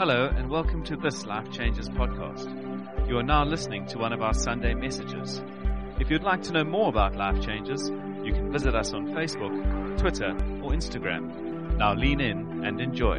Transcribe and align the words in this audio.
Hello, 0.00 0.32
and 0.34 0.48
welcome 0.48 0.82
to 0.84 0.96
this 0.96 1.26
Life 1.26 1.52
Changes 1.52 1.90
podcast. 1.90 3.06
You 3.06 3.18
are 3.18 3.22
now 3.22 3.44
listening 3.44 3.84
to 3.88 3.98
one 3.98 4.14
of 4.14 4.22
our 4.22 4.32
Sunday 4.32 4.72
messages. 4.72 5.42
If 5.98 6.08
you'd 6.08 6.22
like 6.22 6.42
to 6.44 6.52
know 6.52 6.64
more 6.64 6.88
about 6.88 7.16
Life 7.16 7.42
Changes, 7.42 7.90
you 8.24 8.32
can 8.32 8.50
visit 8.50 8.74
us 8.74 8.94
on 8.94 9.08
Facebook, 9.08 9.98
Twitter, 9.98 10.30
or 10.64 10.70
Instagram. 10.70 11.76
Now 11.76 11.92
lean 11.92 12.22
in 12.22 12.64
and 12.64 12.80
enjoy. 12.80 13.18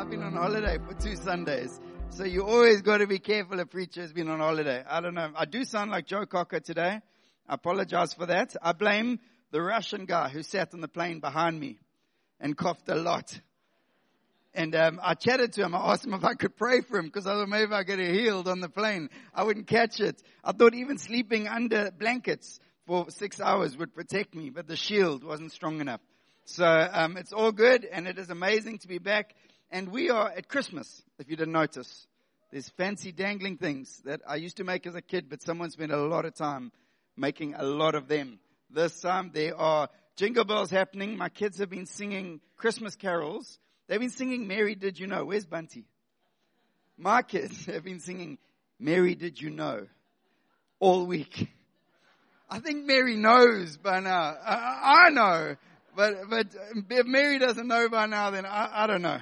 I've 0.00 0.08
been 0.08 0.22
on 0.22 0.32
holiday 0.32 0.78
for 0.78 0.94
two 0.94 1.16
Sundays. 1.16 1.78
So 2.08 2.24
you 2.24 2.46
always 2.46 2.80
got 2.80 2.96
to 2.96 3.06
be 3.06 3.18
careful 3.18 3.60
a 3.60 3.66
preacher 3.66 4.00
has 4.00 4.14
been 4.14 4.30
on 4.30 4.38
holiday. 4.38 4.82
I 4.88 5.02
don't 5.02 5.12
know. 5.12 5.30
I 5.36 5.44
do 5.44 5.64
sound 5.64 5.90
like 5.90 6.06
Joe 6.06 6.24
Cocker 6.24 6.60
today. 6.60 7.00
I 7.46 7.54
apologize 7.54 8.14
for 8.14 8.24
that. 8.24 8.56
I 8.62 8.72
blame 8.72 9.20
the 9.50 9.60
Russian 9.60 10.06
guy 10.06 10.30
who 10.30 10.42
sat 10.42 10.72
on 10.72 10.80
the 10.80 10.88
plane 10.88 11.20
behind 11.20 11.60
me 11.60 11.80
and 12.40 12.56
coughed 12.56 12.88
a 12.88 12.94
lot. 12.94 13.38
And 14.56 14.74
um, 14.74 15.00
I 15.02 15.12
chatted 15.12 15.52
to 15.52 15.64
him. 15.64 15.74
I 15.74 15.92
asked 15.92 16.06
him 16.06 16.14
if 16.14 16.24
I 16.24 16.32
could 16.32 16.56
pray 16.56 16.80
for 16.80 16.98
him 16.98 17.04
because 17.04 17.26
I 17.26 17.34
thought 17.34 17.48
maybe 17.48 17.72
I 17.74 17.82
get 17.82 17.98
healed 17.98 18.48
on 18.48 18.60
the 18.60 18.70
plane. 18.70 19.10
I 19.34 19.44
wouldn't 19.44 19.66
catch 19.66 20.00
it. 20.00 20.22
I 20.42 20.52
thought 20.52 20.74
even 20.74 20.96
sleeping 20.96 21.46
under 21.46 21.90
blankets 21.90 22.58
for 22.86 23.10
six 23.10 23.38
hours 23.38 23.76
would 23.76 23.94
protect 23.94 24.34
me, 24.34 24.48
but 24.48 24.66
the 24.66 24.74
shield 24.74 25.24
wasn't 25.24 25.52
strong 25.52 25.82
enough. 25.82 26.00
So 26.46 26.64
um, 26.64 27.18
it's 27.18 27.34
all 27.34 27.52
good, 27.52 27.84
and 27.84 28.08
it 28.08 28.18
is 28.18 28.30
amazing 28.30 28.78
to 28.78 28.88
be 28.88 28.96
back. 28.96 29.34
And 29.70 29.90
we 29.90 30.08
are 30.08 30.30
at 30.30 30.48
Christmas, 30.48 31.02
if 31.18 31.28
you 31.28 31.36
didn't 31.36 31.52
notice. 31.52 32.06
There's 32.50 32.70
fancy 32.70 33.12
dangling 33.12 33.58
things 33.58 34.00
that 34.06 34.22
I 34.26 34.36
used 34.36 34.56
to 34.56 34.64
make 34.64 34.86
as 34.86 34.94
a 34.94 35.02
kid, 35.02 35.26
but 35.28 35.42
someone 35.42 35.70
spent 35.70 35.92
a 35.92 35.98
lot 35.98 36.24
of 36.24 36.34
time 36.34 36.72
making 37.14 37.52
a 37.54 37.64
lot 37.64 37.94
of 37.94 38.08
them. 38.08 38.38
This 38.70 39.02
time 39.02 39.32
there 39.34 39.54
are 39.54 39.90
jingle 40.16 40.46
bells 40.46 40.70
happening. 40.70 41.18
My 41.18 41.28
kids 41.28 41.58
have 41.58 41.68
been 41.68 41.84
singing 41.84 42.40
Christmas 42.56 42.96
carols 42.96 43.58
They've 43.88 44.00
been 44.00 44.10
singing 44.10 44.48
Mary 44.48 44.74
Did 44.74 44.98
You 44.98 45.06
Know. 45.06 45.24
Where's 45.24 45.46
Bunty? 45.46 45.84
My 46.98 47.22
kids 47.22 47.66
have 47.66 47.84
been 47.84 48.00
singing 48.00 48.38
Mary 48.80 49.14
Did 49.14 49.40
You 49.40 49.50
Know 49.50 49.86
all 50.80 51.06
week. 51.06 51.48
I 52.50 52.58
think 52.58 52.84
Mary 52.84 53.16
knows 53.16 53.76
by 53.76 54.00
now. 54.00 54.34
I, 54.44 55.06
I 55.06 55.10
know. 55.10 55.56
But, 55.94 56.14
but 56.28 56.46
if 56.90 57.06
Mary 57.06 57.38
doesn't 57.38 57.66
know 57.66 57.88
by 57.88 58.06
now, 58.06 58.30
then 58.30 58.44
I, 58.44 58.84
I 58.84 58.86
don't 58.86 59.02
know. 59.02 59.18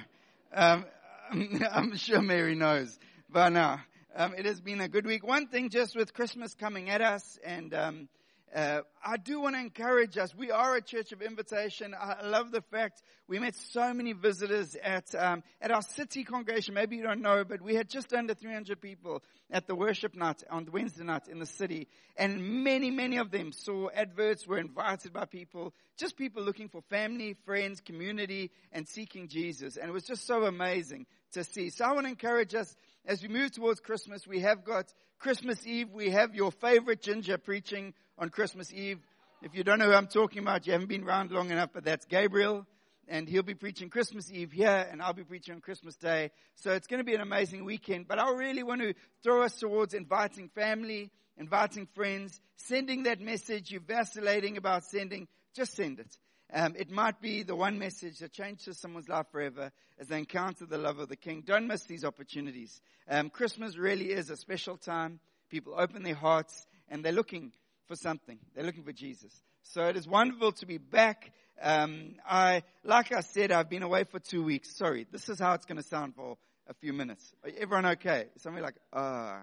Um, 0.53 0.85
I'm 1.71 1.95
sure 1.95 2.21
Mary 2.21 2.55
knows 2.55 2.97
by 3.29 3.49
now. 3.49 3.81
Um, 4.15 4.33
it 4.37 4.45
has 4.45 4.61
been 4.61 4.81
a 4.81 4.87
good 4.87 5.05
week. 5.05 5.25
One 5.25 5.47
thing 5.47 5.69
just 5.69 5.95
with 5.95 6.13
Christmas 6.13 6.53
coming 6.55 6.89
at 6.89 7.01
us 7.01 7.37
and, 7.43 7.73
um, 7.73 8.09
uh, 8.53 8.81
I 9.03 9.17
do 9.17 9.41
want 9.41 9.55
to 9.55 9.59
encourage 9.59 10.17
us. 10.17 10.33
We 10.35 10.51
are 10.51 10.75
a 10.75 10.81
church 10.81 11.11
of 11.11 11.21
invitation. 11.21 11.95
I 11.99 12.25
love 12.25 12.51
the 12.51 12.61
fact 12.61 13.01
we 13.27 13.39
met 13.39 13.55
so 13.55 13.93
many 13.93 14.13
visitors 14.13 14.75
at 14.75 15.13
um, 15.15 15.43
at 15.61 15.71
our 15.71 15.81
city 15.81 16.23
congregation. 16.23 16.73
Maybe 16.73 16.95
you 16.95 17.03
don't 17.03 17.21
know, 17.21 17.43
but 17.43 17.61
we 17.61 17.75
had 17.75 17.89
just 17.89 18.13
under 18.13 18.33
300 18.33 18.79
people 18.79 19.23
at 19.51 19.67
the 19.67 19.75
worship 19.75 20.15
night 20.15 20.43
on 20.49 20.67
Wednesday 20.71 21.03
night 21.03 21.27
in 21.27 21.39
the 21.39 21.45
city, 21.45 21.87
and 22.15 22.63
many, 22.63 22.91
many 22.91 23.17
of 23.17 23.31
them 23.31 23.51
saw 23.51 23.89
adverts, 23.93 24.47
were 24.47 24.59
invited 24.59 25.11
by 25.11 25.25
people, 25.25 25.73
just 25.97 26.15
people 26.15 26.43
looking 26.43 26.69
for 26.69 26.81
family, 26.89 27.35
friends, 27.45 27.81
community, 27.81 28.51
and 28.71 28.87
seeking 28.87 29.27
Jesus. 29.27 29.75
And 29.75 29.89
it 29.89 29.93
was 29.93 30.05
just 30.05 30.25
so 30.25 30.45
amazing 30.45 31.07
to 31.33 31.43
see. 31.43 31.69
So 31.69 31.85
I 31.85 31.91
want 31.91 32.05
to 32.05 32.09
encourage 32.09 32.55
us 32.55 32.75
as 33.07 33.21
we 33.21 33.27
move 33.27 33.51
towards 33.51 33.79
Christmas. 33.79 34.27
We 34.27 34.39
have 34.39 34.63
got 34.63 34.93
Christmas 35.19 35.65
Eve. 35.65 35.91
We 35.91 36.09
have 36.09 36.35
your 36.35 36.51
favorite 36.51 37.01
ginger 37.01 37.37
preaching 37.37 37.93
on 38.17 38.29
Christmas 38.29 38.73
Eve. 38.73 38.99
If 39.41 39.55
you 39.55 39.63
don't 39.63 39.79
know 39.79 39.85
who 39.85 39.93
I'm 39.93 40.07
talking 40.07 40.39
about, 40.39 40.65
you 40.65 40.73
haven't 40.73 40.89
been 40.89 41.03
around 41.03 41.31
long 41.31 41.51
enough, 41.51 41.69
but 41.73 41.83
that's 41.83 42.05
Gabriel. 42.05 42.65
And 43.07 43.29
he'll 43.29 43.43
be 43.43 43.53
preaching 43.53 43.89
Christmas 43.89 44.31
Eve 44.31 44.51
here, 44.51 44.87
and 44.91 44.99
I'll 44.99 45.13
be 45.13 45.23
preaching 45.23 45.53
on 45.53 45.61
Christmas 45.61 45.95
Day. 45.95 46.31
So 46.55 46.71
it's 46.71 46.87
going 46.87 46.99
to 46.99 47.03
be 47.03 47.13
an 47.13 47.21
amazing 47.21 47.63
weekend. 47.63 48.07
But 48.07 48.17
I 48.17 48.31
really 48.31 48.63
want 48.63 48.81
to 48.81 48.95
throw 49.21 49.43
us 49.43 49.59
towards 49.59 49.93
inviting 49.93 50.49
family, 50.49 51.11
inviting 51.37 51.87
friends, 51.93 52.39
sending 52.57 53.03
that 53.03 53.21
message 53.21 53.69
you're 53.69 53.81
vacillating 53.81 54.57
about 54.57 54.83
sending. 54.85 55.27
Just 55.55 55.75
send 55.75 55.99
it. 55.99 56.17
Um, 56.53 56.75
it 56.77 56.91
might 56.91 57.19
be 57.21 57.43
the 57.43 57.55
one 57.55 57.79
message 57.79 58.19
that 58.19 58.31
changes 58.31 58.79
someone's 58.79 59.09
life 59.09 59.25
forever 59.31 59.71
as 59.99 60.07
they 60.07 60.19
encounter 60.19 60.65
the 60.65 60.77
love 60.77 60.99
of 60.99 61.09
the 61.09 61.15
King. 61.15 61.43
Don't 61.45 61.67
miss 61.67 61.83
these 61.83 62.05
opportunities. 62.05 62.81
Um, 63.09 63.29
Christmas 63.29 63.77
really 63.77 64.11
is 64.11 64.29
a 64.29 64.37
special 64.37 64.77
time. 64.77 65.19
People 65.49 65.73
open 65.77 66.03
their 66.03 66.15
hearts 66.15 66.67
and 66.87 67.03
they're 67.03 67.11
looking 67.11 67.51
for 67.87 67.95
something. 67.95 68.37
They're 68.53 68.63
looking 68.63 68.83
for 68.83 68.91
Jesus. 68.91 69.33
So 69.63 69.85
it 69.85 69.97
is 69.97 70.07
wonderful 70.07 70.51
to 70.53 70.65
be 70.65 70.77
back. 70.77 71.31
Um, 71.61 72.15
I, 72.27 72.63
like 72.83 73.11
I 73.11 73.21
said, 73.21 73.51
I've 73.51 73.69
been 73.69 73.83
away 73.83 74.03
for 74.03 74.19
two 74.19 74.43
weeks. 74.43 74.75
Sorry, 74.75 75.07
this 75.11 75.29
is 75.29 75.39
how 75.39 75.53
it's 75.53 75.65
going 75.65 75.77
to 75.77 75.87
sound 75.87 76.15
for 76.15 76.37
a 76.67 76.73
few 76.75 76.93
minutes. 76.93 77.33
Everyone 77.57 77.85
okay? 77.87 78.25
Somebody 78.37 78.63
like, 78.63 78.75
ah. 78.93 79.41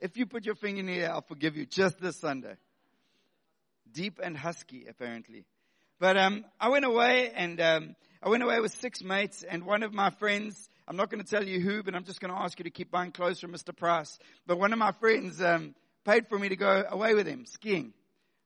If 0.00 0.16
you 0.16 0.26
put 0.26 0.44
your 0.44 0.54
finger 0.54 0.80
in 0.80 0.86
the 0.86 1.00
air, 1.00 1.12
I'll 1.12 1.22
forgive 1.22 1.56
you 1.56 1.66
just 1.66 1.98
this 2.00 2.16
Sunday. 2.16 2.54
Deep 3.90 4.20
and 4.22 4.36
husky, 4.36 4.86
apparently. 4.88 5.44
But 6.00 6.16
um, 6.16 6.44
I 6.60 6.68
went 6.68 6.84
away, 6.84 7.32
and 7.34 7.60
um, 7.60 7.96
I 8.22 8.28
went 8.28 8.42
away 8.42 8.60
with 8.60 8.72
six 8.72 9.02
mates, 9.02 9.42
and 9.42 9.64
one 9.64 9.82
of 9.82 9.92
my 9.92 10.10
friends. 10.10 10.68
I'm 10.86 10.96
not 10.96 11.10
going 11.10 11.22
to 11.22 11.28
tell 11.28 11.46
you 11.46 11.60
who, 11.60 11.82
but 11.82 11.94
I'm 11.94 12.04
just 12.04 12.18
going 12.18 12.32
to 12.32 12.40
ask 12.40 12.58
you 12.58 12.64
to 12.64 12.70
keep 12.70 12.90
buying 12.90 13.12
clothes 13.12 13.40
from 13.40 13.52
Mr. 13.52 13.76
Price. 13.76 14.18
But 14.46 14.58
one 14.58 14.72
of 14.72 14.78
my 14.78 14.92
friends 14.92 15.42
um, 15.42 15.74
paid 16.06 16.28
for 16.28 16.38
me 16.38 16.48
to 16.48 16.56
go 16.56 16.82
away 16.88 17.12
with 17.12 17.26
him 17.26 17.44
skiing 17.44 17.92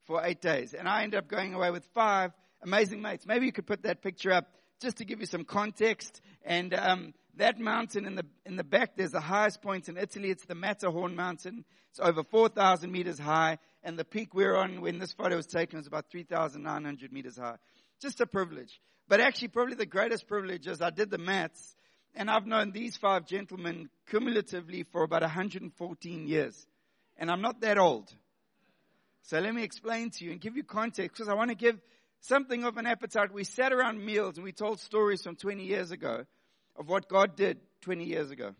for 0.07 0.25
eight 0.25 0.41
days. 0.41 0.75
And 0.75 0.89
I 0.89 1.05
ended 1.05 1.19
up 1.19 1.29
going 1.29 1.55
away 1.55 1.71
with 1.71 1.85
five 1.95 2.33
amazing 2.63 3.01
mates. 3.01 3.27
Maybe 3.27 3.47
you 3.47 3.53
could 3.53 3.67
put 3.67 3.85
that 3.85 4.03
picture 4.03 4.33
up 4.33 4.49
just 4.81 4.97
to 4.97 5.05
give 5.05 5.21
you 5.21 5.27
some 5.27 5.45
context. 5.45 6.21
And 6.45 6.75
um, 6.75 7.15
that 7.37 7.61
mountain 7.61 8.07
in 8.07 8.17
the 8.17 8.27
in 8.45 8.57
the 8.57 8.65
back, 8.65 8.97
there's 8.97 9.13
the 9.13 9.21
highest 9.21 9.63
point 9.63 9.89
in 9.89 9.97
Italy. 9.97 10.31
It's 10.31 10.45
the 10.45 10.57
Matterhorn 10.57 11.15
mountain. 11.15 11.65
It's 11.91 12.01
over 12.01 12.25
4,000 12.25 12.91
meters 12.91 13.19
high, 13.19 13.59
and 13.83 13.99
the 13.99 14.05
peak 14.05 14.35
we're 14.35 14.57
on 14.57 14.81
when 14.81 14.99
this 14.99 15.13
photo 15.13 15.37
was 15.37 15.47
taken 15.47 15.79
was 15.79 15.87
about 15.87 16.11
3,900 16.11 17.13
meters 17.13 17.37
high. 17.37 17.57
Just 18.01 18.21
a 18.21 18.27
privilege. 18.27 18.81
But 19.09 19.21
actually, 19.21 19.49
probably 19.49 19.75
the 19.75 19.87
greatest 19.87 20.27
privilege 20.27 20.67
is 20.67 20.81
I 20.81 20.91
did 20.91 21.11
the 21.11 21.19
maths, 21.19 21.77
and 22.15 22.31
I've 22.31 22.47
known 22.47 22.73
these 22.73 22.97
five 22.97 23.27
gentlemen 23.27 23.89
cumulatively 24.09 24.85
for 24.85 25.03
about 25.03 25.23
114 25.23 26.27
years 26.27 26.67
and 27.23 27.31
I'm 27.31 27.41
not 27.41 27.61
that 27.61 27.79
old. 27.79 28.13
So 29.23 29.39
let 29.39 29.55
me 29.55 29.63
explain 29.63 30.11
to 30.11 30.25
you 30.25 30.33
and 30.33 30.41
give 30.41 30.57
you 30.57 30.65
context 30.65 31.17
because 31.17 31.29
I 31.29 31.35
want 31.35 31.51
to 31.51 31.57
give 31.57 31.79
something 32.21 32.65
of 32.65 32.77
an 32.77 32.87
appetite. 32.87 33.33
We 33.33 33.45
sat 33.45 33.73
around 33.73 34.05
meals 34.05 34.37
and 34.37 34.45
we 34.45 34.53
told 34.53 34.81
stories 34.81 35.23
from 35.23 35.37
20 35.37 35.65
years 35.65 35.91
ago 35.91 36.25
of 36.77 36.89
what 36.89 37.09
God 37.09 37.37
did 37.37 37.59
20 37.83 38.05
years 38.05 38.31
ago, 38.31 38.55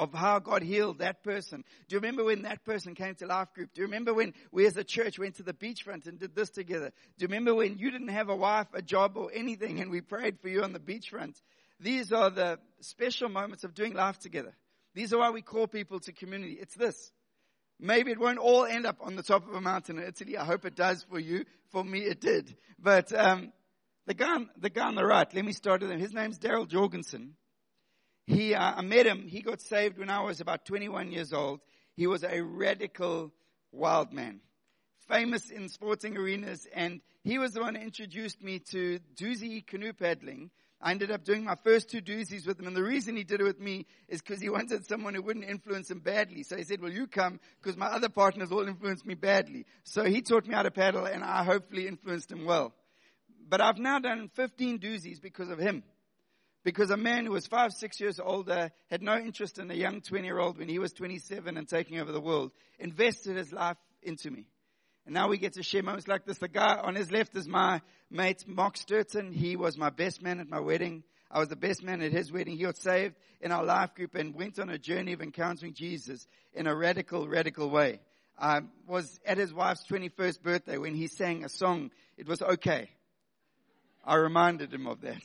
of 0.00 0.14
how 0.14 0.38
God 0.38 0.62
healed 0.62 1.00
that 1.00 1.22
person. 1.22 1.62
Do 1.86 1.94
you 1.94 2.00
remember 2.00 2.24
when 2.24 2.42
that 2.42 2.64
person 2.64 2.94
came 2.94 3.14
to 3.16 3.26
Life 3.26 3.52
Group? 3.54 3.74
Do 3.74 3.82
you 3.82 3.86
remember 3.86 4.14
when 4.14 4.32
we 4.50 4.64
as 4.66 4.74
a 4.78 4.82
church 4.82 5.18
went 5.18 5.34
to 5.34 5.42
the 5.42 5.52
beachfront 5.52 6.06
and 6.06 6.18
did 6.18 6.34
this 6.34 6.48
together? 6.48 6.90
Do 7.18 7.22
you 7.22 7.28
remember 7.28 7.54
when 7.54 7.76
you 7.76 7.90
didn't 7.90 8.08
have 8.08 8.30
a 8.30 8.34
wife, 8.34 8.68
a 8.72 8.80
job, 8.80 9.18
or 9.18 9.30
anything 9.30 9.78
and 9.78 9.90
we 9.90 10.00
prayed 10.00 10.40
for 10.40 10.48
you 10.48 10.62
on 10.62 10.72
the 10.72 10.78
beachfront? 10.78 11.34
These 11.80 12.14
are 12.14 12.30
the 12.30 12.58
special 12.80 13.28
moments 13.28 13.62
of 13.62 13.74
doing 13.74 13.92
life 13.92 14.18
together. 14.18 14.54
These 14.94 15.12
are 15.12 15.18
why 15.18 15.30
we 15.30 15.42
call 15.42 15.66
people 15.66 16.00
to 16.00 16.12
community. 16.12 16.56
It's 16.58 16.74
this. 16.74 17.12
Maybe 17.78 18.10
it 18.10 18.18
won't 18.18 18.38
all 18.38 18.64
end 18.64 18.86
up 18.86 19.00
on 19.02 19.16
the 19.16 19.22
top 19.22 19.46
of 19.46 19.54
a 19.54 19.60
mountain 19.60 19.98
in 19.98 20.04
Italy. 20.04 20.38
I 20.38 20.46
hope 20.46 20.64
it 20.64 20.76
does 20.76 21.04
for 21.10 21.20
you. 21.20 21.44
For 21.72 21.84
me, 21.84 22.00
it 22.00 22.22
did. 22.22 22.56
But 22.78 23.12
um, 23.12 23.52
the 24.06 24.14
guy, 24.14 24.34
on, 24.34 24.48
the 24.58 24.70
guy 24.70 24.86
on 24.86 24.94
the 24.94 25.04
right. 25.04 25.32
Let 25.34 25.44
me 25.44 25.52
start 25.52 25.82
with 25.82 25.90
him. 25.90 26.00
His 26.00 26.14
name's 26.14 26.38
Daryl 26.38 26.66
Jorgensen. 26.66 27.34
He, 28.30 28.54
uh, 28.54 28.74
I 28.76 28.82
met 28.82 29.06
him. 29.06 29.26
He 29.26 29.42
got 29.42 29.60
saved 29.60 29.98
when 29.98 30.08
I 30.08 30.20
was 30.22 30.40
about 30.40 30.64
21 30.64 31.10
years 31.10 31.32
old. 31.32 31.60
He 31.96 32.06
was 32.06 32.22
a 32.22 32.40
radical 32.40 33.32
wild 33.72 34.12
man, 34.12 34.40
famous 35.08 35.50
in 35.50 35.68
sporting 35.68 36.16
arenas, 36.16 36.66
and 36.72 37.00
he 37.24 37.38
was 37.38 37.52
the 37.52 37.60
one 37.60 37.74
who 37.74 37.82
introduced 37.82 38.40
me 38.40 38.60
to 38.70 39.00
Dusi 39.16 39.66
canoe 39.66 39.92
paddling, 39.92 40.50
I 40.82 40.92
ended 40.92 41.10
up 41.10 41.24
doing 41.24 41.44
my 41.44 41.56
first 41.56 41.90
two 41.90 42.00
Dusis 42.00 42.46
with 42.46 42.58
him. 42.58 42.66
And 42.66 42.76
the 42.76 42.82
reason 42.82 43.14
he 43.14 43.24
did 43.24 43.40
it 43.40 43.44
with 43.44 43.60
me 43.60 43.86
is 44.08 44.22
because 44.22 44.40
he 44.40 44.48
wanted 44.48 44.86
someone 44.86 45.14
who 45.14 45.22
wouldn't 45.22 45.44
influence 45.44 45.90
him 45.90 45.98
badly. 45.98 46.42
So 46.42 46.56
he 46.56 46.64
said, 46.64 46.80
well, 46.80 46.90
you 46.90 47.06
come 47.06 47.38
because 47.60 47.76
my 47.76 47.86
other 47.86 48.08
partners 48.08 48.50
all 48.50 48.66
influenced 48.66 49.04
me 49.04 49.14
badly. 49.14 49.66
So 49.84 50.04
he 50.04 50.22
taught 50.22 50.46
me 50.46 50.54
how 50.54 50.62
to 50.62 50.70
paddle 50.70 51.04
and 51.04 51.22
I 51.22 51.44
hopefully 51.44 51.86
influenced 51.86 52.32
him 52.32 52.46
well. 52.46 52.72
But 53.46 53.60
I've 53.60 53.78
now 53.78 53.98
done 53.98 54.30
15 54.34 54.78
Dusis 54.78 55.20
because 55.20 55.50
of 55.50 55.58
him. 55.58 55.82
Because 56.62 56.90
a 56.90 56.96
man 56.96 57.24
who 57.24 57.32
was 57.32 57.46
five, 57.46 57.72
six 57.72 58.00
years 58.00 58.20
older, 58.20 58.70
had 58.90 59.02
no 59.02 59.16
interest 59.16 59.58
in 59.58 59.70
a 59.70 59.74
young 59.74 60.02
20 60.02 60.24
year 60.24 60.38
old 60.38 60.58
when 60.58 60.68
he 60.68 60.78
was 60.78 60.92
27 60.92 61.56
and 61.56 61.68
taking 61.68 61.98
over 61.98 62.12
the 62.12 62.20
world, 62.20 62.52
invested 62.78 63.36
his 63.36 63.52
life 63.52 63.78
into 64.02 64.30
me. 64.30 64.46
And 65.06 65.14
now 65.14 65.28
we 65.28 65.38
get 65.38 65.54
to 65.54 65.62
share 65.62 65.82
moments 65.82 66.06
like 66.06 66.26
this. 66.26 66.38
The 66.38 66.48
guy 66.48 66.76
on 66.76 66.94
his 66.94 67.10
left 67.10 67.34
is 67.34 67.48
my 67.48 67.80
mate, 68.10 68.44
Mark 68.46 68.76
Sturton. 68.76 69.32
He 69.32 69.56
was 69.56 69.78
my 69.78 69.90
best 69.90 70.22
man 70.22 70.40
at 70.40 70.48
my 70.48 70.60
wedding. 70.60 71.02
I 71.30 71.38
was 71.38 71.48
the 71.48 71.56
best 71.56 71.82
man 71.82 72.02
at 72.02 72.12
his 72.12 72.30
wedding. 72.30 72.56
He 72.56 72.64
got 72.64 72.76
saved 72.76 73.14
in 73.40 73.52
our 73.52 73.64
life 73.64 73.94
group 73.94 74.14
and 74.14 74.34
went 74.34 74.58
on 74.58 74.68
a 74.68 74.78
journey 74.78 75.12
of 75.12 75.22
encountering 75.22 75.74
Jesus 75.74 76.26
in 76.52 76.66
a 76.66 76.76
radical, 76.76 77.26
radical 77.28 77.70
way. 77.70 78.00
I 78.38 78.60
was 78.86 79.20
at 79.24 79.38
his 79.38 79.52
wife's 79.52 79.84
21st 79.90 80.42
birthday 80.42 80.78
when 80.78 80.94
he 80.94 81.06
sang 81.06 81.44
a 81.44 81.48
song. 81.48 81.90
It 82.16 82.26
was 82.26 82.42
okay. 82.42 82.90
I 84.04 84.16
reminded 84.16 84.72
him 84.72 84.86
of 84.86 85.02
that. 85.02 85.22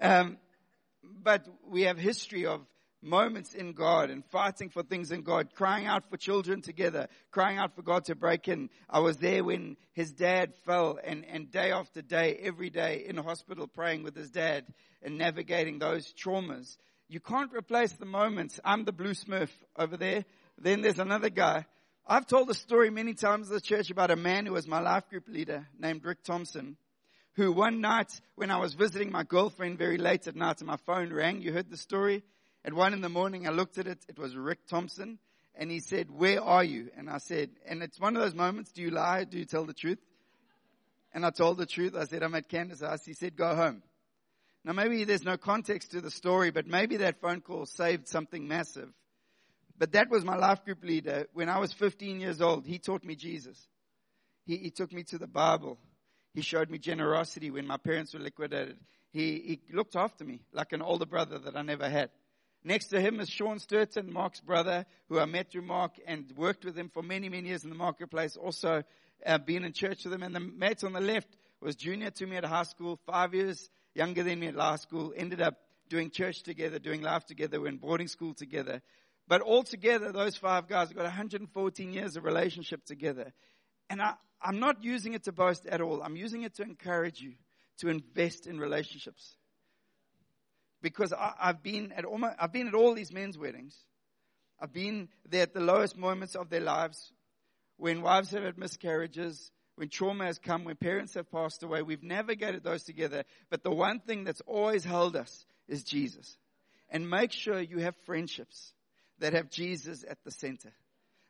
Um, 0.00 0.38
but 1.22 1.46
we 1.66 1.82
have 1.82 1.98
history 1.98 2.46
of 2.46 2.60
moments 3.04 3.54
in 3.54 3.72
God 3.72 4.10
and 4.10 4.24
fighting 4.26 4.70
for 4.70 4.82
things 4.82 5.10
in 5.10 5.22
God, 5.22 5.54
crying 5.54 5.86
out 5.86 6.08
for 6.08 6.16
children 6.16 6.62
together, 6.62 7.08
crying 7.30 7.58
out 7.58 7.74
for 7.76 7.82
God 7.82 8.06
to 8.06 8.14
break 8.14 8.48
in. 8.48 8.70
I 8.88 9.00
was 9.00 9.18
there 9.18 9.44
when 9.44 9.76
his 9.92 10.12
dad 10.12 10.54
fell 10.64 10.98
and, 11.04 11.24
and 11.26 11.50
day 11.50 11.70
after 11.70 12.02
day, 12.02 12.38
every 12.42 12.70
day 12.70 13.04
in 13.06 13.16
hospital 13.16 13.66
praying 13.66 14.02
with 14.02 14.16
his 14.16 14.30
dad 14.30 14.64
and 15.02 15.18
navigating 15.18 15.78
those 15.78 16.12
traumas. 16.14 16.76
You 17.08 17.20
can't 17.20 17.52
replace 17.52 17.92
the 17.92 18.06
moments. 18.06 18.58
I'm 18.64 18.84
the 18.84 18.92
blue 18.92 19.12
smurf 19.12 19.50
over 19.78 19.96
there. 19.96 20.24
Then 20.58 20.80
there's 20.80 20.98
another 20.98 21.30
guy. 21.30 21.66
I've 22.06 22.26
told 22.26 22.48
the 22.48 22.54
story 22.54 22.90
many 22.90 23.14
times 23.14 23.48
in 23.48 23.54
the 23.54 23.60
church 23.60 23.90
about 23.90 24.10
a 24.10 24.16
man 24.16 24.46
who 24.46 24.52
was 24.52 24.66
my 24.66 24.80
life 24.80 25.08
group 25.08 25.28
leader 25.28 25.66
named 25.78 26.04
Rick 26.04 26.22
Thompson 26.22 26.76
who 27.34 27.52
one 27.52 27.80
night 27.80 28.10
when 28.36 28.50
I 28.50 28.58
was 28.58 28.74
visiting 28.74 29.10
my 29.10 29.24
girlfriend 29.24 29.78
very 29.78 29.98
late 29.98 30.26
at 30.26 30.36
night 30.36 30.58
and 30.58 30.68
my 30.68 30.76
phone 30.86 31.12
rang, 31.12 31.42
you 31.42 31.52
heard 31.52 31.70
the 31.70 31.76
story? 31.76 32.22
At 32.64 32.72
one 32.72 32.92
in 32.92 33.00
the 33.00 33.08
morning, 33.08 33.46
I 33.46 33.50
looked 33.50 33.78
at 33.78 33.86
it. 33.86 33.98
It 34.08 34.18
was 34.18 34.36
Rick 34.36 34.66
Thompson. 34.68 35.18
And 35.56 35.70
he 35.70 35.80
said, 35.80 36.10
where 36.10 36.42
are 36.42 36.64
you? 36.64 36.90
And 36.96 37.10
I 37.10 37.18
said, 37.18 37.50
and 37.66 37.82
it's 37.82 38.00
one 38.00 38.16
of 38.16 38.22
those 38.22 38.34
moments, 38.34 38.72
do 38.72 38.82
you 38.82 38.90
lie? 38.90 39.24
Do 39.24 39.38
you 39.38 39.44
tell 39.44 39.64
the 39.64 39.74
truth? 39.74 39.98
And 41.12 41.24
I 41.24 41.30
told 41.30 41.58
the 41.58 41.66
truth. 41.66 41.94
I 41.94 42.04
said, 42.04 42.22
I'm 42.22 42.34
at 42.34 42.48
Candace's 42.48 42.86
house. 42.86 43.04
He 43.04 43.14
said, 43.14 43.36
go 43.36 43.54
home. 43.54 43.82
Now 44.64 44.72
maybe 44.72 45.04
there's 45.04 45.24
no 45.24 45.36
context 45.36 45.90
to 45.90 46.00
the 46.00 46.10
story, 46.10 46.50
but 46.50 46.66
maybe 46.66 46.98
that 46.98 47.20
phone 47.20 47.40
call 47.40 47.66
saved 47.66 48.08
something 48.08 48.48
massive. 48.48 48.88
But 49.76 49.92
that 49.92 50.08
was 50.08 50.24
my 50.24 50.36
life 50.36 50.64
group 50.64 50.82
leader. 50.82 51.26
When 51.32 51.48
I 51.48 51.58
was 51.58 51.72
15 51.72 52.20
years 52.20 52.40
old, 52.40 52.66
he 52.66 52.78
taught 52.78 53.04
me 53.04 53.14
Jesus. 53.14 53.58
He, 54.46 54.56
he 54.56 54.70
took 54.70 54.92
me 54.92 55.02
to 55.04 55.18
the 55.18 55.26
Bible. 55.26 55.78
He 56.34 56.42
showed 56.42 56.68
me 56.68 56.78
generosity 56.78 57.50
when 57.50 57.66
my 57.66 57.76
parents 57.76 58.12
were 58.12 58.20
liquidated. 58.20 58.76
He, 59.12 59.60
he 59.68 59.74
looked 59.74 59.94
after 59.94 60.24
me 60.24 60.40
like 60.52 60.72
an 60.72 60.82
older 60.82 61.06
brother 61.06 61.38
that 61.38 61.56
I 61.56 61.62
never 61.62 61.88
had. 61.88 62.10
Next 62.64 62.86
to 62.86 63.00
him 63.00 63.20
is 63.20 63.28
Sean 63.28 63.58
Sturton, 63.58 64.10
Mark's 64.10 64.40
brother, 64.40 64.86
who 65.08 65.20
I 65.20 65.26
met 65.26 65.50
through 65.50 65.62
Mark 65.62 65.92
and 66.06 66.32
worked 66.36 66.64
with 66.64 66.76
him 66.76 66.88
for 66.88 67.02
many, 67.02 67.28
many 67.28 67.48
years 67.48 67.62
in 67.62 67.70
the 67.70 67.76
marketplace. 67.76 68.36
Also, 68.36 68.82
uh, 69.24 69.38
been 69.38 69.64
in 69.64 69.72
church 69.72 70.04
with 70.04 70.12
him. 70.12 70.22
And 70.22 70.34
the 70.34 70.40
mate 70.40 70.82
on 70.82 70.92
the 70.92 71.00
left 71.00 71.28
was 71.60 71.76
junior 71.76 72.10
to 72.10 72.26
me 72.26 72.36
at 72.36 72.44
high 72.44 72.64
school, 72.64 72.98
five 73.06 73.34
years 73.34 73.70
younger 73.94 74.22
than 74.22 74.40
me 74.40 74.48
at 74.48 74.56
law 74.56 74.76
school. 74.76 75.12
Ended 75.16 75.40
up 75.40 75.56
doing 75.88 76.10
church 76.10 76.42
together, 76.42 76.78
doing 76.78 77.02
life 77.02 77.26
together. 77.26 77.60
We're 77.60 77.68
in 77.68 77.76
boarding 77.76 78.08
school 78.08 78.34
together. 78.34 78.80
But 79.28 79.42
altogether, 79.42 80.10
those 80.10 80.36
five 80.36 80.66
guys 80.66 80.88
have 80.88 80.96
got 80.96 81.04
114 81.04 81.92
years 81.92 82.16
of 82.16 82.24
relationship 82.24 82.84
together. 82.84 83.32
And 83.90 84.00
I, 84.02 84.14
I'm 84.40 84.60
not 84.60 84.82
using 84.84 85.14
it 85.14 85.24
to 85.24 85.32
boast 85.32 85.66
at 85.66 85.80
all. 85.80 86.02
I'm 86.02 86.16
using 86.16 86.42
it 86.42 86.54
to 86.56 86.62
encourage 86.62 87.20
you 87.20 87.34
to 87.78 87.88
invest 87.88 88.46
in 88.46 88.58
relationships 88.58 89.36
because 90.82 91.12
I, 91.12 91.32
have 91.38 91.62
been 91.62 91.92
at 91.92 92.04
I've 92.38 92.52
been 92.52 92.68
at 92.68 92.74
all 92.74 92.94
these 92.94 93.12
men's 93.12 93.38
weddings. 93.38 93.76
I've 94.60 94.72
been 94.72 95.08
there 95.28 95.42
at 95.42 95.54
the 95.54 95.60
lowest 95.60 95.96
moments 95.96 96.36
of 96.36 96.50
their 96.50 96.60
lives, 96.60 97.12
when 97.76 98.02
wives 98.02 98.30
have 98.30 98.44
had 98.44 98.56
miscarriages, 98.56 99.50
when 99.76 99.88
trauma 99.88 100.26
has 100.26 100.38
come, 100.38 100.64
when 100.64 100.76
parents 100.76 101.14
have 101.14 101.30
passed 101.30 101.62
away. 101.62 101.82
We've 101.82 102.02
navigated 102.02 102.62
those 102.62 102.84
together. 102.84 103.24
But 103.50 103.64
the 103.64 103.72
one 103.72 104.00
thing 104.00 104.24
that's 104.24 104.42
always 104.46 104.84
held 104.84 105.16
us 105.16 105.44
is 105.66 105.82
Jesus. 105.82 106.36
And 106.88 107.10
make 107.10 107.32
sure 107.32 107.60
you 107.60 107.78
have 107.78 107.96
friendships 108.06 108.72
that 109.18 109.32
have 109.32 109.50
Jesus 109.50 110.04
at 110.08 110.18
the 110.24 110.30
center. 110.30 110.72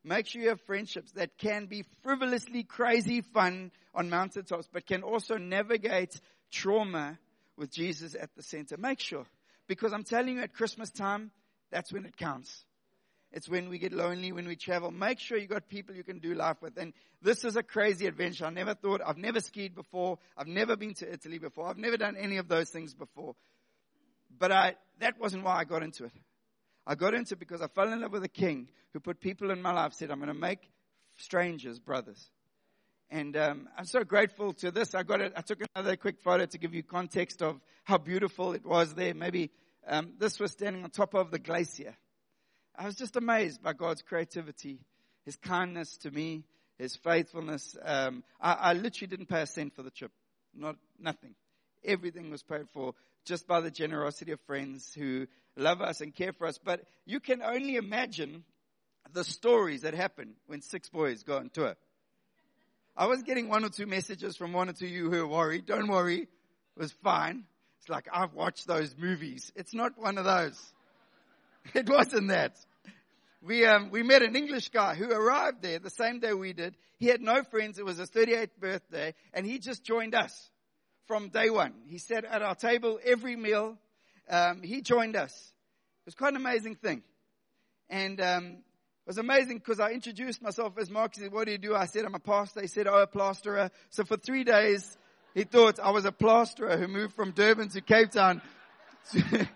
Make 0.05 0.27
sure 0.27 0.43
you 0.43 0.51
have 0.51 0.61
friendships 0.61 1.13
that 1.13 1.39
can 1.39 1.67
be 1.67 1.85
frivolously 2.03 2.63
crazy 2.63 3.23
fun 3.23 3.73
on 3.95 4.11
mountaintops, 4.11 4.69
but 4.71 4.87
can 4.87 5.03
also 5.03 5.39
navigate 5.39 6.21
trauma 6.53 7.19
with 7.57 7.71
Jesus 7.71 8.15
at 8.15 8.35
the 8.37 8.43
center. 8.43 8.77
Make 8.77 9.01
sure. 9.01 9.25
Because 9.67 9.95
I'm 9.95 10.05
telling 10.05 10.37
you 10.37 10.43
at 10.43 10.53
Christmas 10.53 10.91
time, 10.91 11.31
that's 11.71 11.91
when 11.91 12.05
it 12.05 12.19
counts. 12.19 12.65
It's 13.33 13.49
when 13.49 13.69
we 13.69 13.79
get 13.79 13.93
lonely, 13.93 14.31
when 14.31 14.47
we 14.47 14.57
travel. 14.57 14.91
Make 14.91 15.19
sure 15.19 15.39
you 15.39 15.49
got 15.49 15.69
people 15.69 15.97
you 15.97 16.05
can 16.05 16.21
do 16.21 16.35
life 16.35 16.59
with. 16.61 16.77
And 16.77 16.93
this 17.23 17.45
is 17.45 17.57
a 17.57 17.63
crazy 17.63 18.07
adventure. 18.07 18.45
I 18.45 18.51
never 18.51 18.75
thought, 18.75 19.01
I've 19.05 19.17
never 19.17 19.41
skied 19.41 19.75
before. 19.75 20.19
I've 20.37 20.47
never 20.47 20.77
been 20.77 20.95
to 20.95 21.13
Italy 21.13 21.39
before. 21.39 21.67
I've 21.67 21.79
never 21.79 21.97
done 21.97 22.17
any 22.17 22.37
of 22.37 22.47
those 22.47 22.69
things 22.71 22.95
before. 22.95 23.35
But 24.39 24.53
I, 24.53 24.77
that 25.01 25.19
wasn't 25.19 25.45
why 25.45 25.57
I 25.57 25.65
got 25.65 25.83
into 25.83 26.05
it. 26.05 26.13
I 26.87 26.95
got 26.95 27.15
into 27.15 27.35
it 27.35 27.39
because 27.39 27.63
I 27.63 27.69
fell 27.69 27.93
in 27.93 28.01
love 28.01 28.13
with 28.13 28.25
a 28.25 28.29
king 28.29 28.69
who 28.93 29.01
put 29.01 29.21
people 29.21 29.51
in 29.51 29.63
my 29.63 29.73
life, 29.73 29.95
said, 29.95 30.11
I'm 30.11 30.19
going 30.19 30.29
to 30.29 30.35
make 30.35 30.71
strangers 31.17 31.79
brothers. 31.79 32.31
And 33.11 33.37
um, 33.37 33.69
I'm 33.77 33.85
so 33.85 34.03
grateful 34.03 34.53
to 34.55 34.71
this. 34.71 34.95
I 34.95 35.03
got 35.03 35.21
it. 35.21 35.33
I 35.37 35.43
took 35.43 35.61
another 35.75 35.97
quick 35.97 36.21
photo 36.21 36.47
to 36.47 36.59
give 36.59 36.75
you 36.75 36.83
context 36.83 37.43
of 37.43 37.61
how 37.85 37.99
beautiful 37.99 38.53
it 38.55 38.65
was 38.65 38.95
there. 38.95 39.15
Maybe 39.15 39.51
um, 39.87 40.15
this 40.19 40.41
was 40.41 40.53
standing 40.53 40.83
on 40.85 40.91
top 40.91 41.15
of 41.15 41.31
the 41.31 41.39
glacier. 41.39 41.95
I 42.77 42.87
was 42.87 42.97
just 42.97 43.17
amazed 43.17 43.63
by 43.63 43.73
God's 43.73 44.03
creativity, 44.03 44.81
His 45.25 45.37
kindness 45.37 45.97
to 45.99 46.11
me, 46.11 46.45
His 46.79 46.97
faithfulness. 46.97 47.77
Um, 47.83 48.25
I, 48.41 48.53
I 48.53 48.73
literally 48.73 49.09
didn't 49.09 49.29
pay 49.29 49.43
a 49.43 49.47
cent 49.47 49.75
for 49.75 49.83
the 49.83 49.91
trip. 49.91 50.11
Not 50.55 50.77
nothing. 50.99 51.35
Everything 51.85 52.31
was 52.31 52.43
paid 52.43 52.69
for 52.73 52.95
just 53.25 53.47
by 53.47 53.61
the 53.61 53.71
generosity 53.71 54.33
of 54.33 54.41
friends 54.41 54.93
who 54.95 55.27
love 55.57 55.81
us 55.81 56.01
and 56.01 56.15
care 56.15 56.33
for 56.33 56.47
us. 56.47 56.59
But 56.59 56.83
you 57.07 57.21
can 57.21 57.43
only 57.43 57.77
imagine 57.77 58.45
the 59.13 59.25
stories 59.25 59.83
that 59.83 59.95
happen 59.95 60.35
when 60.47 60.61
six 60.61 60.89
boys 60.89 61.23
go 61.23 61.37
on 61.37 61.51
tour. 61.51 61.77
I 62.97 63.07
was 63.07 63.23
getting 63.23 63.49
one 63.49 63.65
or 63.65 63.71
two 63.71 63.87
messages 63.87 64.37
from 64.37 64.53
one 64.53 64.69
or 64.69 64.73
two 64.73 64.87
of 64.87 64.91
you 64.91 65.11
who 65.11 65.21
are 65.21 65.27
worried. 65.27 65.67
Don't 65.67 65.89
worry. 65.89 66.23
It 66.23 66.29
was 66.77 66.93
fine. 67.03 67.45
It's 67.81 67.89
like, 67.89 68.07
I've 68.13 68.35
watched 68.35 68.67
those 68.67 68.95
movies. 68.97 69.53
It's 69.57 69.75
not 69.75 69.99
one 69.99 70.19
of 70.19 70.25
those. 70.25 70.61
It 71.73 71.89
wasn't 71.89 72.29
that. 72.29 72.59
We, 73.41 73.65
um, 73.65 73.91
we 73.91 74.03
met 74.03 74.21
an 74.21 74.37
English 74.37 74.69
guy 74.69 74.95
who 74.95 75.11
arrived 75.11 75.63
there 75.63 75.79
the 75.79 75.89
same 75.89 76.21
day 76.21 76.35
we 76.35 76.53
did. 76.53 76.75
He 76.99 77.07
had 77.07 77.23
no 77.23 77.43
friends. 77.43 77.79
It 77.79 77.87
was 77.87 77.97
his 77.97 78.11
38th 78.11 78.61
birthday 78.61 79.15
and 79.33 79.47
he 79.47 79.59
just 79.59 79.83
joined 79.83 80.15
us 80.15 80.51
from 81.07 81.29
day 81.29 81.51
one. 81.51 81.73
He 81.89 81.99
sat 81.99 82.25
at 82.25 82.43
our 82.43 82.55
table 82.55 82.99
every 83.05 83.37
meal. 83.37 83.77
Um, 84.29 84.63
he 84.63 84.81
joined 84.81 85.17
us. 85.17 85.33
It 85.33 86.07
was 86.07 86.15
quite 86.15 86.31
an 86.31 86.37
amazing 86.37 86.77
thing. 86.77 87.03
And 87.91 88.21
um, 88.21 88.45
it 88.47 89.09
was 89.09 89.19
amazing 89.19 89.59
because 89.59 89.81
I 89.81 89.91
introduced 89.91 90.43
myself 90.43 90.79
as 90.79 90.91
Mark. 90.91 91.15
He 91.15 91.23
said, 91.23 91.33
what 91.33 91.47
do 91.47 91.53
you 91.53 91.59
do? 91.59 91.75
I 91.75 91.87
said, 91.87 92.05
I'm 92.05 92.15
a 92.15 92.19
pastor. 92.19 92.61
He 92.63 92.69
said, 92.69 92.87
oh, 92.87 93.03
a 93.03 93.07
plasterer. 93.07 93.71
So 93.91 94.05
for 94.05 94.17
three 94.17 94.45
days, 94.45 94.97
he 95.35 95.45
thought 95.45 95.79
I 95.79 95.91
was 95.91 96.05
a 96.05 96.13
plasterer 96.13 96.77
who 96.77 96.89
moved 96.89 97.15
from 97.15 97.33
Durban 97.33 97.69
to 97.71 97.81
Cape 97.81 98.13
Town 98.13 98.41
to, 99.13 99.49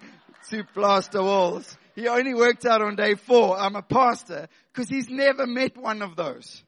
to 0.50 0.64
plaster 0.74 1.22
walls. 1.22 1.76
He 1.94 2.08
only 2.08 2.34
worked 2.34 2.66
out 2.66 2.82
on 2.82 2.94
day 2.94 3.14
four, 3.14 3.58
I'm 3.58 3.74
a 3.74 3.82
pastor, 3.82 4.48
because 4.72 4.88
he's 4.88 5.08
never 5.08 5.46
met 5.46 5.76
one 5.76 6.02
of 6.02 6.14
those. 6.14 6.62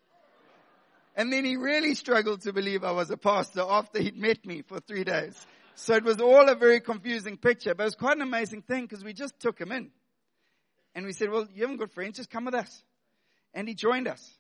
And 1.17 1.33
then 1.33 1.45
he 1.45 1.57
really 1.57 1.95
struggled 1.95 2.43
to 2.43 2.53
believe 2.53 2.85
I 2.85 2.93
was 2.93 3.11
a 3.11 3.17
pastor 3.17 3.63
after 3.69 4.01
he'd 4.01 4.17
met 4.17 4.45
me 4.47 4.63
for 4.63 4.81
three 4.81 5.05
days. 5.05 5.47
So 5.75 5.95
it 5.95 6.05
was 6.05 6.21
all 6.21 6.49
a 6.49 6.55
very 6.55 6.81
confusing 6.81 7.37
picture, 7.37 7.75
but 7.75 7.85
it 7.85 7.87
was 7.87 7.95
quite 7.95 8.17
an 8.17 8.23
amazing 8.23 8.63
thing 8.63 8.83
because 8.83 9.05
we 9.05 9.13
just 9.13 9.39
took 9.41 9.59
him 9.59 9.73
in. 9.73 9.91
And 10.95 11.07
we 11.07 11.13
said, 11.13 11.31
well, 11.31 11.47
you 11.55 11.63
haven't 11.63 11.79
got 11.79 11.93
friends, 11.93 12.17
just 12.17 12.31
come 12.31 12.45
with 12.45 12.55
us. 12.55 12.83
And 13.55 13.69
he 13.69 13.75
joined 13.75 14.09
us. 14.09 14.39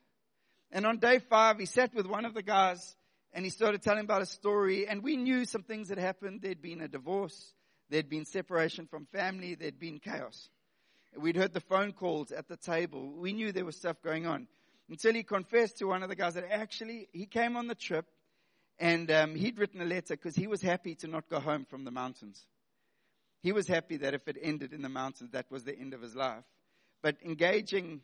And 0.70 0.86
on 0.86 0.98
day 0.98 1.18
five, 1.18 1.58
he 1.58 1.66
sat 1.66 1.94
with 1.94 2.06
one 2.06 2.24
of 2.24 2.34
the 2.34 2.42
guys 2.42 2.94
and 3.32 3.44
he 3.44 3.50
started 3.50 3.82
telling 3.82 4.04
about 4.04 4.22
a 4.22 4.26
story. 4.26 4.86
And 4.86 5.02
we 5.02 5.16
knew 5.16 5.44
some 5.44 5.62
things 5.62 5.88
had 5.88 5.98
happened. 5.98 6.42
There'd 6.42 6.62
been 6.62 6.80
a 6.80 6.88
divorce. 6.88 7.52
There'd 7.88 8.08
been 8.08 8.24
separation 8.24 8.86
from 8.86 9.06
family. 9.06 9.54
There'd 9.54 9.80
been 9.80 9.98
chaos. 9.98 10.48
We'd 11.16 11.36
heard 11.36 11.52
the 11.52 11.60
phone 11.60 11.92
calls 11.92 12.30
at 12.30 12.48
the 12.48 12.56
table. 12.56 13.12
We 13.16 13.32
knew 13.32 13.50
there 13.50 13.64
was 13.64 13.76
stuff 13.76 13.96
going 14.02 14.26
on. 14.26 14.46
Until 14.90 15.14
he 15.14 15.22
confessed 15.22 15.78
to 15.78 15.86
one 15.86 16.02
of 16.02 16.08
the 16.08 16.16
guys 16.16 16.34
that 16.34 16.50
actually 16.50 17.08
he 17.12 17.24
came 17.24 17.56
on 17.56 17.68
the 17.68 17.76
trip 17.76 18.06
and 18.76 19.08
um, 19.10 19.36
he'd 19.36 19.58
written 19.58 19.80
a 19.80 19.84
letter 19.84 20.16
because 20.16 20.34
he 20.34 20.48
was 20.48 20.60
happy 20.60 20.96
to 20.96 21.06
not 21.06 21.28
go 21.28 21.38
home 21.38 21.64
from 21.64 21.84
the 21.84 21.92
mountains. 21.92 22.44
He 23.42 23.52
was 23.52 23.68
happy 23.68 23.98
that 23.98 24.14
if 24.14 24.26
it 24.26 24.36
ended 24.42 24.72
in 24.72 24.82
the 24.82 24.88
mountains, 24.88 25.30
that 25.30 25.50
was 25.50 25.62
the 25.62 25.78
end 25.78 25.94
of 25.94 26.02
his 26.02 26.16
life. 26.16 26.44
But 27.02 27.16
engaging 27.24 28.00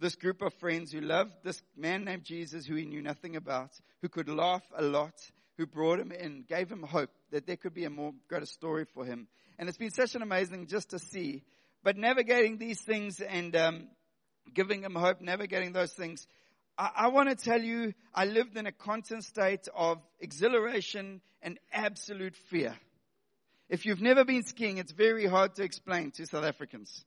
this 0.00 0.14
group 0.14 0.40
of 0.40 0.54
friends 0.54 0.90
who 0.92 1.02
loved 1.02 1.34
this 1.44 1.62
man 1.76 2.04
named 2.04 2.24
Jesus 2.24 2.64
who 2.64 2.74
he 2.74 2.86
knew 2.86 3.02
nothing 3.02 3.36
about, 3.36 3.70
who 4.00 4.08
could 4.08 4.28
laugh 4.28 4.64
a 4.74 4.82
lot, 4.82 5.14
who 5.58 5.66
brought 5.66 6.00
him 6.00 6.10
in, 6.10 6.44
gave 6.48 6.72
him 6.72 6.82
hope 6.82 7.10
that 7.32 7.46
there 7.46 7.56
could 7.56 7.74
be 7.74 7.84
a 7.84 7.90
more 7.90 8.12
greater 8.28 8.46
story 8.46 8.86
for 8.94 9.04
him. 9.04 9.28
And 9.58 9.68
it's 9.68 9.78
been 9.78 9.90
such 9.90 10.14
an 10.14 10.22
amazing 10.22 10.68
just 10.68 10.90
to 10.90 10.98
see. 10.98 11.42
But 11.82 11.98
navigating 11.98 12.56
these 12.56 12.80
things 12.80 13.20
and 13.20 13.54
um, 13.54 13.88
giving 14.52 14.82
him 14.82 14.94
hope, 14.94 15.20
navigating 15.20 15.72
those 15.72 15.92
things, 15.92 16.26
I, 16.76 16.90
I 16.96 17.08
want 17.08 17.28
to 17.28 17.36
tell 17.36 17.60
you, 17.60 17.94
I 18.14 18.24
lived 18.24 18.56
in 18.56 18.66
a 18.66 18.72
constant 18.72 19.24
state 19.24 19.68
of 19.74 19.98
exhilaration 20.18 21.20
and 21.42 21.58
absolute 21.72 22.36
fear. 22.48 22.74
If 23.68 23.86
you've 23.86 24.00
never 24.00 24.24
been 24.24 24.42
skiing, 24.42 24.78
it's 24.78 24.92
very 24.92 25.26
hard 25.26 25.54
to 25.56 25.62
explain 25.62 26.10
to 26.12 26.26
South 26.26 26.44
Africans. 26.44 27.04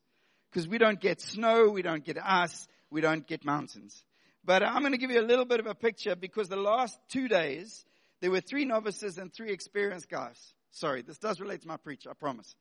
Because 0.52 0.68
we 0.68 0.78
don't 0.78 1.00
get 1.00 1.20
snow, 1.20 1.70
we 1.70 1.82
don't 1.82 2.06
get 2.06 2.18
ice, 2.24 2.68
we 2.90 3.02
don't 3.02 3.28
get 3.28 3.44
mountains. 3.44 4.04
But 4.46 4.64
I'm 4.64 4.82
going 4.82 4.92
to 4.92 4.98
give 4.98 5.12
you 5.12 5.20
a 5.20 5.26
little 5.26 5.46
bit 5.46 5.60
of 5.60 5.68
a 5.68 5.76
picture 5.76 6.16
because 6.16 6.48
the 6.50 6.56
last 6.56 6.98
two 7.10 7.28
days, 7.28 7.84
there 8.22 8.30
were 8.30 8.42
three 8.42 8.66
novices 8.66 9.18
and 9.18 9.34
three 9.34 9.52
experienced 9.52 10.10
guys. 10.10 10.38
Sorry, 10.72 11.02
this 11.02 11.18
does 11.18 11.40
relate 11.40 11.62
to 11.62 11.68
my 11.68 11.78
preach, 11.78 12.06
I 12.10 12.14
promise. 12.14 12.56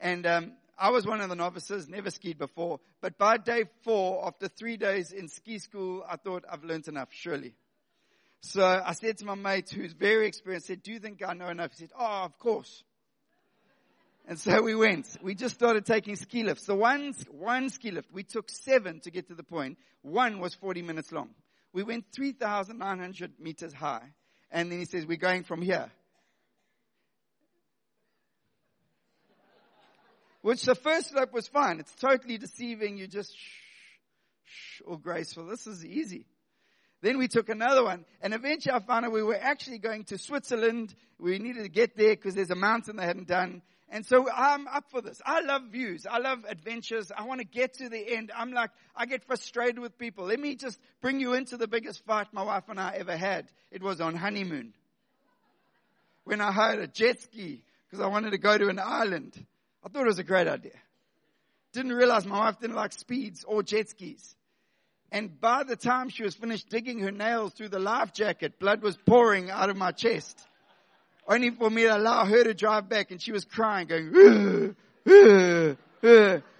And 0.00 0.26
um, 0.26 0.52
I 0.78 0.90
was 0.90 1.06
one 1.06 1.20
of 1.20 1.28
the 1.30 1.36
novices, 1.36 1.88
never 1.88 2.10
skied 2.10 2.38
before. 2.38 2.80
But 3.00 3.16
by 3.16 3.38
day 3.38 3.64
four, 3.82 4.26
after 4.26 4.48
three 4.48 4.76
days 4.76 5.12
in 5.12 5.28
ski 5.28 5.58
school, 5.58 6.04
I 6.08 6.16
thought 6.16 6.44
I've 6.50 6.64
learned 6.64 6.88
enough, 6.88 7.08
surely. 7.12 7.54
So 8.40 8.62
I 8.62 8.92
said 8.92 9.18
to 9.18 9.24
my 9.24 9.34
mate, 9.34 9.70
who's 9.70 9.92
very 9.92 10.26
experienced, 10.26 10.66
said, 10.66 10.82
do 10.82 10.92
you 10.92 10.98
think 10.98 11.22
I 11.26 11.32
know 11.32 11.48
enough? 11.48 11.72
He 11.72 11.78
said, 11.78 11.92
oh, 11.98 12.24
of 12.24 12.38
course. 12.38 12.84
And 14.28 14.38
so 14.38 14.60
we 14.62 14.74
went. 14.74 15.06
We 15.22 15.34
just 15.34 15.54
started 15.54 15.86
taking 15.86 16.16
ski 16.16 16.42
lifts. 16.42 16.66
The 16.66 16.74
one, 16.74 17.14
one 17.30 17.70
ski 17.70 17.90
lift, 17.90 18.12
we 18.12 18.24
took 18.24 18.50
seven 18.50 19.00
to 19.00 19.10
get 19.10 19.28
to 19.28 19.34
the 19.34 19.44
point. 19.44 19.78
One 20.02 20.40
was 20.40 20.54
40 20.54 20.82
minutes 20.82 21.10
long. 21.10 21.30
We 21.72 21.84
went 21.84 22.06
3,900 22.14 23.32
meters 23.38 23.72
high. 23.72 24.12
And 24.50 24.70
then 24.70 24.78
he 24.78 24.84
says, 24.84 25.06
we're 25.06 25.16
going 25.16 25.44
from 25.44 25.62
here. 25.62 25.90
Which 30.46 30.62
the 30.62 30.76
first 30.76 31.10
slope 31.10 31.32
was 31.32 31.48
fine. 31.48 31.80
It's 31.80 31.92
totally 31.96 32.38
deceiving. 32.38 32.98
You 32.98 33.08
just 33.08 33.36
shh, 33.36 33.40
shh, 34.44 34.82
or 34.86 34.96
graceful. 34.96 35.44
This 35.46 35.66
is 35.66 35.84
easy. 35.84 36.24
Then 37.02 37.18
we 37.18 37.26
took 37.26 37.48
another 37.48 37.82
one, 37.82 38.04
and 38.22 38.32
eventually 38.32 38.72
I 38.72 38.78
found 38.78 39.04
out 39.04 39.10
we 39.10 39.24
were 39.24 39.34
actually 39.34 39.78
going 39.78 40.04
to 40.04 40.18
Switzerland. 40.18 40.94
We 41.18 41.40
needed 41.40 41.64
to 41.64 41.68
get 41.68 41.96
there 41.96 42.10
because 42.10 42.36
there's 42.36 42.52
a 42.52 42.54
mountain 42.54 42.94
they 42.94 43.06
hadn't 43.06 43.26
done. 43.26 43.60
And 43.88 44.06
so 44.06 44.30
I'm 44.30 44.68
up 44.68 44.84
for 44.92 45.00
this. 45.00 45.20
I 45.26 45.40
love 45.40 45.62
views. 45.72 46.06
I 46.08 46.18
love 46.18 46.44
adventures. 46.48 47.10
I 47.10 47.24
want 47.24 47.40
to 47.40 47.44
get 47.44 47.78
to 47.78 47.88
the 47.88 48.14
end. 48.16 48.30
I'm 48.32 48.52
like, 48.52 48.70
I 48.94 49.06
get 49.06 49.24
frustrated 49.24 49.80
with 49.80 49.98
people. 49.98 50.26
Let 50.26 50.38
me 50.38 50.54
just 50.54 50.78
bring 51.00 51.18
you 51.18 51.34
into 51.34 51.56
the 51.56 51.66
biggest 51.66 52.06
fight 52.06 52.28
my 52.32 52.44
wife 52.44 52.68
and 52.68 52.78
I 52.78 52.94
ever 52.98 53.16
had. 53.16 53.48
It 53.72 53.82
was 53.82 54.00
on 54.00 54.14
honeymoon. 54.14 54.74
When 56.22 56.40
I 56.40 56.52
hired 56.52 56.78
a 56.78 56.86
jet 56.86 57.20
ski 57.20 57.64
because 57.90 58.00
I 58.00 58.06
wanted 58.06 58.30
to 58.30 58.38
go 58.38 58.56
to 58.56 58.68
an 58.68 58.78
island. 58.78 59.44
I 59.86 59.88
thought 59.88 60.02
it 60.02 60.06
was 60.06 60.18
a 60.18 60.24
great 60.24 60.48
idea. 60.48 60.72
Didn't 61.72 61.92
realize 61.92 62.26
my 62.26 62.40
wife 62.40 62.58
didn't 62.58 62.74
like 62.74 62.92
speeds 62.92 63.44
or 63.46 63.62
jet 63.62 63.88
skis. 63.88 64.34
And 65.12 65.40
by 65.40 65.62
the 65.62 65.76
time 65.76 66.08
she 66.08 66.24
was 66.24 66.34
finished 66.34 66.68
digging 66.68 66.98
her 66.98 67.12
nails 67.12 67.52
through 67.52 67.68
the 67.68 67.78
life 67.78 68.12
jacket, 68.12 68.58
blood 68.58 68.82
was 68.82 68.96
pouring 68.96 69.48
out 69.48 69.70
of 69.70 69.76
my 69.76 69.92
chest. 69.92 70.44
Only 71.28 71.50
for 71.50 71.70
me 71.70 71.82
to 71.82 71.96
allow 71.96 72.24
her 72.24 72.42
to 72.42 72.52
drive 72.52 72.88
back 72.88 73.12
and 73.12 73.22
she 73.22 73.30
was 73.30 73.44
crying, 73.44 73.86
going. 73.86 74.74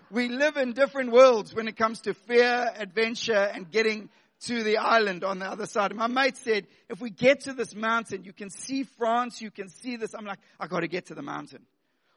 We 0.08 0.28
live 0.28 0.56
in 0.56 0.72
different 0.72 1.10
worlds 1.10 1.52
when 1.52 1.66
it 1.66 1.76
comes 1.76 2.02
to 2.02 2.14
fear, 2.14 2.70
adventure, 2.78 3.34
and 3.34 3.68
getting 3.68 4.08
to 4.42 4.62
the 4.62 4.76
island 4.76 5.24
on 5.24 5.40
the 5.40 5.46
other 5.46 5.66
side. 5.66 5.92
my 5.96 6.06
mate 6.06 6.36
said, 6.36 6.68
if 6.88 7.00
we 7.00 7.10
get 7.10 7.40
to 7.40 7.54
this 7.54 7.74
mountain, 7.74 8.22
you 8.22 8.32
can 8.32 8.50
see 8.50 8.84
France, 8.84 9.42
you 9.42 9.50
can 9.50 9.68
see 9.68 9.96
this. 9.96 10.14
I'm 10.14 10.24
like, 10.24 10.38
I 10.60 10.68
gotta 10.68 10.86
get 10.86 11.06
to 11.06 11.16
the 11.16 11.22
mountain. 11.22 11.66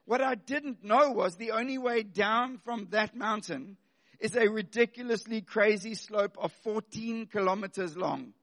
What 0.10 0.22
I 0.22 0.34
didn't 0.34 0.84
know 0.84 1.12
was 1.12 1.36
the 1.36 1.52
only 1.52 1.78
way 1.78 2.02
down 2.02 2.58
from 2.66 2.88
that 2.90 3.16
mountain 3.16 3.78
is 4.20 4.36
a 4.36 4.50
ridiculously 4.50 5.42
crazy 5.42 5.94
slope 5.94 6.36
of 6.40 6.52
14 6.64 7.28
kilometers 7.28 7.96
long. 7.96 8.34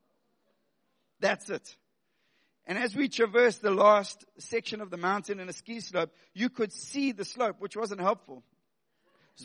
That's 1.19 1.51
it. 1.51 1.77
And 2.69 2.79
as 2.79 2.95
we 2.95 3.09
traversed 3.09 3.63
the 3.63 3.73
last 3.73 4.25
section 4.39 4.81
of 4.81 4.91
the 4.91 4.97
mountain 4.97 5.41
in 5.41 5.49
a 5.49 5.53
ski 5.53 5.81
slope, 5.81 6.13
you 6.35 6.51
could 6.51 6.73
see 6.73 7.11
the 7.11 7.25
slope, 7.25 7.57
which 7.59 7.77
wasn't 7.77 8.01
helpful. 8.01 8.45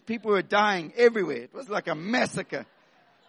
People 0.06 0.30
were 0.30 0.44
dying 0.44 0.94
everywhere. 0.96 1.38
It 1.38 1.56
was 1.56 1.70
like 1.70 1.88
a 1.88 1.96
massacre. 1.96 2.68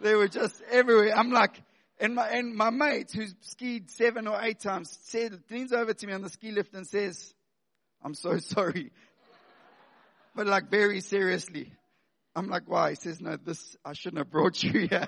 They 0.01 0.13
were 0.13 0.27
just 0.27 0.61
everywhere. 0.69 1.17
I'm 1.17 1.31
like, 1.31 1.59
and 1.99 2.13
my, 2.13 2.29
and 2.29 2.53
my 2.53 2.69
mate 2.69 3.11
who's 3.11 3.33
skied 3.41 3.89
seven 3.89 4.27
or 4.27 4.39
eight 4.39 4.59
times 4.59 4.95
said, 5.01 5.41
leans 5.49 5.73
over 5.73 5.95
to 5.95 6.05
me 6.05 6.13
on 6.13 6.21
the 6.21 6.29
ski 6.29 6.51
lift 6.51 6.75
and 6.75 6.85
says, 6.85 7.33
I'm 8.03 8.13
so 8.13 8.37
sorry. 8.39 8.91
But 10.35 10.47
like 10.47 10.69
very 10.69 11.01
seriously. 11.01 11.71
I'm 12.35 12.47
like, 12.47 12.63
why? 12.65 12.91
He 12.91 12.95
says, 12.95 13.21
no, 13.21 13.37
this, 13.37 13.77
I 13.85 13.93
shouldn't 13.93 14.17
have 14.17 14.31
brought 14.31 14.63
you 14.63 14.87
here. 14.89 15.07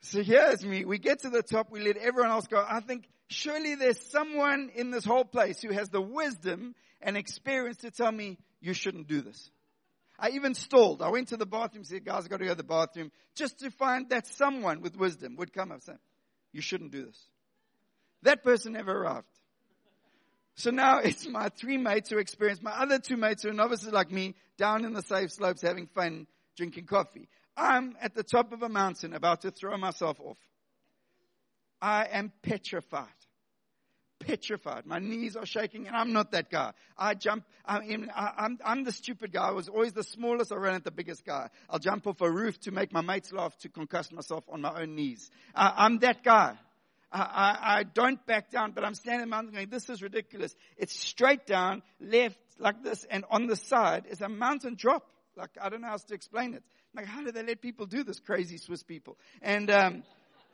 so 0.00 0.22
here's 0.22 0.64
me. 0.64 0.84
We 0.84 0.98
get 0.98 1.20
to 1.20 1.30
the 1.30 1.42
top. 1.42 1.70
We 1.70 1.80
let 1.80 1.96
everyone 1.96 2.32
else 2.32 2.48
go. 2.48 2.64
I 2.68 2.80
think 2.80 3.08
surely 3.28 3.76
there's 3.76 4.00
someone 4.10 4.70
in 4.74 4.90
this 4.90 5.04
whole 5.04 5.24
place 5.24 5.60
who 5.62 5.72
has 5.72 5.88
the 5.88 6.00
wisdom 6.00 6.74
and 7.00 7.16
experience 7.16 7.78
to 7.78 7.92
tell 7.92 8.10
me 8.10 8.36
you 8.60 8.74
shouldn't 8.74 9.06
do 9.06 9.20
this. 9.20 9.50
I 10.18 10.30
even 10.30 10.54
stalled. 10.54 11.02
I 11.02 11.08
went 11.08 11.28
to 11.28 11.36
the 11.36 11.46
bathroom, 11.46 11.84
said, 11.84 12.04
guys, 12.04 12.24
I've 12.24 12.30
got 12.30 12.38
to 12.38 12.44
go 12.44 12.50
to 12.50 12.56
the 12.56 12.64
bathroom, 12.64 13.10
just 13.34 13.60
to 13.60 13.70
find 13.70 14.10
that 14.10 14.26
someone 14.26 14.82
with 14.82 14.96
wisdom 14.96 15.36
would 15.36 15.52
come 15.52 15.70
up 15.70 15.76
and 15.76 15.82
say, 15.82 15.92
you 16.52 16.60
shouldn't 16.60 16.90
do 16.90 17.06
this. 17.06 17.18
That 18.22 18.42
person 18.42 18.74
never 18.74 18.92
arrived. 18.92 19.26
So 20.56 20.70
now 20.70 20.98
it's 21.04 21.26
my 21.26 21.48
three 21.48 21.76
mates 21.76 22.10
who 22.10 22.18
experience, 22.18 22.62
my 22.62 22.72
other 22.72 22.98
two 22.98 23.16
mates 23.16 23.42
who 23.42 23.50
are 23.50 23.54
novices 23.54 23.92
like 23.92 24.10
me, 24.10 24.34
down 24.56 24.84
in 24.84 24.92
the 24.92 25.02
safe 25.02 25.32
slopes 25.32 25.62
having 25.62 25.86
fun, 25.86 26.26
drinking 26.56 26.86
coffee. 26.86 27.28
I'm 27.56 27.96
at 28.00 28.14
the 28.14 28.22
top 28.22 28.52
of 28.52 28.62
a 28.62 28.68
mountain 28.68 29.12
about 29.14 29.42
to 29.42 29.50
throw 29.50 29.76
myself 29.76 30.20
off. 30.20 30.38
I 31.80 32.06
am 32.12 32.32
petrified. 32.42 33.06
Petrified. 34.20 34.84
My 34.84 34.98
knees 34.98 35.34
are 35.34 35.46
shaking 35.46 35.86
and 35.86 35.96
I'm 35.96 36.12
not 36.12 36.32
that 36.32 36.50
guy. 36.50 36.72
I 36.96 37.14
jump, 37.14 37.44
I'm, 37.64 38.10
I'm, 38.14 38.58
I'm 38.62 38.84
the 38.84 38.92
stupid 38.92 39.32
guy. 39.32 39.48
I 39.48 39.52
was 39.52 39.68
always 39.68 39.94
the 39.94 40.04
smallest. 40.04 40.52
I 40.52 40.56
ran 40.56 40.74
at 40.74 40.84
the 40.84 40.90
biggest 40.90 41.24
guy. 41.24 41.48
I'll 41.70 41.78
jump 41.78 42.06
off 42.06 42.20
a 42.20 42.30
roof 42.30 42.60
to 42.60 42.70
make 42.70 42.92
my 42.92 43.00
mates 43.00 43.32
laugh 43.32 43.56
to 43.58 43.70
concuss 43.70 44.12
myself 44.12 44.44
on 44.50 44.60
my 44.60 44.82
own 44.82 44.94
knees. 44.94 45.30
I'm 45.54 45.98
that 46.00 46.22
guy. 46.22 46.58
I, 47.12 47.20
I, 47.20 47.78
I 47.78 47.82
don't 47.82 48.24
back 48.26 48.50
down, 48.50 48.72
but 48.72 48.84
I'm 48.84 48.94
standing 48.94 49.22
the 49.22 49.26
mountain 49.26 49.52
going, 49.52 49.68
this 49.68 49.88
is 49.88 50.02
ridiculous. 50.02 50.54
It's 50.76 50.94
straight 50.94 51.46
down, 51.46 51.82
left, 52.00 52.38
like 52.58 52.82
this, 52.82 53.04
and 53.10 53.24
on 53.30 53.46
the 53.46 53.56
side 53.56 54.06
is 54.08 54.20
a 54.20 54.28
mountain 54.28 54.74
drop. 54.76 55.06
Like, 55.36 55.50
I 55.60 55.68
don't 55.68 55.80
know 55.80 55.88
how 55.88 55.94
else 55.94 56.04
to 56.04 56.14
explain 56.14 56.54
it. 56.54 56.62
Like, 56.94 57.06
how 57.06 57.24
do 57.24 57.32
they 57.32 57.42
let 57.42 57.60
people 57.60 57.86
do 57.86 58.04
this? 58.04 58.20
Crazy 58.20 58.58
Swiss 58.58 58.82
people. 58.82 59.16
And, 59.42 59.70
um, 59.70 60.02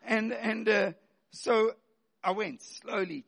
and, 0.04 0.32
and, 0.32 0.68
uh, 0.68 0.92
so 1.30 1.72
I 2.22 2.32
went 2.32 2.62
slowly, 2.62 3.24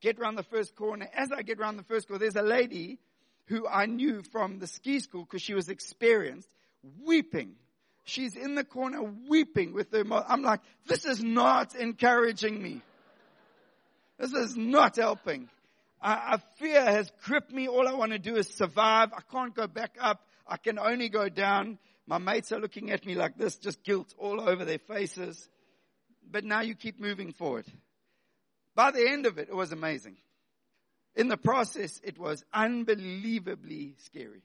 get 0.00 0.18
around 0.18 0.34
the 0.36 0.42
first 0.42 0.74
corner. 0.76 1.08
As 1.14 1.32
I 1.32 1.42
get 1.42 1.58
around 1.58 1.76
the 1.76 1.84
first 1.84 2.08
corner, 2.08 2.18
there's 2.18 2.36
a 2.36 2.42
lady 2.42 2.98
who 3.46 3.66
I 3.66 3.86
knew 3.86 4.22
from 4.22 4.58
the 4.58 4.66
ski 4.66 5.00
school 5.00 5.24
because 5.24 5.42
she 5.42 5.54
was 5.54 5.68
experienced, 5.68 6.48
weeping 7.04 7.54
She's 8.06 8.36
in 8.36 8.54
the 8.54 8.62
corner 8.62 9.02
weeping 9.28 9.72
with 9.74 9.92
her 9.92 10.04
mother. 10.04 10.26
I'm 10.28 10.42
like, 10.42 10.60
this 10.86 11.04
is 11.04 11.22
not 11.22 11.74
encouraging 11.74 12.62
me. 12.62 12.80
This 14.16 14.32
is 14.32 14.56
not 14.56 14.94
helping. 14.94 15.48
I, 16.00 16.38
fear 16.58 16.84
has 16.84 17.10
gripped 17.24 17.52
me. 17.52 17.66
All 17.66 17.88
I 17.88 17.94
want 17.94 18.12
to 18.12 18.20
do 18.20 18.36
is 18.36 18.46
survive. 18.46 19.10
I 19.12 19.22
can't 19.32 19.54
go 19.56 19.66
back 19.66 19.96
up. 20.00 20.20
I 20.46 20.56
can 20.56 20.78
only 20.78 21.08
go 21.08 21.28
down. 21.28 21.78
My 22.06 22.18
mates 22.18 22.52
are 22.52 22.60
looking 22.60 22.92
at 22.92 23.04
me 23.04 23.16
like 23.16 23.36
this, 23.36 23.56
just 23.56 23.82
guilt 23.82 24.14
all 24.16 24.40
over 24.40 24.64
their 24.64 24.78
faces. 24.78 25.48
But 26.30 26.44
now 26.44 26.60
you 26.60 26.76
keep 26.76 27.00
moving 27.00 27.32
forward. 27.32 27.66
By 28.76 28.92
the 28.92 29.04
end 29.08 29.26
of 29.26 29.38
it, 29.38 29.48
it 29.48 29.56
was 29.56 29.72
amazing. 29.72 30.16
In 31.16 31.26
the 31.26 31.36
process, 31.36 32.00
it 32.04 32.18
was 32.18 32.44
unbelievably 32.54 33.96
scary. 34.04 34.42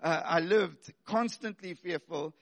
Uh, 0.00 0.20
I 0.24 0.38
lived 0.38 0.92
constantly 1.06 1.74
fearful 1.74 2.34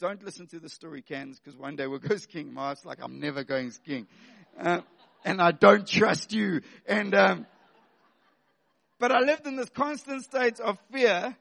don't 0.00 0.24
listen 0.24 0.46
to 0.46 0.58
the 0.58 0.70
story 0.70 1.02
cans 1.02 1.38
because 1.38 1.58
one 1.58 1.76
day 1.76 1.86
we'll 1.86 1.98
go 1.98 2.16
skiing. 2.16 2.52
My 2.52 2.68
wife's 2.68 2.86
like, 2.86 2.98
I'm 3.02 3.20
never 3.20 3.44
going 3.44 3.70
skiing. 3.70 4.06
Uh, 4.58 4.80
and 5.24 5.40
I 5.42 5.52
don't 5.52 5.86
trust 5.86 6.32
you. 6.32 6.62
And, 6.86 7.14
um, 7.14 7.46
but 8.98 9.12
I 9.12 9.20
lived 9.20 9.46
in 9.46 9.56
this 9.56 9.68
constant 9.68 10.24
state 10.24 10.58
of 10.58 10.78
fear 10.90 11.36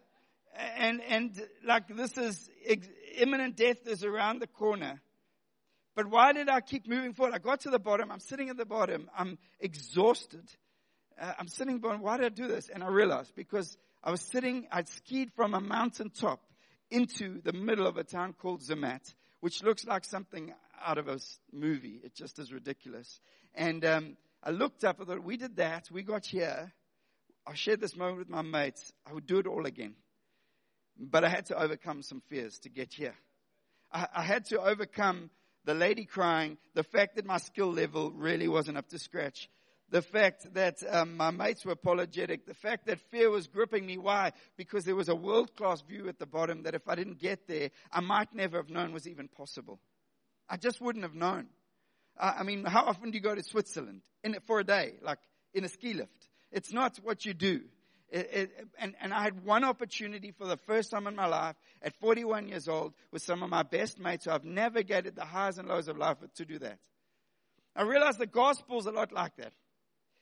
and, 0.78 1.01
and 1.01 1.42
like 1.66 1.88
this 1.88 2.18
is 2.18 2.50
ex- 2.66 2.89
imminent 3.18 3.56
death 3.56 3.88
is 3.88 4.04
around 4.04 4.39
the 4.39 4.48
corner. 4.48 5.00
But 5.96 6.10
why 6.10 6.34
did 6.34 6.50
I 6.50 6.60
keep 6.60 6.88
moving 6.88 7.13
forward? 7.13 7.34
I 7.34 7.39
got 7.39 7.62
to 7.62 7.70
the 7.70 7.80
bottom. 7.80 8.12
I'm 8.12 8.20
sitting 8.20 8.50
at 8.50 8.58
the 8.58 8.66
bottom. 8.66 9.10
I'm 9.18 9.38
exhausted. 9.60 10.44
Uh, 11.20 11.32
I'm 11.39 11.48
sitting 11.48 11.80
bottom. 11.80 12.01
Why 12.01 12.18
did 12.18 12.25
I 12.25 12.30
do 12.30 12.48
this? 12.48 12.70
And 12.70 12.84
I 12.84 12.88
realized 12.88 13.34
because 13.36 13.78
I 14.04 14.12
was 14.12 14.22
sitting, 14.22 14.68
I'd 14.70 14.89
skied 14.89 15.32
from 15.36 15.54
a 15.54 15.62
mountain 15.62 16.10
top 16.10 16.42
into 16.91 17.41
the 17.41 17.53
middle 17.53 17.88
of 17.88 17.98
a 17.98 18.03
town 18.03 18.34
called 18.34 18.62
Zermatt, 18.62 19.13
which 19.39 19.63
looks 19.63 19.86
like 19.86 20.05
something 20.05 20.53
out 20.84 20.98
of 20.98 21.08
a 21.08 21.19
movie. 21.51 22.00
It 22.03 22.15
just 22.15 22.39
is 22.39 22.51
ridiculous. 22.51 23.19
And 23.53 23.84
um, 23.86 24.17
I 24.43 24.51
looked 24.51 24.84
up, 24.84 25.00
I 25.01 25.05
thought, 25.05 25.24
we 25.24 25.38
did 25.38 25.58
that, 25.58 25.89
we 25.91 26.03
got 26.03 26.25
here. 26.25 26.72
I 27.46 27.53
shared 27.55 27.81
this 27.81 27.96
moment 27.96 28.19
with 28.19 28.29
my 28.29 28.41
mates. 28.41 28.91
I 29.05 29.13
would 29.13 29.25
do 29.25 29.39
it 29.39 29.48
all 29.48 29.65
again. 29.65 29.96
But 30.98 31.24
I 31.24 31.29
had 31.29 31.48
to 31.48 31.60
overcome 31.60 32.01
some 32.01 32.22
fears 32.29 32.60
to 32.60 32.69
get 32.69 32.93
here. 32.93 33.15
I, 33.91 34.08
I 34.17 34.24
had 34.24 34.46
to 34.46 34.62
overcome 34.62 35.29
the 35.65 35.74
lady 35.74 36.05
crying, 36.05 36.58
the 36.74 36.84
fact 36.84 37.15
that 37.15 37.25
my 37.25 37.38
skill 37.38 37.72
level 37.72 38.12
really 38.12 38.48
wasn't 38.48 38.77
up 38.77 38.89
to 38.89 39.00
scratch, 39.00 39.50
the 39.91 40.01
fact 40.01 40.53
that 40.53 40.77
um, 40.89 41.17
my 41.17 41.31
mates 41.31 41.65
were 41.65 41.72
apologetic, 41.72 42.46
the 42.46 42.53
fact 42.53 42.86
that 42.88 43.00
fear 43.12 43.29
was 43.29 43.48
gripping 43.48 43.86
me. 43.86 43.98
Why? 43.98 44.31
Because 44.58 44.86
there 44.86 44.96
was 44.96 45.10
a 45.10 45.15
world 45.15 45.55
class 45.55 45.81
view 45.81 46.08
at 46.08 46.19
the 46.19 46.25
bottom 46.25 46.63
that 46.63 46.75
if 46.75 46.88
I 46.88 46.96
didn't 46.96 47.19
get 47.19 47.48
there, 47.48 47.72
I 47.91 48.01
might 48.01 48.34
never 48.34 48.58
have 48.58 48.69
known 48.69 48.93
was 48.93 49.08
even 49.08 49.27
possible. 49.27 49.79
I 50.48 50.58
just 50.58 50.81
wouldn't 50.81 51.03
have 51.03 51.15
known. 51.15 51.48
I 52.17 52.43
mean, 52.43 52.65
how 52.65 52.86
often 52.86 53.12
do 53.12 53.17
you 53.17 53.24
go 53.24 53.34
to 53.34 53.43
Switzerland 53.43 54.01
in, 54.24 54.36
for 54.46 54.60
a 54.60 54.63
day, 54.63 54.96
like 55.01 55.19
in 55.53 55.63
a 55.63 55.69
ski 55.69 55.93
lift? 55.93 56.29
It's 56.51 56.74
not 56.74 56.98
what 56.98 57.25
you 57.25 57.34
do. 57.34 57.62
It, 58.12 58.29
it, 58.34 58.67
and, 58.79 58.96
and 59.00 59.13
I 59.13 59.22
had 59.24 59.46
one 59.46 59.63
opportunity 59.63 60.31
for 60.31 60.48
the 60.48 60.58
first 60.58 60.91
time 60.91 61.05
in 61.08 61.15
my 61.15 61.27
life 61.27 61.55
at 61.81 61.93
41 62.00 62.48
years 62.48 62.67
old 62.67 62.93
with 63.12 63.22
some 63.22 63.43
of 63.43 63.50
my 63.50 63.63
best 63.63 64.00
mates 64.00 64.25
who 64.25 64.31
I've 64.31 64.43
navigated 64.43 65.15
the 65.15 65.25
highs 65.25 65.60
and 65.60 65.67
lows 65.67 65.88
of 65.88 65.98
life 65.98 66.17
to 66.36 66.46
do 66.46 66.58
that. 66.60 66.79
I 67.75 67.84
realized 67.84 68.17
the 68.17 68.25
gospel 68.25 68.79
is 68.79 68.88
a 68.88 68.91
lot 68.91 69.12
like 69.12 69.36
that. 69.38 69.53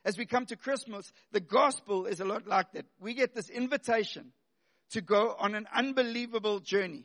As 0.07 0.17
we 0.17 0.25
come 0.25 0.45
to 0.45 0.55
Christmas, 0.55 1.11
the 1.33 1.41
gospel 1.41 2.05
is 2.05 2.21
a 2.21 2.25
lot 2.25 2.47
like 2.47 2.71
that. 2.71 2.85
We 3.01 3.13
get 3.13 3.35
this 3.35 3.49
invitation 3.49 4.31
to 4.91 5.01
go 5.01 5.35
on 5.37 5.53
an 5.53 5.67
unbelievable 5.75 6.61
journey. 6.61 7.03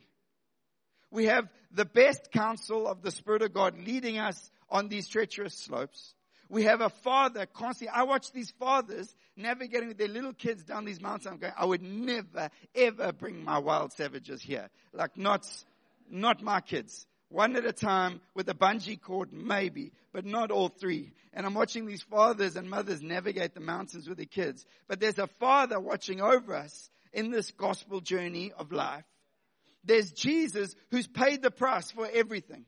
We 1.11 1.25
have 1.25 1.49
the 1.69 1.83
best 1.83 2.31
counsel 2.31 2.87
of 2.87 3.01
the 3.01 3.11
Spirit 3.11 3.41
of 3.41 3.53
God 3.53 3.77
leading 3.77 4.19
us 4.19 4.49
on 4.69 4.87
these 4.87 5.09
treacherous 5.09 5.53
slopes. 5.53 6.15
We 6.47 6.63
have 6.63 6.79
a 6.79 6.87
father 6.87 7.45
constantly. 7.45 7.93
I 7.93 8.03
watch 8.03 8.31
these 8.31 8.51
fathers 8.51 9.13
navigating 9.35 9.89
with 9.89 9.97
their 9.97 10.07
little 10.07 10.33
kids 10.33 10.63
down 10.63 10.85
these 10.85 11.01
mountains. 11.01 11.27
I'm 11.27 11.39
going, 11.39 11.53
I 11.57 11.65
would 11.65 11.83
never, 11.83 12.49
ever 12.73 13.11
bring 13.11 13.43
my 13.43 13.57
wild 13.57 13.91
savages 13.91 14.41
here. 14.41 14.69
Like 14.93 15.17
not, 15.17 15.45
not 16.09 16.41
my 16.41 16.61
kids. 16.61 17.05
One 17.33 17.55
at 17.55 17.65
a 17.65 17.73
time 17.73 18.21
with 18.35 18.47
a 18.47 18.53
bungee 18.53 19.01
cord, 19.01 19.33
maybe, 19.33 19.91
but 20.13 20.23
not 20.23 20.51
all 20.51 20.69
three. 20.69 21.13
And 21.33 21.47
I'm 21.47 21.55
watching 21.55 21.87
these 21.87 22.03
fathers 22.03 22.55
and 22.55 22.69
mothers 22.69 23.01
navigate 23.01 23.55
the 23.55 23.59
mountains 23.59 24.07
with 24.07 24.17
their 24.17 24.27
kids. 24.27 24.63
But 24.87 24.99
there's 24.99 25.17
a 25.17 25.25
father 25.39 25.79
watching 25.79 26.21
over 26.21 26.53
us 26.53 26.91
in 27.11 27.31
this 27.31 27.49
gospel 27.49 28.01
journey 28.01 28.51
of 28.55 28.71
life. 28.71 29.03
There's 29.83 30.11
Jesus 30.11 30.75
who's 30.91 31.07
paid 31.07 31.41
the 31.41 31.49
price 31.49 31.89
for 31.89 32.07
everything. 32.13 32.65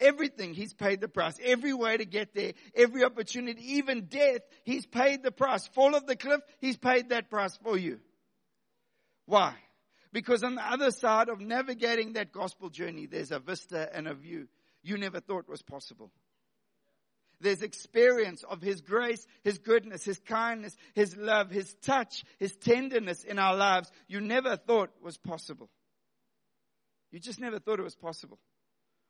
Everything, 0.00 0.52
He's 0.52 0.74
paid 0.74 1.00
the 1.00 1.08
price. 1.08 1.38
Every 1.42 1.72
way 1.72 1.96
to 1.96 2.04
get 2.04 2.34
there, 2.34 2.52
every 2.74 3.04
opportunity, 3.04 3.76
even 3.76 4.04
death, 4.04 4.42
He's 4.64 4.84
paid 4.84 5.22
the 5.22 5.32
price. 5.32 5.66
Fall 5.68 5.96
off 5.96 6.04
the 6.04 6.14
cliff, 6.14 6.42
He's 6.60 6.76
paid 6.76 7.08
that 7.08 7.30
price 7.30 7.56
for 7.64 7.78
you. 7.78 8.00
Why? 9.24 9.54
Because 10.12 10.42
on 10.42 10.56
the 10.56 10.64
other 10.64 10.90
side 10.90 11.28
of 11.28 11.40
navigating 11.40 12.14
that 12.14 12.32
gospel 12.32 12.68
journey, 12.68 13.06
there's 13.06 13.32
a 13.32 13.38
vista 13.38 13.88
and 13.94 14.06
a 14.06 14.14
view 14.14 14.48
you 14.82 14.98
never 14.98 15.20
thought 15.20 15.48
was 15.48 15.62
possible. 15.62 16.10
There's 17.40 17.62
experience 17.62 18.44
of 18.48 18.60
His 18.60 18.80
grace, 18.80 19.26
His 19.42 19.58
goodness, 19.58 20.04
His 20.04 20.20
kindness, 20.20 20.76
His 20.94 21.16
love, 21.16 21.50
His 21.50 21.74
touch, 21.82 22.24
His 22.38 22.54
tenderness 22.56 23.24
in 23.24 23.38
our 23.38 23.56
lives 23.56 23.90
you 24.06 24.20
never 24.20 24.56
thought 24.56 24.90
was 25.02 25.16
possible. 25.16 25.70
You 27.10 27.18
just 27.18 27.40
never 27.40 27.58
thought 27.58 27.78
it 27.78 27.84
was 27.84 27.96
possible. 27.96 28.38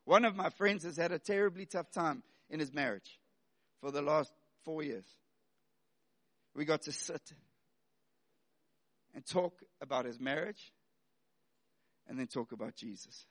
One 0.05 0.25
of 0.25 0.35
my 0.35 0.49
friends 0.49 0.83
has 0.83 0.97
had 0.97 1.11
a 1.11 1.19
terribly 1.19 1.65
tough 1.65 1.91
time 1.91 2.23
in 2.49 2.59
his 2.59 2.73
marriage 2.73 3.19
for 3.79 3.91
the 3.91 4.01
last 4.01 4.31
four 4.65 4.83
years. 4.83 5.05
We 6.55 6.65
got 6.65 6.83
to 6.83 6.91
sit 6.91 7.21
and 9.15 9.25
talk 9.25 9.53
about 9.81 10.05
his 10.05 10.19
marriage 10.19 10.73
and 12.07 12.19
then 12.19 12.27
talk 12.27 12.51
about 12.51 12.75
Jesus. 12.75 13.25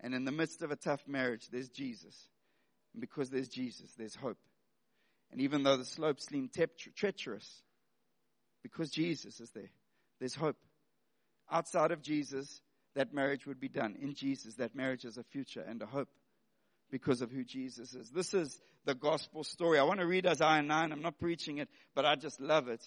And 0.00 0.14
in 0.14 0.24
the 0.24 0.32
midst 0.32 0.62
of 0.62 0.70
a 0.70 0.76
tough 0.76 1.02
marriage, 1.06 1.48
there's 1.50 1.68
Jesus. 1.68 2.16
And 2.92 3.00
because 3.00 3.30
there's 3.30 3.48
Jesus, 3.48 3.92
there's 3.96 4.14
hope. 4.14 4.38
And 5.30 5.40
even 5.40 5.62
though 5.62 5.76
the 5.76 5.84
slopes 5.84 6.26
seem 6.26 6.50
treacherous, 6.96 7.62
because 8.62 8.90
Jesus 8.90 9.40
is 9.40 9.50
there, 9.50 9.70
there's 10.20 10.34
hope. 10.34 10.56
Outside 11.50 11.90
of 11.90 12.02
Jesus, 12.02 12.60
that 12.94 13.14
marriage 13.14 13.46
would 13.46 13.60
be 13.60 13.68
done. 13.68 13.96
In 14.00 14.14
Jesus, 14.14 14.54
that 14.56 14.74
marriage 14.74 15.04
is 15.04 15.16
a 15.16 15.24
future 15.24 15.64
and 15.66 15.80
a 15.82 15.86
hope 15.86 16.08
because 16.90 17.22
of 17.22 17.30
who 17.30 17.44
Jesus 17.44 17.94
is. 17.94 18.10
This 18.10 18.34
is 18.34 18.60
the 18.84 18.94
gospel 18.94 19.44
story. 19.44 19.78
I 19.78 19.84
want 19.84 20.00
to 20.00 20.06
read 20.06 20.26
Isaiah 20.26 20.62
9. 20.62 20.92
I'm 20.92 21.00
not 21.00 21.18
preaching 21.18 21.58
it, 21.58 21.68
but 21.94 22.04
I 22.04 22.16
just 22.16 22.40
love 22.40 22.68
it. 22.68 22.86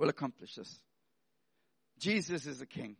Will 0.00 0.08
accomplish 0.08 0.54
this. 0.54 0.80
Jesus 1.98 2.46
is 2.46 2.60
the 2.60 2.66
King. 2.66 2.96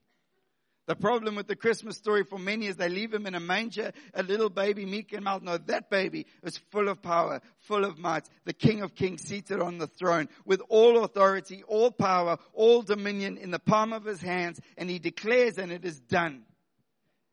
The 0.87 0.95
problem 0.95 1.35
with 1.35 1.47
the 1.47 1.57
Christmas 1.57 1.97
story 1.97 2.25
for 2.25 2.39
many 2.39 2.67
is 2.67 2.77
they 2.77 2.91
leave 2.91 3.15
him 3.15 3.27
in 3.27 3.35
a 3.35 3.41
manger, 3.41 3.93
a 4.13 4.23
little 4.23 4.51
baby, 4.51 4.85
meek 4.85 5.15
and 5.15 5.25
mild. 5.25 5.43
No, 5.43 5.57
that 5.57 5.89
baby 5.89 6.27
is 6.43 6.59
full 6.71 6.91
of 6.91 7.01
power, 7.01 7.41
full 7.61 7.87
of 7.87 7.99
might. 7.99 8.29
The 8.45 8.53
King 8.53 8.83
of 8.83 8.95
Kings 8.95 9.23
seated 9.23 9.63
on 9.63 9.79
the 9.79 9.87
throne 9.87 10.29
with 10.45 10.61
all 10.69 11.03
authority, 11.03 11.63
all 11.67 11.91
power, 11.91 12.37
all 12.53 12.83
dominion 12.83 13.39
in 13.39 13.51
the 13.51 13.59
palm 13.59 13.95
of 13.95 14.05
his 14.05 14.21
hands. 14.21 14.61
And 14.77 14.91
he 14.91 14.99
declares 14.99 15.57
and 15.57 15.73
it 15.73 15.87
is 15.87 16.01
done. 16.01 16.43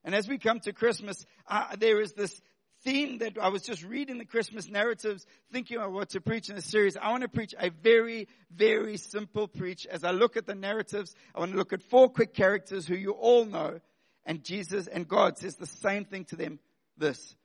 And 0.05 0.15
as 0.15 0.29
we 0.29 0.37
come 0.37 0.61
to 0.61 0.71
Christmas, 0.71 1.25
uh, 1.45 1.75
there 1.75 1.99
is 1.99 2.13
this 2.13 2.41
theme 2.87 3.17
that 3.17 3.37
I 3.37 3.49
was 3.49 3.63
just 3.63 3.83
reading 3.83 4.17
the 4.17 4.23
Christmas 4.23 4.69
narratives, 4.69 5.25
thinking 5.51 5.77
of 5.77 5.91
what 5.91 6.11
to 6.11 6.21
preach 6.21 6.47
in 6.47 6.55
this 6.55 6.67
series. 6.67 6.95
I 6.95 7.11
want 7.11 7.23
to 7.23 7.27
preach 7.27 7.53
a 7.59 7.69
very, 7.69 8.29
very 8.49 8.95
simple 8.95 9.49
preach. 9.49 9.85
As 9.85 10.05
I 10.05 10.11
look 10.11 10.37
at 10.37 10.47
the 10.47 10.55
narratives, 10.55 11.13
I 11.35 11.39
want 11.39 11.51
to 11.51 11.57
look 11.57 11.73
at 11.73 11.83
four 11.83 12.07
quick 12.07 12.33
characters 12.33 12.87
who 12.87 12.95
you 12.95 13.11
all 13.11 13.43
know. 13.43 13.81
And 14.25 14.41
Jesus 14.41 14.87
and 14.87 15.05
God 15.05 15.37
says 15.37 15.57
the 15.57 15.65
same 15.65 16.05
thing 16.05 16.23
to 16.25 16.37
them. 16.37 16.59
This 16.97 17.35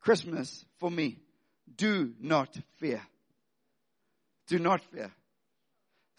Christmas 0.00 0.64
for 0.78 0.92
me. 0.92 1.18
Do 1.76 2.14
not 2.20 2.56
fear. 2.78 3.02
Do 4.46 4.60
not 4.60 4.80
fear. 4.92 5.10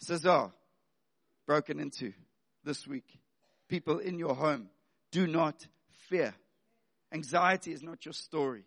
Cesar 0.00 0.28
ah, 0.28 0.50
broken 1.46 1.80
into 1.80 2.12
this 2.62 2.86
week. 2.86 3.08
People 3.68 4.00
in 4.00 4.18
your 4.18 4.34
home. 4.34 4.68
Do 5.12 5.26
not 5.26 5.66
fear. 6.10 6.34
Anxiety 7.12 7.72
is 7.72 7.82
not 7.82 8.04
your 8.04 8.12
story. 8.12 8.64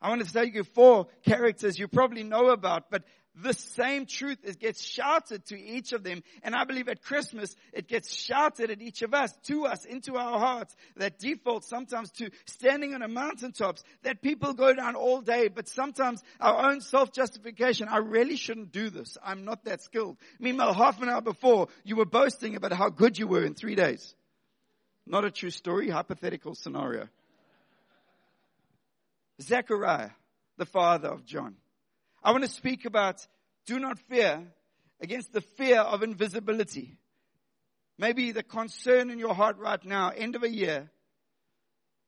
I 0.00 0.10
want 0.10 0.24
to 0.24 0.32
tell 0.32 0.44
you 0.44 0.64
four 0.64 1.06
characters 1.24 1.78
you 1.78 1.88
probably 1.88 2.22
know 2.24 2.50
about, 2.50 2.90
but 2.90 3.04
the 3.36 3.52
same 3.52 4.06
truth 4.06 4.38
is, 4.44 4.56
gets 4.56 4.80
shouted 4.82 5.44
to 5.46 5.58
each 5.58 5.92
of 5.92 6.04
them. 6.04 6.22
And 6.42 6.54
I 6.54 6.64
believe 6.64 6.88
at 6.88 7.02
Christmas, 7.02 7.56
it 7.72 7.88
gets 7.88 8.14
shouted 8.14 8.70
at 8.70 8.80
each 8.80 9.02
of 9.02 9.12
us, 9.12 9.32
to 9.46 9.66
us, 9.66 9.84
into 9.84 10.16
our 10.16 10.38
hearts, 10.38 10.76
that 10.96 11.18
default 11.18 11.64
sometimes 11.64 12.12
to 12.12 12.30
standing 12.44 12.94
on 12.94 13.02
a 13.02 13.08
mountaintops, 13.08 13.82
that 14.02 14.22
people 14.22 14.52
go 14.52 14.72
down 14.72 14.94
all 14.94 15.20
day, 15.20 15.48
but 15.48 15.68
sometimes 15.68 16.22
our 16.40 16.70
own 16.70 16.80
self-justification, 16.80 17.88
I 17.88 17.96
really 17.96 18.36
shouldn't 18.36 18.72
do 18.72 18.90
this. 18.90 19.16
I'm 19.24 19.44
not 19.44 19.64
that 19.64 19.82
skilled. 19.82 20.16
Meanwhile, 20.38 20.74
half 20.74 21.02
an 21.02 21.08
hour 21.08 21.22
before, 21.22 21.68
you 21.82 21.96
were 21.96 22.04
boasting 22.04 22.54
about 22.54 22.72
how 22.72 22.88
good 22.88 23.18
you 23.18 23.26
were 23.26 23.44
in 23.44 23.54
three 23.54 23.74
days. 23.74 24.14
Not 25.06 25.24
a 25.24 25.30
true 25.30 25.50
story, 25.50 25.90
hypothetical 25.90 26.54
scenario. 26.54 27.08
Zechariah, 29.40 30.10
the 30.56 30.66
father 30.66 31.08
of 31.08 31.24
John. 31.24 31.56
I 32.22 32.30
want 32.32 32.44
to 32.44 32.50
speak 32.50 32.84
about 32.84 33.26
do 33.66 33.78
not 33.78 33.98
fear 33.98 34.42
against 35.00 35.32
the 35.32 35.40
fear 35.40 35.80
of 35.80 36.02
invisibility. 36.02 36.96
Maybe 37.98 38.32
the 38.32 38.42
concern 38.42 39.10
in 39.10 39.18
your 39.18 39.34
heart 39.34 39.58
right 39.58 39.84
now, 39.84 40.10
end 40.10 40.36
of 40.36 40.42
a 40.42 40.50
year. 40.50 40.90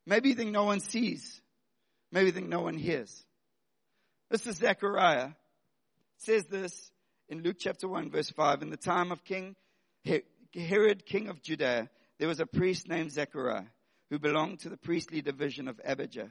Maybe 0.06 0.30
you 0.30 0.34
think 0.34 0.50
no 0.50 0.64
one 0.64 0.80
sees. 0.80 1.40
Maybe 2.12 2.26
you 2.26 2.32
think 2.32 2.48
no 2.48 2.62
one 2.62 2.76
hears. 2.76 3.24
This 4.30 4.46
is 4.46 4.56
Zechariah. 4.56 5.26
It 5.26 5.34
says 6.18 6.44
this 6.46 6.90
in 7.28 7.42
Luke 7.42 7.56
chapter 7.58 7.88
1 7.88 8.10
verse 8.10 8.30
5. 8.30 8.62
In 8.62 8.70
the 8.70 8.76
time 8.76 9.12
of 9.12 9.24
King 9.24 9.56
Herod, 10.54 11.04
king 11.04 11.28
of 11.28 11.42
Judea, 11.42 11.90
there 12.18 12.28
was 12.28 12.40
a 12.40 12.46
priest 12.46 12.88
named 12.88 13.12
Zechariah 13.12 13.64
who 14.10 14.18
belonged 14.18 14.60
to 14.60 14.68
the 14.68 14.76
priestly 14.76 15.20
division 15.20 15.68
of 15.68 15.80
Abijah. 15.84 16.30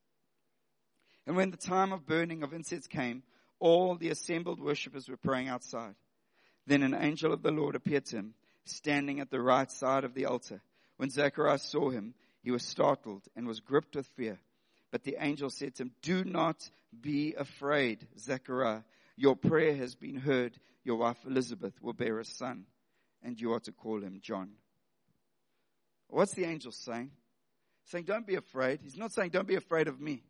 And 1.27 1.35
when 1.35 1.51
the 1.51 1.57
time 1.57 1.91
of 1.91 2.05
burning 2.05 2.43
of 2.43 2.53
incense 2.53 2.87
came, 2.87 3.23
all 3.59 3.95
the 3.95 4.09
assembled 4.09 4.59
worshippers 4.59 5.07
were 5.07 5.17
praying 5.17 5.47
outside. 5.47 5.95
Then 6.65 6.83
an 6.83 6.95
angel 6.95 7.31
of 7.31 7.43
the 7.43 7.51
Lord 7.51 7.75
appeared 7.75 8.05
to 8.07 8.17
him, 8.17 8.33
standing 8.65 9.19
at 9.19 9.29
the 9.29 9.41
right 9.41 9.71
side 9.71 10.03
of 10.03 10.13
the 10.13 10.25
altar. 10.25 10.61
When 10.97 11.09
Zacharias 11.09 11.63
saw 11.63 11.89
him, 11.89 12.13
he 12.41 12.51
was 12.51 12.65
startled 12.65 13.23
and 13.35 13.47
was 13.47 13.59
gripped 13.59 13.95
with 13.95 14.07
fear. 14.07 14.39
But 14.91 15.03
the 15.03 15.17
angel 15.19 15.49
said 15.49 15.75
to 15.75 15.83
him, 15.83 15.91
Do 16.01 16.23
not 16.23 16.69
be 16.99 17.33
afraid, 17.35 18.07
Zechariah. 18.17 18.81
Your 19.15 19.35
prayer 19.35 19.75
has 19.75 19.95
been 19.95 20.17
heard. 20.17 20.57
Your 20.83 20.97
wife 20.97 21.17
Elizabeth 21.25 21.73
will 21.81 21.93
bear 21.93 22.19
a 22.19 22.25
son, 22.25 22.65
and 23.23 23.39
you 23.39 23.53
are 23.53 23.59
to 23.61 23.71
call 23.71 24.01
him 24.01 24.19
John. 24.21 24.51
What's 26.07 26.33
the 26.33 26.45
angel 26.45 26.71
saying? 26.71 27.11
Saying, 27.85 28.05
Don't 28.05 28.25
be 28.27 28.35
afraid. 28.35 28.79
He's 28.81 28.97
not 28.97 29.13
saying, 29.13 29.29
Don't 29.29 29.47
be 29.47 29.55
afraid 29.55 29.87
of 29.87 29.99
me. 29.99 30.23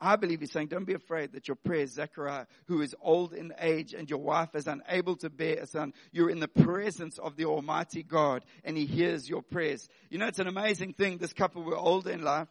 I 0.00 0.16
believe 0.16 0.40
he's 0.40 0.52
saying, 0.52 0.68
don't 0.68 0.84
be 0.84 0.94
afraid 0.94 1.32
that 1.32 1.48
your 1.48 1.54
prayer, 1.54 1.86
Zechariah, 1.86 2.46
who 2.66 2.82
is 2.82 2.94
old 3.00 3.32
in 3.32 3.54
age 3.58 3.94
and 3.94 4.10
your 4.10 4.18
wife 4.18 4.54
is 4.54 4.66
unable 4.66 5.16
to 5.16 5.30
bear 5.30 5.60
a 5.60 5.66
son, 5.66 5.94
you're 6.12 6.30
in 6.30 6.40
the 6.40 6.48
presence 6.48 7.18
of 7.18 7.36
the 7.36 7.46
Almighty 7.46 8.02
God 8.02 8.44
and 8.64 8.76
he 8.76 8.86
hears 8.86 9.28
your 9.28 9.42
prayers. 9.42 9.88
You 10.10 10.18
know, 10.18 10.26
it's 10.26 10.40
an 10.40 10.48
amazing 10.48 10.94
thing. 10.94 11.18
This 11.18 11.32
couple 11.32 11.62
were 11.62 11.76
older 11.76 12.10
in 12.10 12.22
life 12.22 12.48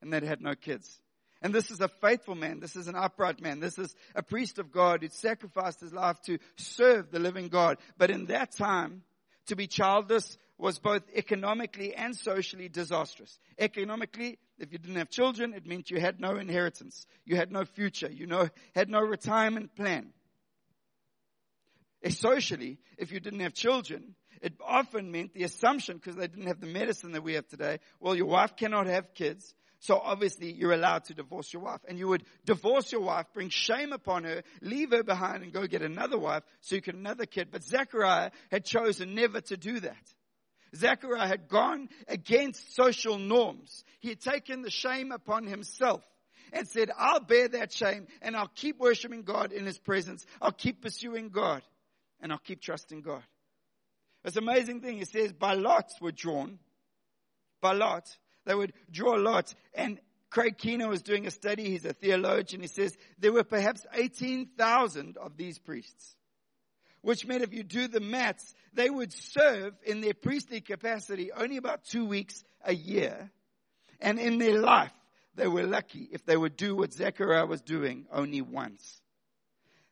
and 0.00 0.12
they 0.12 0.24
had 0.24 0.40
no 0.40 0.54
kids. 0.54 1.00
And 1.42 1.54
this 1.54 1.70
is 1.70 1.80
a 1.80 1.88
faithful 1.88 2.34
man. 2.34 2.58
This 2.60 2.74
is 2.74 2.88
an 2.88 2.96
upright 2.96 3.40
man. 3.40 3.60
This 3.60 3.78
is 3.78 3.94
a 4.14 4.22
priest 4.22 4.58
of 4.58 4.72
God 4.72 5.02
who 5.02 5.08
sacrificed 5.08 5.80
his 5.80 5.92
life 5.92 6.20
to 6.22 6.38
serve 6.56 7.10
the 7.10 7.20
living 7.20 7.48
God. 7.48 7.78
But 7.96 8.10
in 8.10 8.26
that 8.26 8.56
time, 8.56 9.02
to 9.46 9.56
be 9.56 9.66
childless 9.66 10.36
was 10.58 10.78
both 10.78 11.02
economically 11.14 11.94
and 11.94 12.16
socially 12.16 12.68
disastrous. 12.68 13.38
Economically, 13.58 14.38
if 14.58 14.72
you 14.72 14.78
didn't 14.78 14.96
have 14.96 15.08
children, 15.08 15.54
it 15.54 15.64
meant 15.64 15.90
you 15.90 16.00
had 16.00 16.20
no 16.20 16.36
inheritance. 16.36 17.06
You 17.24 17.36
had 17.36 17.52
no 17.52 17.64
future. 17.64 18.10
You 18.10 18.26
know, 18.26 18.48
had 18.74 18.90
no 18.90 19.00
retirement 19.00 19.76
plan. 19.76 20.12
And 22.02 22.12
socially, 22.12 22.78
if 22.96 23.12
you 23.12 23.20
didn't 23.20 23.40
have 23.40 23.54
children, 23.54 24.14
it 24.42 24.54
often 24.64 25.10
meant 25.10 25.34
the 25.34 25.44
assumption, 25.44 25.96
because 25.96 26.16
they 26.16 26.26
didn't 26.26 26.46
have 26.46 26.60
the 26.60 26.66
medicine 26.66 27.12
that 27.12 27.22
we 27.22 27.34
have 27.34 27.46
today, 27.48 27.78
well, 28.00 28.14
your 28.14 28.26
wife 28.26 28.56
cannot 28.56 28.86
have 28.86 29.14
kids. 29.14 29.54
So 29.80 29.96
obviously 29.96 30.52
you're 30.52 30.72
allowed 30.72 31.04
to 31.04 31.14
divorce 31.14 31.52
your 31.52 31.62
wife. 31.62 31.80
And 31.88 31.98
you 31.98 32.08
would 32.08 32.24
divorce 32.44 32.90
your 32.90 33.00
wife, 33.00 33.26
bring 33.32 33.48
shame 33.48 33.92
upon 33.92 34.24
her, 34.24 34.42
leave 34.60 34.90
her 34.90 35.04
behind 35.04 35.44
and 35.44 35.52
go 35.52 35.66
get 35.66 35.82
another 35.82 36.18
wife 36.18 36.42
so 36.60 36.74
you 36.74 36.80
get 36.80 36.96
another 36.96 37.26
kid. 37.26 37.48
But 37.52 37.62
Zechariah 37.62 38.30
had 38.50 38.64
chosen 38.64 39.14
never 39.14 39.40
to 39.42 39.56
do 39.56 39.78
that. 39.80 40.14
Zechariah 40.74 41.28
had 41.28 41.48
gone 41.48 41.88
against 42.06 42.74
social 42.74 43.18
norms. 43.18 43.84
He 44.00 44.10
had 44.10 44.20
taken 44.20 44.62
the 44.62 44.70
shame 44.70 45.12
upon 45.12 45.46
himself 45.46 46.02
and 46.52 46.68
said, 46.68 46.90
I'll 46.96 47.20
bear 47.20 47.48
that 47.48 47.72
shame 47.72 48.06
and 48.22 48.36
I'll 48.36 48.50
keep 48.54 48.78
worshiping 48.78 49.22
God 49.22 49.52
in 49.52 49.66
his 49.66 49.78
presence. 49.78 50.24
I'll 50.40 50.52
keep 50.52 50.82
pursuing 50.82 51.28
God 51.28 51.62
and 52.20 52.32
I'll 52.32 52.38
keep 52.38 52.60
trusting 52.60 53.02
God. 53.02 53.22
It's 54.24 54.36
an 54.36 54.42
amazing 54.42 54.80
thing. 54.80 54.98
He 54.98 55.04
says, 55.04 55.32
by 55.32 55.54
lots 55.54 56.00
were 56.00 56.12
drawn. 56.12 56.58
By 57.60 57.72
lot. 57.72 58.08
They 58.44 58.54
would 58.54 58.72
draw 58.90 59.14
lots. 59.14 59.54
And 59.74 60.00
Craig 60.30 60.58
Keener 60.58 60.88
was 60.88 61.02
doing 61.02 61.26
a 61.26 61.30
study. 61.30 61.70
He's 61.70 61.84
a 61.84 61.92
theologian. 61.92 62.60
He 62.60 62.68
says 62.68 62.96
there 63.18 63.32
were 63.32 63.44
perhaps 63.44 63.86
18,000 63.94 65.16
of 65.16 65.36
these 65.36 65.58
priests 65.58 66.16
which 67.02 67.26
meant 67.26 67.42
if 67.42 67.52
you 67.52 67.62
do 67.62 67.88
the 67.88 68.00
maths, 68.00 68.54
they 68.74 68.90
would 68.90 69.12
serve 69.12 69.74
in 69.84 70.00
their 70.00 70.14
priestly 70.14 70.60
capacity 70.60 71.32
only 71.32 71.56
about 71.56 71.84
two 71.84 72.04
weeks 72.04 72.44
a 72.64 72.74
year. 72.74 73.30
And 74.00 74.18
in 74.18 74.38
their 74.38 74.60
life, 74.60 74.92
they 75.34 75.48
were 75.48 75.64
lucky 75.64 76.08
if 76.12 76.24
they 76.24 76.36
would 76.36 76.56
do 76.56 76.74
what 76.76 76.92
Zechariah 76.92 77.46
was 77.46 77.60
doing 77.60 78.06
only 78.12 78.42
once. 78.42 79.00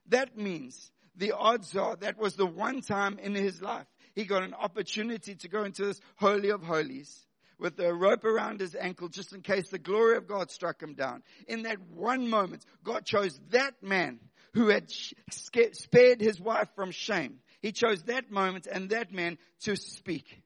That 0.08 0.36
means 0.36 0.90
the 1.16 1.32
odds 1.32 1.76
are 1.76 1.96
that 1.96 2.18
was 2.18 2.34
the 2.34 2.46
one 2.46 2.80
time 2.82 3.18
in 3.18 3.34
his 3.34 3.62
life 3.62 3.86
he 4.16 4.24
got 4.24 4.42
an 4.42 4.54
opportunity 4.54 5.34
to 5.36 5.48
go 5.48 5.64
into 5.64 5.84
this 5.84 6.00
holy 6.16 6.48
of 6.48 6.62
holies 6.62 7.26
with 7.58 7.78
a 7.78 7.92
rope 7.92 8.24
around 8.24 8.60
his 8.60 8.74
ankle 8.74 9.08
just 9.08 9.34
in 9.34 9.42
case 9.42 9.68
the 9.68 9.78
glory 9.78 10.16
of 10.16 10.26
God 10.26 10.50
struck 10.50 10.82
him 10.82 10.94
down. 10.94 11.22
In 11.46 11.62
that 11.62 11.78
one 11.90 12.28
moment, 12.28 12.64
God 12.82 13.04
chose 13.04 13.38
that 13.50 13.74
man 13.82 14.18
who 14.56 14.68
had 14.68 14.90
spared 14.90 16.18
his 16.18 16.40
wife 16.40 16.68
from 16.74 16.90
shame. 16.90 17.40
He 17.60 17.72
chose 17.72 18.04
that 18.04 18.30
moment 18.30 18.66
and 18.66 18.88
that 18.88 19.12
man 19.12 19.36
to 19.60 19.76
speak. 19.76 20.42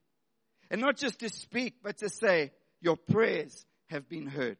And 0.69 0.81
not 0.81 0.97
just 0.97 1.19
to 1.19 1.29
speak, 1.29 1.75
but 1.81 1.99
to 1.99 2.09
say, 2.09 2.51
your 2.81 2.97
prayers 2.97 3.65
have 3.87 4.09
been 4.09 4.27
heard. 4.27 4.57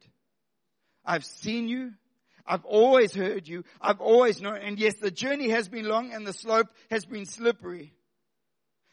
I've 1.04 1.26
seen 1.26 1.68
you. 1.68 1.92
I've 2.46 2.64
always 2.64 3.14
heard 3.14 3.46
you. 3.46 3.64
I've 3.78 4.00
always 4.00 4.40
known. 4.40 4.56
And 4.56 4.78
yes, 4.78 4.94
the 5.02 5.10
journey 5.10 5.50
has 5.50 5.68
been 5.68 5.84
long 5.84 6.14
and 6.14 6.26
the 6.26 6.32
slope 6.32 6.68
has 6.90 7.04
been 7.04 7.26
slippery. 7.26 7.92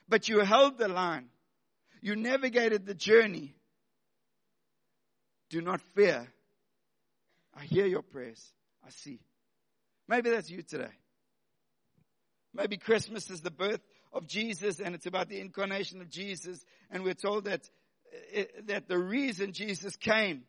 But 0.09 0.27
you 0.27 0.39
held 0.39 0.77
the 0.77 0.89
line. 0.89 1.29
You 2.01 2.17
navigated 2.17 2.85
the 2.85 2.93
journey. 2.93 3.55
Do 5.49 5.61
not 5.61 5.79
fear. 5.95 6.27
I 7.55 7.63
hear 7.63 7.85
your 7.85 8.01
prayers. 8.01 8.45
I 8.85 8.89
see. 8.89 9.21
Maybe 10.09 10.31
that's 10.31 10.49
you 10.49 10.63
today. 10.63 10.91
Maybe 12.53 12.77
Christmas 12.77 13.29
is 13.29 13.41
the 13.41 13.51
birth 13.51 13.81
of 14.11 14.27
Jesus 14.27 14.79
and 14.79 14.95
it's 14.95 15.05
about 15.05 15.29
the 15.29 15.39
incarnation 15.39 16.01
of 16.01 16.09
Jesus 16.09 16.65
and 16.89 17.03
we're 17.03 17.13
told 17.13 17.45
that, 17.45 17.69
eh, 18.33 18.45
that 18.65 18.87
the 18.87 18.97
reason 18.97 19.53
Jesus 19.53 19.95
came 19.95 20.43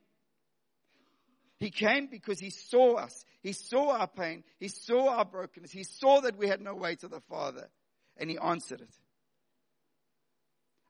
he 1.60 1.70
came 1.70 2.06
because 2.06 2.40
he 2.40 2.48
saw 2.48 2.94
us. 2.94 3.22
He 3.42 3.52
saw 3.52 3.90
our 3.90 4.06
pain. 4.06 4.44
He 4.58 4.68
saw 4.68 5.10
our 5.10 5.26
brokenness. 5.26 5.70
He 5.70 5.84
saw 5.84 6.22
that 6.22 6.38
we 6.38 6.48
had 6.48 6.62
no 6.62 6.74
way 6.74 6.96
to 6.96 7.08
the 7.08 7.20
Father 7.28 7.68
and 8.16 8.30
he 8.30 8.38
answered 8.38 8.80
it. 8.80 8.96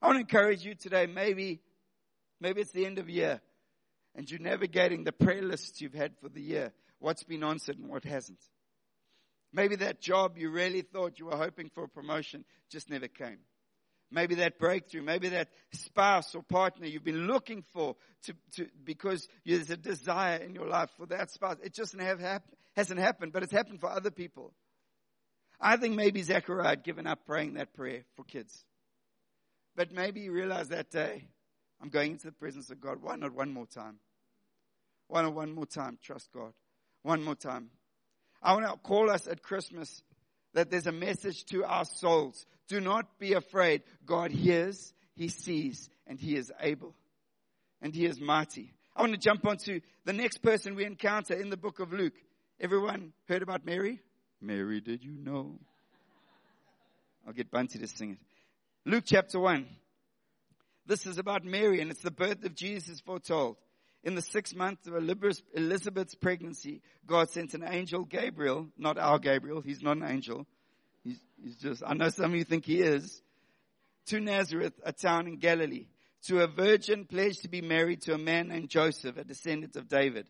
I 0.01 0.07
want 0.07 0.17
to 0.17 0.21
encourage 0.21 0.65
you 0.65 0.77
today. 0.77 1.07
Maybe, 1.07 1.61
maybe 2.41 2.61
it's 2.61 2.71
the 2.71 2.87
end 2.87 3.01
of 3.01 3.11
year 3.11 3.41
and 4.15 4.31
you're 4.31 4.39
navigating 4.39 5.03
the 5.03 5.11
prayer 5.11 5.43
lists 5.43 5.81
you've 5.81 5.93
had 5.93 6.17
for 6.23 6.29
the 6.29 6.41
year. 6.41 6.73
What's 7.01 7.25
been 7.25 7.43
answered 7.43 7.77
and 7.77 7.89
what 7.89 8.05
hasn't. 8.05 8.39
Maybe 9.53 9.77
that 9.77 10.01
job 10.01 10.39
you 10.39 10.51
really 10.51 10.83
thought 10.83 11.19
you 11.19 11.27
were 11.27 11.37
hoping 11.37 11.71
for 11.75 11.85
a 11.85 11.89
promotion 11.89 12.45
just 12.71 12.89
never 12.89 13.09
came. 13.09 13.39
Maybe 14.13 14.37
that 14.37 14.59
breakthrough, 14.59 15.03
maybe 15.03 15.29
that 15.31 15.49
spouse 15.73 16.35
or 16.35 16.43
partner 16.43 16.87
you've 16.87 17.05
been 17.05 17.27
looking 17.29 17.65
for 17.73 17.95
to, 18.25 18.35
to, 18.57 18.67
because 18.85 19.29
there's 19.47 19.71
a 19.71 19.77
desire 19.77 20.37
in 20.39 20.55
your 20.55 20.67
life 20.67 20.91
for 20.97 21.07
that 21.07 21.31
spouse. 21.31 21.57
It 21.63 21.75
just 21.75 21.95
hasn't 21.97 23.01
happened, 23.01 23.33
but 23.33 23.45
it's 23.45 23.53
happened 23.53 23.81
for 23.81 23.89
other 23.89 24.11
people. 24.11 24.53
I 25.61 25.77
think 25.77 25.95
maybe 25.95 26.23
Zechariah 26.23 26.71
had 26.71 26.83
given 26.83 27.07
up 27.07 27.25
praying 27.25 27.55
that 27.55 27.75
prayer 27.75 28.05
for 28.17 28.25
kids. 28.25 28.65
But 29.77 29.93
maybe 29.93 30.23
you 30.23 30.33
realized 30.33 30.71
that 30.71 30.91
day, 30.91 31.29
I'm 31.81 31.89
going 31.89 32.13
into 32.13 32.27
the 32.27 32.33
presence 32.33 32.71
of 32.71 32.81
God. 32.81 32.99
Why 33.01 33.17
not 33.17 33.33
one 33.33 33.53
more 33.53 33.67
time? 33.67 34.01
Why 35.07 35.23
not 35.23 35.35
one 35.35 35.53
more 35.53 35.67
time? 35.67 35.99
Trust 36.03 36.31
God. 36.33 36.53
One 37.03 37.23
more 37.23 37.37
time. 37.37 37.71
I 38.43 38.55
want 38.55 38.67
to 38.67 38.77
call 38.79 39.11
us 39.11 39.27
at 39.27 39.43
Christmas 39.43 40.03
that 40.55 40.71
there's 40.71 40.87
a 40.87 40.93
message 40.93 41.45
to 41.47 41.65
our 41.65 41.85
souls. 41.85 42.47
Do 42.69 42.81
not 42.81 43.19
be 43.19 43.35
afraid. 43.35 43.83
God 44.07 44.31
hears, 44.31 44.93
He 45.15 45.29
sees, 45.29 45.89
and 46.07 46.19
He 46.19 46.37
is 46.37 46.53
able. 46.61 46.95
And 47.83 47.95
He 47.95 48.07
is 48.07 48.21
mighty. 48.21 48.73
I 48.97 49.03
want 49.03 49.13
to 49.13 49.19
jump 49.19 49.47
onto 49.47 49.81
the 50.05 50.13
next 50.13 50.43
person 50.43 50.75
we 50.75 50.85
encounter 50.85 51.35
in 51.35 51.51
the 51.51 51.57
book 51.57 51.81
of 51.81 51.93
Luke. 51.93 52.15
Everyone 52.59 53.13
heard 53.29 53.43
about 53.43 53.65
Mary? 53.65 54.01
Mary, 54.41 54.81
did 54.81 55.05
you 55.05 55.13
know? 55.13 55.59
I'll 57.27 57.33
get 57.33 57.51
Bunty 57.51 57.79
to 57.79 57.87
sing 57.87 58.13
it. 58.13 58.19
Luke 58.85 59.05
chapter 59.07 59.39
1. 59.39 59.67
This 60.87 61.07
is 61.07 61.19
about 61.19 61.45
Mary, 61.45 61.81
and 61.81 61.91
it's 61.91 62.03
the 62.03 62.11
birth 62.11 62.45
of 62.45 62.55
Jesus 62.55 63.01
foretold. 63.01 63.57
In 64.03 64.15
the 64.15 64.23
sixth 64.23 64.55
month 64.55 64.87
of 64.87 64.95
Elizabeth's 64.95 66.15
pregnancy, 66.15 66.81
God 67.07 67.29
sent 67.31 67.53
an 67.53 67.65
angel, 67.67 68.05
Gabriel, 68.05 68.69
not 68.79 68.97
our 68.97 69.19
Gabriel, 69.19 69.61
he's 69.61 69.83
not 69.83 69.99
an 69.99 70.05
angel. 70.05 70.47
He's, 71.05 71.19
he's 71.43 71.57
just, 71.57 71.83
I 71.87 71.95
know 71.95 72.09
some 72.09 72.33
of 72.33 72.37
you 72.37 72.45
think 72.45 72.65
he 72.65 72.81
is, 72.81 73.23
to 74.07 74.21
Nazareth, 74.21 74.73
a 74.85 74.93
town 74.93 75.27
in 75.27 75.37
Galilee, 75.37 75.87
to 76.27 76.41
a 76.41 76.47
virgin 76.47 77.05
pledged 77.05 77.43
to 77.43 77.49
be 77.49 77.61
married 77.61 78.03
to 78.03 78.15
a 78.15 78.19
man 78.19 78.49
named 78.49 78.71
Joseph, 78.71 79.19
a 79.19 79.25
descendant 79.25 79.77
of 79.77 79.89
David. 79.89 80.27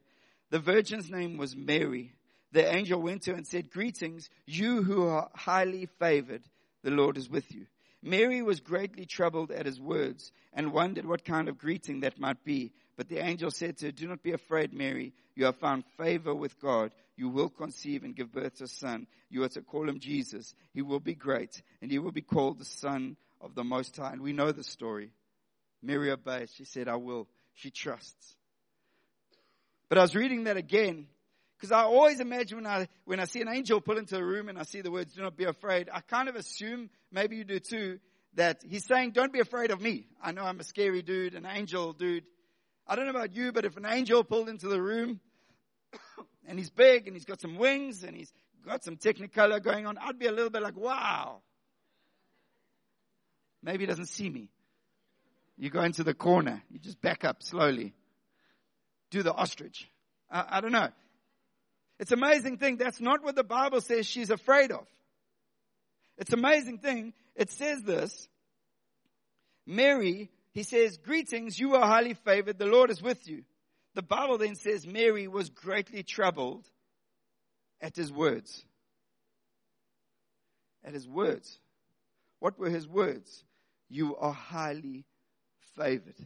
The 0.51 0.59
virgin's 0.59 1.09
name 1.09 1.37
was 1.37 1.57
Mary. 1.57 2.13
The 2.53 2.75
angel 2.75 3.01
went 3.01 3.23
to 3.23 3.31
her 3.31 3.37
and 3.37 3.47
said, 3.47 3.71
Greetings, 3.71 4.29
you 4.47 4.83
who 4.83 5.07
are 5.07 5.31
highly 5.35 5.89
favored, 6.01 6.43
the 6.83 6.91
Lord 6.91 7.17
is 7.17 7.31
with 7.31 7.55
you. 7.55 7.67
Mary 8.03 8.43
was 8.43 8.61
greatly 8.61 9.05
troubled 9.05 9.51
at 9.51 9.67
his 9.67 9.81
words 9.81 10.33
and 10.53 10.73
wondered 10.73 11.07
what 11.07 11.25
kind 11.25 11.49
of 11.49 11.59
greeting 11.59 12.01
that 12.01 12.19
might 12.19 12.43
be. 12.45 12.73
But 13.01 13.09
the 13.09 13.25
angel 13.25 13.51
said 13.51 13.79
to 13.79 13.87
her, 13.87 13.93
Do 13.93 14.09
not 14.09 14.23
be 14.23 14.33
afraid, 14.33 14.75
Mary. 14.75 15.15
You 15.35 15.47
have 15.47 15.57
found 15.57 15.85
favor 15.97 16.35
with 16.35 16.61
God. 16.61 16.93
You 17.17 17.31
will 17.31 17.49
conceive 17.49 18.05
and 18.05 18.15
give 18.15 18.31
birth 18.31 18.57
to 18.57 18.65
a 18.65 18.69
son. 18.69 19.07
You 19.31 19.43
are 19.43 19.49
to 19.49 19.63
call 19.63 19.89
him 19.89 20.01
Jesus. 20.01 20.55
He 20.75 20.83
will 20.83 21.01
be 21.01 21.15
great, 21.15 21.63
and 21.81 21.91
he 21.91 21.99
will 21.99 22.13
be 22.13 22.21
called 22.21 22.59
the 22.59 22.67
Son 22.67 23.17
of 23.41 23.55
the 23.55 23.65
Most 23.65 23.97
High. 23.97 24.13
And 24.13 24.21
we 24.21 24.35
know 24.35 24.53
the 24.53 24.63
story. 24.63 25.13
Mary 25.83 26.11
obeyed. 26.11 26.51
She 26.51 26.67
said, 26.67 26.89
I 26.89 26.97
will. 26.97 27.27
She 27.55 27.71
trusts. 27.71 28.37
But 29.89 29.97
I 29.97 30.03
was 30.03 30.15
reading 30.15 30.45
that 30.45 30.59
again 30.59 31.07
because 31.57 31.73
I 31.73 31.85
always 31.85 32.21
imagine 32.21 32.59
when 32.59 32.67
I, 32.67 32.87
when 33.07 33.19
I 33.19 33.25
see 33.25 33.41
an 33.41 33.49
angel 33.49 33.81
pull 33.81 33.97
into 33.97 34.19
a 34.19 34.23
room 34.23 34.51
and 34.51 34.59
I 34.59 34.65
see 34.65 34.83
the 34.83 34.91
words, 34.91 35.15
do 35.15 35.23
not 35.23 35.39
be 35.39 35.45
afraid, 35.45 35.89
I 35.91 36.01
kind 36.01 36.29
of 36.29 36.37
assume, 36.37 36.91
maybe 37.11 37.37
you 37.37 37.45
do 37.45 37.61
too, 37.61 37.99
that 38.35 38.63
he's 38.69 38.85
saying, 38.85 39.13
don't 39.13 39.33
be 39.33 39.41
afraid 39.41 39.71
of 39.71 39.81
me. 39.81 40.05
I 40.23 40.33
know 40.33 40.43
I'm 40.43 40.61
a 40.61 40.65
scary 40.65 41.01
dude, 41.01 41.35
an 41.35 41.47
angel 41.47 41.95
dude. 41.95 42.25
I 42.87 42.97
don't 42.97 43.05
know 43.05 43.11
about 43.11 43.35
you, 43.35 43.53
but 43.53 43.64
if 43.64 43.77
an 43.77 43.87
angel 43.87 44.25
pulled 44.25 44.49
into 44.49 44.69
the 44.69 44.81
room 44.81 45.21
and 46.47 46.59
he's 46.59 46.71
big 46.71 47.07
and 47.07 47.16
he's 47.16 47.25
got 47.25 47.40
some 47.40 47.57
wings 47.57 48.03
and 48.03 48.16
he's 48.16 48.33
got 48.64 48.83
some 48.85 48.97
technicolor 48.97 49.62
going 49.62 49.87
on, 49.87 49.99
I'd 49.99 50.19
be 50.19 50.27
a 50.27 50.33
little 50.33 50.51
bit 50.51 50.62
like, 50.62 50.77
wow. 50.77 51.43
Maybe 53.62 53.85
he 53.85 53.87
doesn't 53.87 54.07
see 54.07 54.29
me. 54.29 54.49
You 55.59 55.69
go 55.69 55.83
into 55.83 56.03
the 56.03 56.14
corner. 56.14 56.62
You 56.71 56.79
just 56.79 57.01
back 57.01 57.25
up 57.25 57.43
slowly. 57.43 57.93
Do 59.11 59.23
the 59.23 59.33
ostrich. 59.33 59.90
I, 60.31 60.45
I 60.49 60.61
don't 60.61 60.73
know. 60.73 60.88
It's 61.99 62.12
amazing 62.12 62.57
thing. 62.57 62.79
That's 62.79 63.01
not 63.01 63.23
what 63.23 63.35
the 63.35 63.45
Bible 63.45 63.83
says 63.83 64.07
she's 64.07 64.31
afraid 64.31 64.73
of. 64.73 64.87
It's 66.16 66.33
amazing 66.33 66.79
thing. 66.79 67.12
It 67.37 67.51
says 67.51 67.83
this. 67.83 68.29
Mary, 69.66 70.31
he 70.53 70.63
says, 70.63 70.97
greetings, 70.99 71.59
you 71.59 71.75
are 71.75 71.87
highly 71.87 72.15
favored. 72.15 72.59
The 72.59 72.67
Lord 72.67 72.91
is 72.91 73.03
with 73.03 73.29
you. 73.29 73.45
The 73.95 74.03
Bible 74.03 74.39
then 74.39 74.57
says 74.57 74.87
Mary 74.87 75.29
was 75.29 75.51
greatly 75.51 76.03
troubled 76.03 76.67
at 77.81 77.97
his 77.97 78.13
words. 78.13 78.65
At 80.85 80.95
his 80.95 81.09
words. 81.09 81.59
What 82.39 82.59
were 82.59 82.71
his 82.71 82.89
words? 82.89 83.45
You 83.89 84.17
are 84.17 84.33
highly 84.33 85.05
favored. 85.77 86.17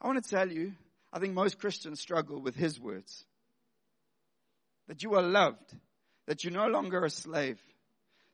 I 0.00 0.06
want 0.06 0.22
to 0.22 0.30
tell 0.30 0.50
you, 0.50 0.72
I 1.12 1.18
think 1.18 1.34
most 1.34 1.58
Christians 1.58 2.00
struggle 2.00 2.40
with 2.40 2.54
his 2.54 2.80
words. 2.80 3.24
That 4.88 5.02
you 5.02 5.14
are 5.14 5.22
loved, 5.22 5.74
that 6.26 6.44
you're 6.44 6.52
no 6.52 6.66
longer 6.66 7.04
a 7.04 7.10
slave, 7.10 7.58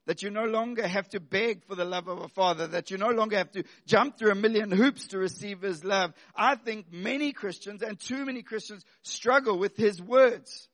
that 0.06 0.22
you 0.22 0.30
no 0.30 0.44
longer 0.44 0.86
have 0.86 1.08
to 1.10 1.20
beg 1.20 1.64
for 1.64 1.74
the 1.74 1.84
love 1.84 2.08
of 2.08 2.18
a 2.18 2.28
father, 2.28 2.66
that 2.68 2.90
you 2.90 2.98
no 2.98 3.10
longer 3.10 3.36
have 3.36 3.52
to 3.52 3.64
jump 3.86 4.18
through 4.18 4.32
a 4.32 4.34
million 4.34 4.70
hoops 4.70 5.08
to 5.08 5.18
receive 5.18 5.60
his 5.60 5.84
love. 5.84 6.12
I 6.34 6.56
think 6.56 6.92
many 6.92 7.32
Christians 7.32 7.82
and 7.82 7.98
too 7.98 8.24
many 8.24 8.42
Christians 8.42 8.84
struggle 9.02 9.58
with 9.58 9.76
his 9.76 10.00
words. 10.00 10.68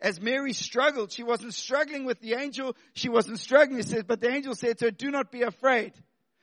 As 0.00 0.20
Mary 0.20 0.52
struggled, 0.52 1.12
she 1.12 1.22
wasn't 1.22 1.54
struggling 1.54 2.04
with 2.04 2.20
the 2.20 2.34
angel, 2.34 2.76
she 2.92 3.08
wasn't 3.08 3.40
struggling, 3.40 3.80
it 3.80 3.88
says, 3.88 4.04
but 4.04 4.20
the 4.20 4.30
angel 4.30 4.54
said 4.54 4.78
to 4.78 4.86
her, 4.86 4.90
do 4.90 5.10
not 5.10 5.32
be 5.32 5.42
afraid. 5.42 5.94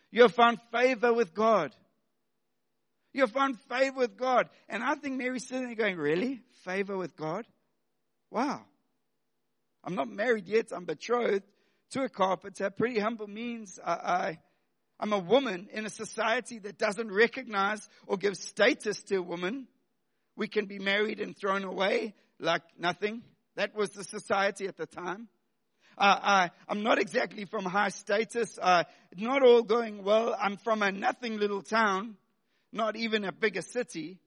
You 0.10 0.24
have 0.24 0.34
found 0.34 0.60
favor 0.72 1.14
with 1.14 1.34
God. 1.34 1.76
You 3.14 3.22
have 3.22 3.32
found 3.32 3.60
favor 3.70 4.00
with 4.00 4.18
God. 4.18 4.50
And 4.68 4.84
I 4.84 4.96
think 4.96 5.18
Mary's 5.18 5.48
sitting 5.48 5.68
there 5.68 5.76
going, 5.76 5.98
really? 5.98 6.42
Favor 6.64 6.98
with 6.98 7.16
God? 7.16 7.46
Wow. 8.32 8.62
I'm 9.84 9.96
not 9.96 10.10
married 10.10 10.48
yet. 10.48 10.72
I'm 10.72 10.86
betrothed 10.86 11.44
to 11.92 12.04
a 12.04 12.10
carpenter. 12.10 12.70
Pretty 12.70 13.00
humble 13.00 13.28
means 13.28 13.80
I, 13.84 13.92
I, 13.92 14.40
I'm 15.00 15.14
a 15.14 15.20
woman 15.20 15.70
in 15.74 15.86
a 15.86 15.90
society 15.90 16.60
that 16.60 16.78
doesn't 16.78 17.12
recognize 17.12 17.88
or 18.06 18.18
give 18.18 18.38
status 18.38 19.02
to 19.04 19.18
a 19.18 19.22
woman. 19.22 19.68
We 20.36 20.48
can 20.48 20.66
be 20.66 20.80
married 20.80 21.20
and 21.20 21.36
thrown 21.36 21.64
away 21.64 22.14
like 22.40 22.64
nothing. 22.78 23.24
That 23.56 23.76
was 23.76 23.92
the 23.92 24.04
society 24.04 24.68
at 24.68 24.78
the 24.78 24.86
time. 24.86 25.28
Uh, 25.98 26.18
I, 26.22 26.52
I'm 26.70 26.84
not 26.84 27.00
exactly 27.00 27.46
from 27.46 27.66
high 27.66 27.90
status. 27.90 28.58
Uh, 28.62 28.86
not 29.18 29.44
all 29.44 29.62
going 29.62 30.04
well. 30.04 30.36
I'm 30.40 30.58
from 30.58 30.82
a 30.82 30.92
nothing 30.92 31.38
little 31.38 31.62
town, 31.62 32.16
not 32.72 32.96
even 32.96 33.26
a 33.26 33.32
bigger 33.32 33.62
city. 33.62 34.20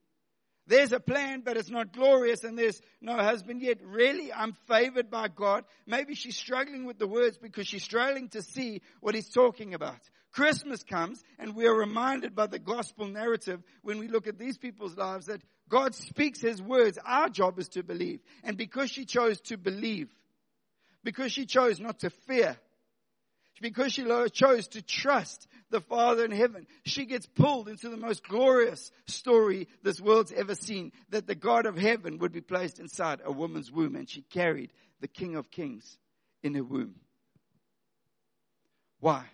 There's 0.66 0.92
a 0.92 1.00
plan, 1.00 1.42
but 1.44 1.56
it's 1.56 1.68
not 1.68 1.92
glorious 1.92 2.42
and 2.42 2.58
there's 2.58 2.80
no 3.00 3.16
husband 3.16 3.60
yet. 3.60 3.78
Really, 3.84 4.32
I'm 4.32 4.52
favored 4.66 5.10
by 5.10 5.28
God. 5.28 5.64
Maybe 5.86 6.14
she's 6.14 6.36
struggling 6.36 6.86
with 6.86 6.98
the 6.98 7.06
words 7.06 7.36
because 7.36 7.66
she's 7.66 7.84
struggling 7.84 8.28
to 8.30 8.42
see 8.42 8.80
what 9.00 9.14
he's 9.14 9.28
talking 9.28 9.74
about. 9.74 9.98
Christmas 10.32 10.82
comes 10.82 11.22
and 11.38 11.54
we 11.54 11.66
are 11.66 11.74
reminded 11.74 12.34
by 12.34 12.46
the 12.46 12.58
gospel 12.58 13.06
narrative 13.06 13.62
when 13.82 13.98
we 13.98 14.08
look 14.08 14.26
at 14.26 14.38
these 14.38 14.56
people's 14.56 14.96
lives 14.96 15.26
that 15.26 15.42
God 15.68 15.94
speaks 15.94 16.40
his 16.40 16.62
words. 16.62 16.98
Our 17.04 17.28
job 17.28 17.58
is 17.58 17.68
to 17.70 17.82
believe. 17.82 18.20
And 18.42 18.56
because 18.56 18.90
she 18.90 19.04
chose 19.04 19.40
to 19.42 19.56
believe, 19.56 20.08
because 21.04 21.30
she 21.30 21.44
chose 21.44 21.78
not 21.78 22.00
to 22.00 22.10
fear, 22.10 22.56
because 23.60 23.92
she 23.92 24.04
chose 24.32 24.68
to 24.68 24.82
trust 24.82 25.46
the 25.70 25.80
Father 25.80 26.24
in 26.24 26.30
heaven. 26.30 26.66
She 26.84 27.06
gets 27.06 27.26
pulled 27.26 27.68
into 27.68 27.88
the 27.88 27.96
most 27.96 28.26
glorious 28.26 28.90
story 29.06 29.68
this 29.82 30.00
world's 30.00 30.32
ever 30.32 30.54
seen, 30.54 30.92
that 31.10 31.26
the 31.26 31.34
God 31.34 31.66
of 31.66 31.76
heaven 31.76 32.18
would 32.18 32.32
be 32.32 32.40
placed 32.40 32.78
inside 32.78 33.20
a 33.24 33.32
woman's 33.32 33.70
womb, 33.70 33.96
and 33.96 34.08
she 34.08 34.22
carried 34.22 34.72
the 35.00 35.08
King 35.08 35.36
of 35.36 35.50
Kings 35.50 35.98
in 36.42 36.54
her 36.54 36.64
womb. 36.64 36.94
Why? 39.00 39.24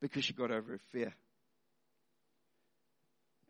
Because 0.00 0.24
she 0.24 0.32
got 0.32 0.50
over 0.50 0.72
her 0.72 0.80
fear. 0.92 1.14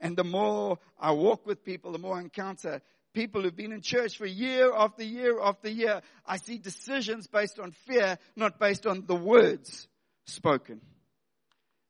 And 0.00 0.16
the 0.16 0.24
more 0.24 0.78
I 1.00 1.12
walk 1.12 1.46
with 1.46 1.64
people, 1.64 1.92
the 1.92 1.98
more 1.98 2.16
I 2.16 2.20
encounter 2.20 2.83
people 3.14 3.42
who've 3.42 3.57
been 3.57 3.72
in 3.72 3.81
church 3.81 4.18
for 4.18 4.27
year 4.27 4.74
after 4.74 5.03
year 5.03 5.40
after 5.40 5.70
year, 5.70 6.03
I 6.27 6.37
see 6.37 6.59
decisions 6.59 7.27
based 7.27 7.59
on 7.59 7.70
fear, 7.87 8.18
not 8.37 8.59
based 8.59 8.87
on 8.87 9.07
the 9.07 9.14
words 9.14 9.88
spoken. 10.27 10.81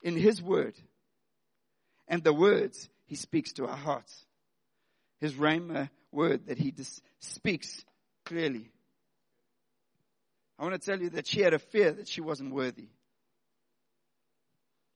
In 0.02 0.16
His 0.16 0.40
Word. 0.40 0.74
And 2.06 2.22
the 2.22 2.34
words 2.34 2.88
He 3.06 3.16
speaks 3.16 3.54
to 3.54 3.66
our 3.66 3.76
hearts. 3.76 4.24
His 5.20 5.32
Rhema 5.34 5.88
word 6.12 6.46
that 6.46 6.58
He 6.58 6.70
dis- 6.70 7.00
speaks 7.18 7.84
clearly. 8.24 8.70
I 10.58 10.62
want 10.62 10.80
to 10.80 10.90
tell 10.90 11.00
you 11.00 11.10
that 11.10 11.26
she 11.26 11.40
had 11.40 11.54
a 11.54 11.58
fear 11.58 11.92
that 11.92 12.06
she 12.06 12.20
wasn't 12.20 12.54
worthy. 12.54 12.88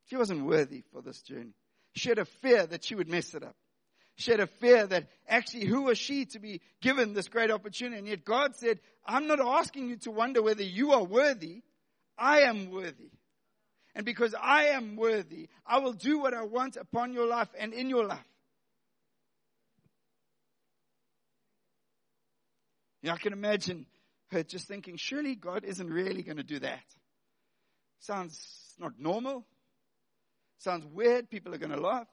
She 0.06 0.16
wasn't 0.16 0.44
worthy 0.44 0.82
for 0.92 1.02
this 1.02 1.20
journey. 1.22 1.54
She 1.94 2.10
had 2.10 2.18
a 2.18 2.24
fear 2.24 2.66
that 2.66 2.84
she 2.84 2.94
would 2.94 3.08
mess 3.08 3.34
it 3.34 3.42
up. 3.42 3.56
She 4.18 4.33
had 4.33 4.40
a 4.40 4.48
fear 4.48 4.85
that 4.85 5.07
actually 5.28 5.66
who 5.66 5.83
was 5.83 5.96
she 5.96 6.24
to 6.26 6.40
be 6.40 6.61
given 6.81 7.14
this 7.14 7.28
great 7.28 7.52
opportunity? 7.52 7.98
And 7.98 8.09
yet 8.09 8.24
God 8.24 8.57
said, 8.57 8.81
I'm 9.07 9.28
not 9.28 9.38
asking 9.40 9.88
you 9.88 9.96
to 9.98 10.11
wonder 10.11 10.42
whether 10.42 10.64
you 10.64 10.90
are 10.90 11.04
worthy. 11.04 11.62
I 12.18 12.40
am 12.40 12.72
worthy. 12.72 13.12
And 13.94 14.04
because 14.04 14.35
I 14.35 14.70
am 14.70 14.96
worthy, 14.96 15.48
I 15.64 15.78
will 15.78 15.92
do 15.92 16.18
what 16.18 16.35
I 16.35 16.42
want 16.42 16.76
upon 16.76 17.12
your 17.12 17.26
life 17.26 17.48
and 17.57 17.72
in 17.72 17.88
your 17.88 18.07
life. 18.07 18.18
Yeah, 23.02 23.12
I 23.12 23.18
can 23.18 23.33
imagine 23.33 23.87
her 24.33 24.42
just 24.42 24.66
thinking, 24.66 24.96
surely 24.96 25.37
God 25.37 25.62
isn't 25.62 25.88
really 25.88 26.24
going 26.24 26.38
to 26.38 26.42
do 26.42 26.59
that. 26.59 26.83
Sounds 28.00 28.74
not 28.81 28.98
normal. 28.98 29.46
Sounds 30.59 30.85
weird. 30.87 31.31
People 31.31 31.54
are 31.54 31.59
going 31.59 31.70
to 31.70 31.81
laugh. 31.81 32.09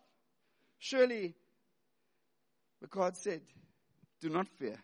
Surely 0.78 1.34
but 2.86 2.92
God 2.92 3.18
said, 3.18 3.42
Do 4.22 4.30
not 4.30 4.48
fear. 4.60 4.78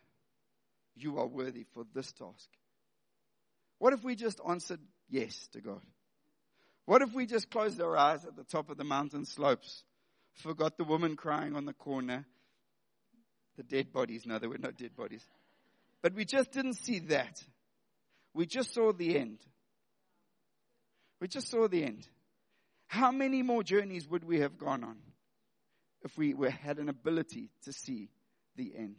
You 0.96 1.20
are 1.20 1.28
worthy 1.28 1.66
for 1.72 1.84
this 1.94 2.12
task. 2.12 2.50
What 3.78 3.94
if 3.94 4.04
we 4.04 4.16
just 4.16 4.42
answered 4.48 4.80
yes 5.08 5.48
to 5.54 5.62
God? 5.62 5.82
What 6.86 7.04
if 7.04 7.14
we 7.14 7.28
just 7.28 7.52
closed 7.52 7.80
our 7.80 7.96
eyes 7.96 8.26
at 8.26 8.36
the 8.36 8.44
top 8.44 8.72
of 8.72 8.78
the 8.78 8.84
mountain 8.84 9.26
slopes, 9.26 9.84
forgot 10.34 10.78
the 10.78 10.84
woman 10.84 11.16
crying 11.16 11.56
on 11.56 11.66
the 11.66 11.74
corner, 11.74 12.26
the 13.56 13.62
dead 13.62 13.94
bodies? 13.94 14.26
No, 14.26 14.40
there 14.40 14.50
were 14.50 14.58
no 14.58 14.72
dead 14.72 14.96
bodies. 14.96 15.24
But 16.02 16.16
we 16.16 16.26
just 16.26 16.52
didn't 16.52 16.78
see 16.78 17.00
that. 17.10 17.40
We 18.34 18.48
just 18.48 18.74
saw 18.74 18.94
the 18.94 19.16
end. 19.16 19.38
We 21.20 21.28
just 21.28 21.52
saw 21.52 21.68
the 21.68 21.84
end. 21.84 22.08
How 22.88 23.12
many 23.12 23.44
more 23.44 23.62
journeys 23.62 24.08
would 24.08 24.24
we 24.24 24.40
have 24.40 24.58
gone 24.58 24.84
on? 24.84 24.98
If 26.04 26.18
we 26.18 26.34
were, 26.34 26.50
had 26.50 26.80
an 26.80 26.90
ability 26.90 27.50
to 27.64 27.74
see 27.74 28.10
the 28.56 28.74
end? 28.76 28.98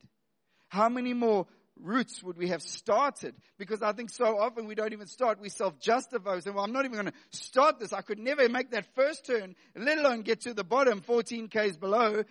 How 0.69 0.88
many 0.88 1.15
more 1.15 1.47
routes 1.81 2.23
would 2.23 2.37
we 2.37 2.49
have 2.49 2.62
started? 2.62 3.35
Because 3.59 3.83
I 3.83 3.93
think 3.93 4.11
so 4.11 4.38
often 4.38 4.67
we 4.67 4.75
don't 4.75 4.93
even 4.93 5.07
start. 5.07 5.41
We 5.41 5.49
self-justify. 5.49 6.35
We 6.35 6.41
say, 6.41 6.51
well, 6.51 6.65
I'm 6.65 6.73
not 6.73 6.85
even 6.85 6.99
going 6.99 7.12
to 7.12 7.38
start 7.38 7.79
this. 7.79 7.93
I 7.93 8.03
could 8.03 8.19
never 8.19 8.49
make 8.49 8.71
that 8.71 8.87
first 8.95 9.27
turn, 9.27 9.55
let 9.77 9.99
alone 9.99 10.23
get 10.23 10.43
to 10.43 10.55
the 10.55 10.65
bottom 10.65 11.01
14 11.01 11.49
Ks 11.49 11.77
below. 11.77 12.25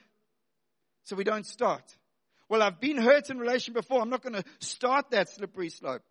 So 1.03 1.15
we 1.15 1.23
don't 1.23 1.45
start. 1.45 1.83
Well, 2.49 2.61
I've 2.61 2.79
been 2.79 2.97
hurt 2.97 3.29
in 3.29 3.39
relation 3.39 3.73
before. 3.73 4.01
I'm 4.01 4.09
not 4.09 4.21
going 4.21 4.33
to 4.33 4.43
start 4.59 5.11
that 5.11 5.29
slippery 5.29 5.69
slope. 5.69 6.03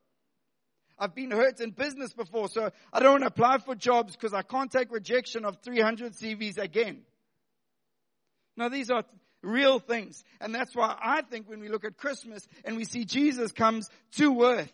I've 0.98 1.14
been 1.14 1.30
hurt 1.30 1.60
in 1.60 1.70
business 1.70 2.12
before, 2.12 2.48
so 2.48 2.70
I 2.92 3.00
don't 3.00 3.12
want 3.12 3.22
to 3.22 3.28
apply 3.28 3.58
for 3.58 3.74
jobs 3.74 4.14
because 4.14 4.34
I 4.34 4.42
can't 4.42 4.70
take 4.70 4.92
rejection 4.92 5.46
of 5.46 5.56
300 5.62 6.12
CVs 6.12 6.58
again. 6.58 7.02
Now, 8.56 8.68
these 8.68 8.90
are 8.90 9.04
real 9.42 9.78
things. 9.78 10.22
And 10.40 10.54
that's 10.54 10.74
why 10.74 10.96
I 11.00 11.22
think 11.22 11.48
when 11.48 11.60
we 11.60 11.68
look 11.68 11.84
at 11.84 11.96
Christmas 11.96 12.46
and 12.64 12.76
we 12.76 12.84
see 12.84 13.04
Jesus 13.04 13.52
comes 13.52 13.88
to 14.16 14.42
earth 14.42 14.72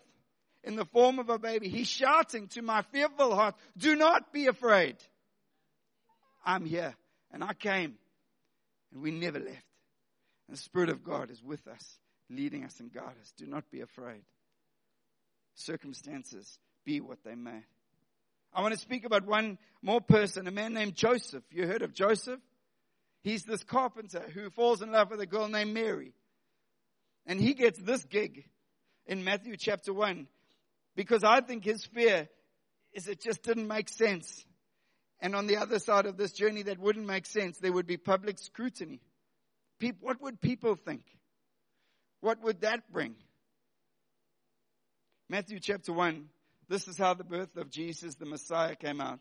in 0.63 0.75
the 0.75 0.85
form 0.85 1.19
of 1.19 1.29
a 1.29 1.39
baby, 1.39 1.69
he's 1.69 1.87
shouting 1.87 2.47
to 2.49 2.61
my 2.61 2.81
fearful 2.91 3.35
heart, 3.35 3.55
do 3.77 3.95
not 3.95 4.33
be 4.33 4.47
afraid. 4.47 4.97
I'm 6.45 6.65
here. 6.65 6.95
And 7.31 7.43
I 7.43 7.53
came. 7.53 7.95
And 8.93 9.01
we 9.01 9.11
never 9.11 9.39
left. 9.39 9.63
And 10.47 10.57
the 10.57 10.61
Spirit 10.61 10.89
of 10.89 11.03
God 11.03 11.29
is 11.29 11.43
with 11.43 11.67
us, 11.67 11.97
leading 12.29 12.63
us 12.63 12.79
and 12.79 12.91
guiding 12.91 13.21
us. 13.21 13.33
Do 13.37 13.45
not 13.45 13.69
be 13.69 13.81
afraid. 13.81 14.21
Circumstances 15.55 16.57
be 16.85 17.01
what 17.01 17.19
they 17.25 17.35
may. 17.35 17.63
I 18.53 18.61
want 18.61 18.73
to 18.73 18.79
speak 18.79 19.05
about 19.05 19.25
one 19.25 19.57
more 19.81 19.99
person, 19.99 20.47
a 20.47 20.51
man 20.51 20.73
named 20.73 20.95
Joseph. 20.95 21.43
You 21.51 21.67
heard 21.67 21.81
of 21.81 21.93
Joseph? 21.93 22.39
He's 23.23 23.43
this 23.43 23.63
carpenter 23.63 24.23
who 24.33 24.49
falls 24.49 24.81
in 24.81 24.91
love 24.91 25.11
with 25.11 25.19
a 25.19 25.25
girl 25.25 25.47
named 25.47 25.73
Mary. 25.73 26.13
And 27.25 27.39
he 27.39 27.53
gets 27.53 27.79
this 27.79 28.03
gig 28.05 28.45
in 29.05 29.23
Matthew 29.23 29.57
chapter 29.57 29.93
1 29.93 30.27
because 30.95 31.23
I 31.23 31.41
think 31.41 31.63
his 31.63 31.85
fear 31.85 32.29
is 32.93 33.07
it 33.07 33.21
just 33.21 33.43
didn't 33.43 33.67
make 33.67 33.89
sense. 33.89 34.45
And 35.19 35.35
on 35.35 35.47
the 35.47 35.57
other 35.57 35.79
side 35.79 36.05
of 36.05 36.17
this 36.17 36.31
journey 36.31 36.63
that 36.63 36.79
wouldn't 36.79 37.05
make 37.05 37.25
sense, 37.25 37.57
there 37.57 37.73
would 37.73 37.87
be 37.87 37.97
public 37.97 38.39
scrutiny. 38.39 39.01
People, 39.79 40.07
what 40.07 40.21
would 40.21 40.39
people 40.39 40.75
think? 40.75 41.03
What 42.21 42.41
would 42.43 42.61
that 42.61 42.91
bring? 42.91 43.15
Matthew 45.29 45.59
chapter 45.59 45.91
1, 45.91 46.29
this 46.69 46.87
is 46.87 46.97
how 46.97 47.13
the 47.13 47.23
birth 47.23 47.57
of 47.57 47.69
Jesus, 47.69 48.15
the 48.15 48.25
Messiah, 48.25 48.75
came 48.75 49.01
out. 49.01 49.19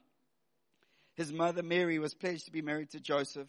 His 1.14 1.32
mother 1.32 1.62
Mary 1.62 1.98
was 1.98 2.14
pledged 2.14 2.46
to 2.46 2.52
be 2.52 2.62
married 2.62 2.90
to 2.90 3.00
Joseph, 3.00 3.48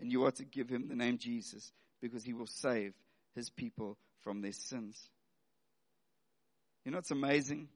and 0.00 0.10
you 0.10 0.24
are 0.24 0.30
to 0.32 0.44
give 0.44 0.68
him 0.68 0.88
the 0.88 0.94
name 0.94 1.18
Jesus, 1.18 1.72
because 2.00 2.24
he 2.24 2.32
will 2.32 2.46
save 2.46 2.94
his 3.34 3.50
people 3.50 3.96
from 4.22 4.40
their 4.40 4.52
sins. 4.52 4.98
You 6.84 6.92
know, 6.92 6.98
it's 6.98 7.10
amazing. 7.10 7.68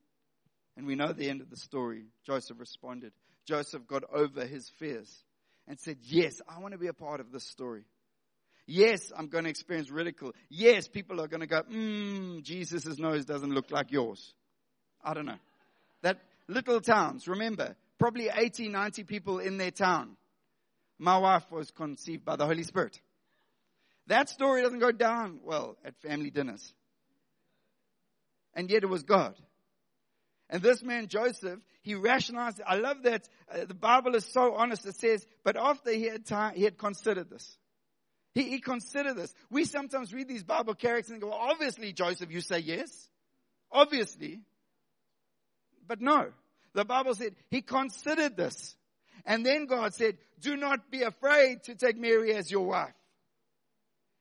And 0.76 0.86
we 0.86 0.94
know 0.94 1.12
the 1.12 1.28
end 1.28 1.40
of 1.40 1.50
the 1.50 1.56
story. 1.56 2.04
Joseph 2.24 2.58
responded. 2.58 3.12
Joseph 3.46 3.86
got 3.86 4.04
over 4.12 4.46
his 4.46 4.68
fears 4.78 5.24
and 5.68 5.78
said, 5.78 5.98
Yes, 6.02 6.40
I 6.48 6.60
want 6.60 6.72
to 6.72 6.78
be 6.78 6.86
a 6.86 6.94
part 6.94 7.20
of 7.20 7.30
this 7.30 7.44
story. 7.44 7.84
Yes, 8.66 9.12
I'm 9.16 9.26
going 9.26 9.44
to 9.44 9.50
experience 9.50 9.90
ridicule. 9.90 10.32
Yes, 10.48 10.88
people 10.88 11.20
are 11.20 11.28
going 11.28 11.40
to 11.40 11.46
go, 11.46 11.62
Mmm, 11.62 12.42
Jesus' 12.42 12.98
nose 12.98 13.24
doesn't 13.24 13.52
look 13.52 13.70
like 13.70 13.90
yours. 13.90 14.32
I 15.04 15.14
don't 15.14 15.26
know. 15.26 15.38
That 16.02 16.18
little 16.48 16.80
towns, 16.80 17.28
remember, 17.28 17.76
probably 17.98 18.30
80, 18.34 18.68
90 18.68 19.04
people 19.04 19.38
in 19.40 19.58
their 19.58 19.70
town. 19.72 20.16
My 21.02 21.18
wife 21.18 21.50
was 21.50 21.68
conceived 21.72 22.24
by 22.24 22.36
the 22.36 22.46
Holy 22.46 22.62
Spirit. 22.62 23.00
That 24.06 24.28
story 24.28 24.62
doesn't 24.62 24.78
go 24.78 24.92
down 24.92 25.40
well 25.42 25.76
at 25.84 25.96
family 26.00 26.30
dinners. 26.30 26.72
And 28.54 28.70
yet 28.70 28.84
it 28.84 28.88
was 28.88 29.02
God. 29.02 29.34
And 30.48 30.62
this 30.62 30.80
man, 30.80 31.08
Joseph, 31.08 31.58
he 31.82 31.96
rationalized. 31.96 32.60
I 32.64 32.76
love 32.76 33.02
that 33.02 33.28
uh, 33.52 33.64
the 33.64 33.74
Bible 33.74 34.14
is 34.14 34.24
so 34.26 34.54
honest. 34.54 34.86
It 34.86 34.94
says, 34.94 35.26
but 35.42 35.56
after 35.56 35.90
he 35.90 36.04
had 36.04 36.24
time, 36.24 36.54
he 36.54 36.62
had 36.62 36.78
considered 36.78 37.28
this. 37.28 37.58
He, 38.32 38.44
he 38.44 38.60
considered 38.60 39.16
this. 39.16 39.34
We 39.50 39.64
sometimes 39.64 40.12
read 40.12 40.28
these 40.28 40.44
Bible 40.44 40.76
characters 40.76 41.10
and 41.10 41.20
go, 41.20 41.30
well, 41.30 41.38
obviously, 41.50 41.92
Joseph, 41.92 42.30
you 42.30 42.40
say 42.40 42.60
yes. 42.60 43.08
Obviously. 43.72 44.38
But 45.84 46.00
no. 46.00 46.28
The 46.74 46.84
Bible 46.84 47.16
said 47.16 47.34
he 47.50 47.60
considered 47.60 48.36
this. 48.36 48.76
And 49.24 49.44
then 49.46 49.66
God 49.66 49.94
said, 49.94 50.18
do 50.40 50.56
not 50.56 50.90
be 50.90 51.02
afraid 51.02 51.62
to 51.64 51.74
take 51.74 51.96
Mary 51.96 52.34
as 52.34 52.50
your 52.50 52.66
wife. 52.66 52.94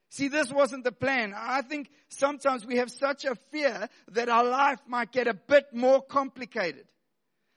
See, 0.09 0.27
this 0.27 0.51
wasn't 0.51 0.83
the 0.83 0.91
plan. 0.91 1.33
I 1.35 1.61
think 1.61 1.89
sometimes 2.09 2.65
we 2.65 2.77
have 2.77 2.91
such 2.91 3.25
a 3.25 3.35
fear 3.51 3.87
that 4.11 4.29
our 4.29 4.43
life 4.43 4.79
might 4.85 5.11
get 5.11 5.27
a 5.27 5.33
bit 5.33 5.73
more 5.73 6.01
complicated. 6.01 6.85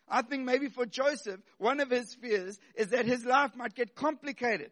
I 0.09 0.23
think 0.23 0.45
maybe 0.45 0.69
for 0.69 0.87
Joseph, 0.87 1.41
one 1.59 1.81
of 1.81 1.91
his 1.91 2.15
fears 2.15 2.59
is 2.77 2.89
that 2.89 3.07
his 3.07 3.25
life 3.25 3.57
might 3.57 3.75
get 3.75 3.97
complicated. 3.97 4.71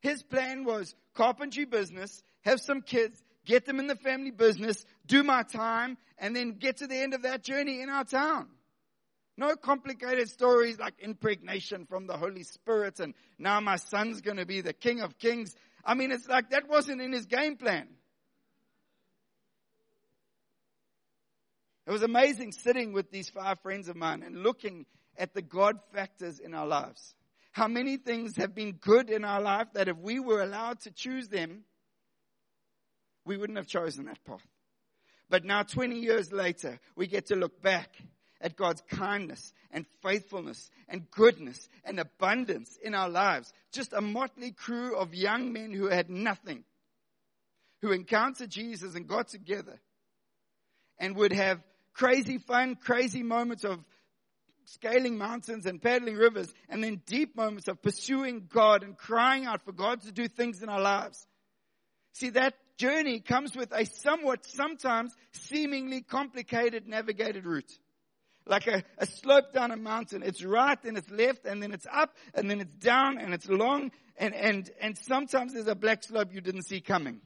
His 0.00 0.22
plan 0.22 0.64
was 0.64 0.94
carpentry 1.14 1.64
business, 1.66 2.22
have 2.42 2.60
some 2.60 2.82
kids, 2.82 3.22
get 3.44 3.64
them 3.64 3.78
in 3.78 3.86
the 3.86 3.96
family 3.96 4.30
business, 4.30 4.84
do 5.06 5.22
my 5.22 5.42
time, 5.42 5.98
and 6.18 6.34
then 6.34 6.52
get 6.58 6.78
to 6.78 6.86
the 6.86 6.96
end 6.96 7.14
of 7.14 7.22
that 7.22 7.42
journey 7.42 7.80
in 7.80 7.88
our 7.88 8.04
town. 8.04 8.48
No 9.38 9.54
complicated 9.54 10.28
stories 10.28 10.80
like 10.80 10.98
impregnation 10.98 11.86
from 11.86 12.08
the 12.08 12.16
Holy 12.16 12.42
Spirit 12.42 12.98
and 12.98 13.14
now 13.38 13.60
my 13.60 13.76
son's 13.76 14.20
going 14.20 14.38
to 14.38 14.44
be 14.44 14.62
the 14.62 14.72
King 14.72 15.00
of 15.00 15.16
Kings. 15.16 15.54
I 15.84 15.94
mean, 15.94 16.10
it's 16.10 16.28
like 16.28 16.50
that 16.50 16.68
wasn't 16.68 17.00
in 17.00 17.12
his 17.12 17.26
game 17.26 17.56
plan. 17.56 17.86
It 21.86 21.92
was 21.92 22.02
amazing 22.02 22.50
sitting 22.50 22.92
with 22.92 23.12
these 23.12 23.30
five 23.30 23.60
friends 23.60 23.88
of 23.88 23.94
mine 23.94 24.24
and 24.24 24.42
looking 24.42 24.86
at 25.16 25.34
the 25.34 25.42
God 25.42 25.78
factors 25.94 26.40
in 26.40 26.52
our 26.52 26.66
lives. 26.66 27.14
How 27.52 27.68
many 27.68 27.96
things 27.96 28.34
have 28.38 28.56
been 28.56 28.72
good 28.72 29.08
in 29.08 29.24
our 29.24 29.40
life 29.40 29.68
that 29.74 29.86
if 29.86 29.96
we 29.98 30.18
were 30.18 30.42
allowed 30.42 30.80
to 30.80 30.90
choose 30.90 31.28
them, 31.28 31.62
we 33.24 33.36
wouldn't 33.36 33.56
have 33.56 33.68
chosen 33.68 34.06
that 34.06 34.24
path. 34.24 34.44
But 35.30 35.44
now 35.44 35.62
20 35.62 36.00
years 36.00 36.32
later, 36.32 36.80
we 36.96 37.06
get 37.06 37.26
to 37.26 37.36
look 37.36 37.62
back 37.62 37.90
at 38.40 38.56
God's 38.56 38.82
kindness 38.88 39.52
and 39.70 39.84
faithfulness 40.02 40.70
and 40.88 41.10
goodness 41.10 41.68
and 41.84 41.98
abundance 41.98 42.78
in 42.82 42.94
our 42.94 43.08
lives. 43.08 43.52
Just 43.72 43.92
a 43.92 44.00
motley 44.00 44.52
crew 44.52 44.96
of 44.96 45.14
young 45.14 45.52
men 45.52 45.72
who 45.72 45.88
had 45.88 46.08
nothing, 46.08 46.64
who 47.82 47.92
encountered 47.92 48.50
Jesus 48.50 48.94
and 48.94 49.06
got 49.06 49.28
together 49.28 49.78
and 50.98 51.16
would 51.16 51.32
have 51.32 51.60
crazy 51.92 52.38
fun, 52.38 52.76
crazy 52.76 53.22
moments 53.22 53.64
of 53.64 53.84
scaling 54.64 55.16
mountains 55.16 55.66
and 55.66 55.80
paddling 55.80 56.16
rivers, 56.16 56.52
and 56.68 56.84
then 56.84 57.00
deep 57.06 57.34
moments 57.34 57.68
of 57.68 57.80
pursuing 57.82 58.46
God 58.52 58.82
and 58.82 58.96
crying 58.96 59.46
out 59.46 59.64
for 59.64 59.72
God 59.72 60.02
to 60.02 60.12
do 60.12 60.28
things 60.28 60.62
in 60.62 60.68
our 60.68 60.80
lives. 60.80 61.26
See, 62.12 62.30
that 62.30 62.54
journey 62.76 63.20
comes 63.20 63.56
with 63.56 63.72
a 63.72 63.86
somewhat, 63.86 64.44
sometimes 64.44 65.14
seemingly 65.32 66.02
complicated 66.02 66.86
navigated 66.86 67.46
route 67.46 67.72
like 68.48 68.66
a, 68.66 68.82
a 68.98 69.06
slope 69.06 69.52
down 69.52 69.70
a 69.70 69.76
mountain. 69.76 70.22
It's 70.22 70.42
right 70.42 70.78
and 70.84 70.96
it's 70.96 71.10
left 71.10 71.44
and 71.44 71.62
then 71.62 71.72
it's 71.72 71.86
up 71.92 72.14
and 72.34 72.50
then 72.50 72.60
it's 72.60 72.74
down 72.74 73.18
and 73.18 73.34
it's 73.34 73.48
long 73.48 73.90
and, 74.16 74.34
and, 74.34 74.70
and 74.80 74.98
sometimes 74.98 75.54
there's 75.54 75.68
a 75.68 75.74
black 75.74 76.02
slope 76.02 76.32
you 76.32 76.40
didn't 76.40 76.62
see 76.62 76.80
coming 76.80 77.20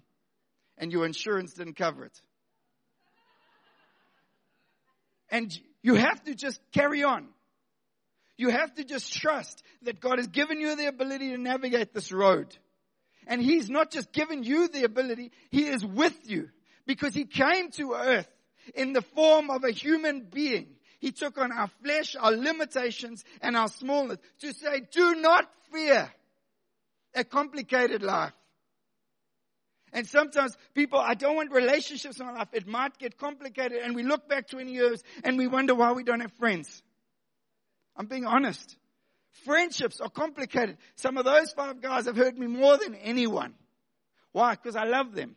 and 0.76 0.92
your 0.92 1.06
insurance 1.06 1.54
didn't 1.54 1.76
cover 1.76 2.04
it. 2.04 2.20
And 5.30 5.50
you 5.82 5.94
have 5.94 6.22
to 6.24 6.35
just 6.35 6.61
carry 6.72 7.04
on. 7.04 7.28
You 8.37 8.50
have 8.50 8.74
to 8.74 8.85
just 8.85 9.12
trust 9.12 9.62
that 9.82 10.00
God 10.00 10.18
has 10.18 10.26
given 10.26 10.61
you 10.61 10.76
the 10.76 10.87
ability 10.87 11.30
to 11.30 11.38
navigate 11.38 11.94
this 11.94 12.12
road. 12.12 12.54
And 13.26 13.40
He's 13.40 13.70
not 13.70 13.90
just 13.90 14.12
given 14.12 14.42
you 14.42 14.68
the 14.68 14.85
ability, 14.85 15.30
He 15.50 15.66
is 15.66 15.85
with 15.85 16.18
you 16.24 16.48
because 16.87 17.14
He 17.14 17.24
came 17.24 17.70
to 17.72 17.94
earth 17.94 18.28
in 18.74 18.92
the 18.92 19.02
form 19.02 19.50
of 19.50 19.64
a 19.64 19.70
human 19.70 20.22
being 20.22 20.74
he 21.02 21.10
took 21.10 21.36
on 21.36 21.50
our 21.50 21.66
flesh, 21.82 22.14
our 22.14 22.30
limitations, 22.30 23.24
and 23.40 23.56
our 23.56 23.66
smallness 23.66 24.18
to 24.40 24.54
say, 24.54 24.82
do 24.92 25.16
not 25.16 25.50
fear 25.72 26.08
a 27.12 27.24
complicated 27.24 28.04
life. 28.04 28.32
And 29.92 30.06
sometimes 30.06 30.56
people, 30.74 31.00
I 31.00 31.14
don't 31.14 31.34
want 31.34 31.50
relationships 31.50 32.20
in 32.20 32.27
my 32.27 32.33
life. 32.33 32.50
It 32.52 32.68
might 32.68 32.96
get 32.98 33.18
complicated 33.18 33.79
and 33.83 33.96
we 33.96 34.04
look 34.04 34.29
back 34.29 34.46
20 34.46 34.72
years 34.72 35.02
and 35.24 35.37
we 35.37 35.48
wonder 35.48 35.74
why 35.74 35.90
we 35.90 36.04
don't 36.04 36.20
have 36.20 36.33
friends. 36.35 36.85
I'm 37.96 38.06
being 38.06 38.24
honest. 38.24 38.77
Friendships 39.44 40.00
are 40.00 40.08
complicated. 40.08 40.79
Some 40.94 41.18
of 41.18 41.24
those 41.24 41.50
five 41.52 41.83
guys 41.83 42.06
have 42.06 42.16
hurt 42.16 42.38
me 42.38 42.46
more 42.46 42.79
than 42.79 42.94
anyone. 42.94 43.54
Why? 44.31 44.52
Because 44.52 44.77
I 44.77 44.85
love 44.85 45.16
them. 45.16 45.35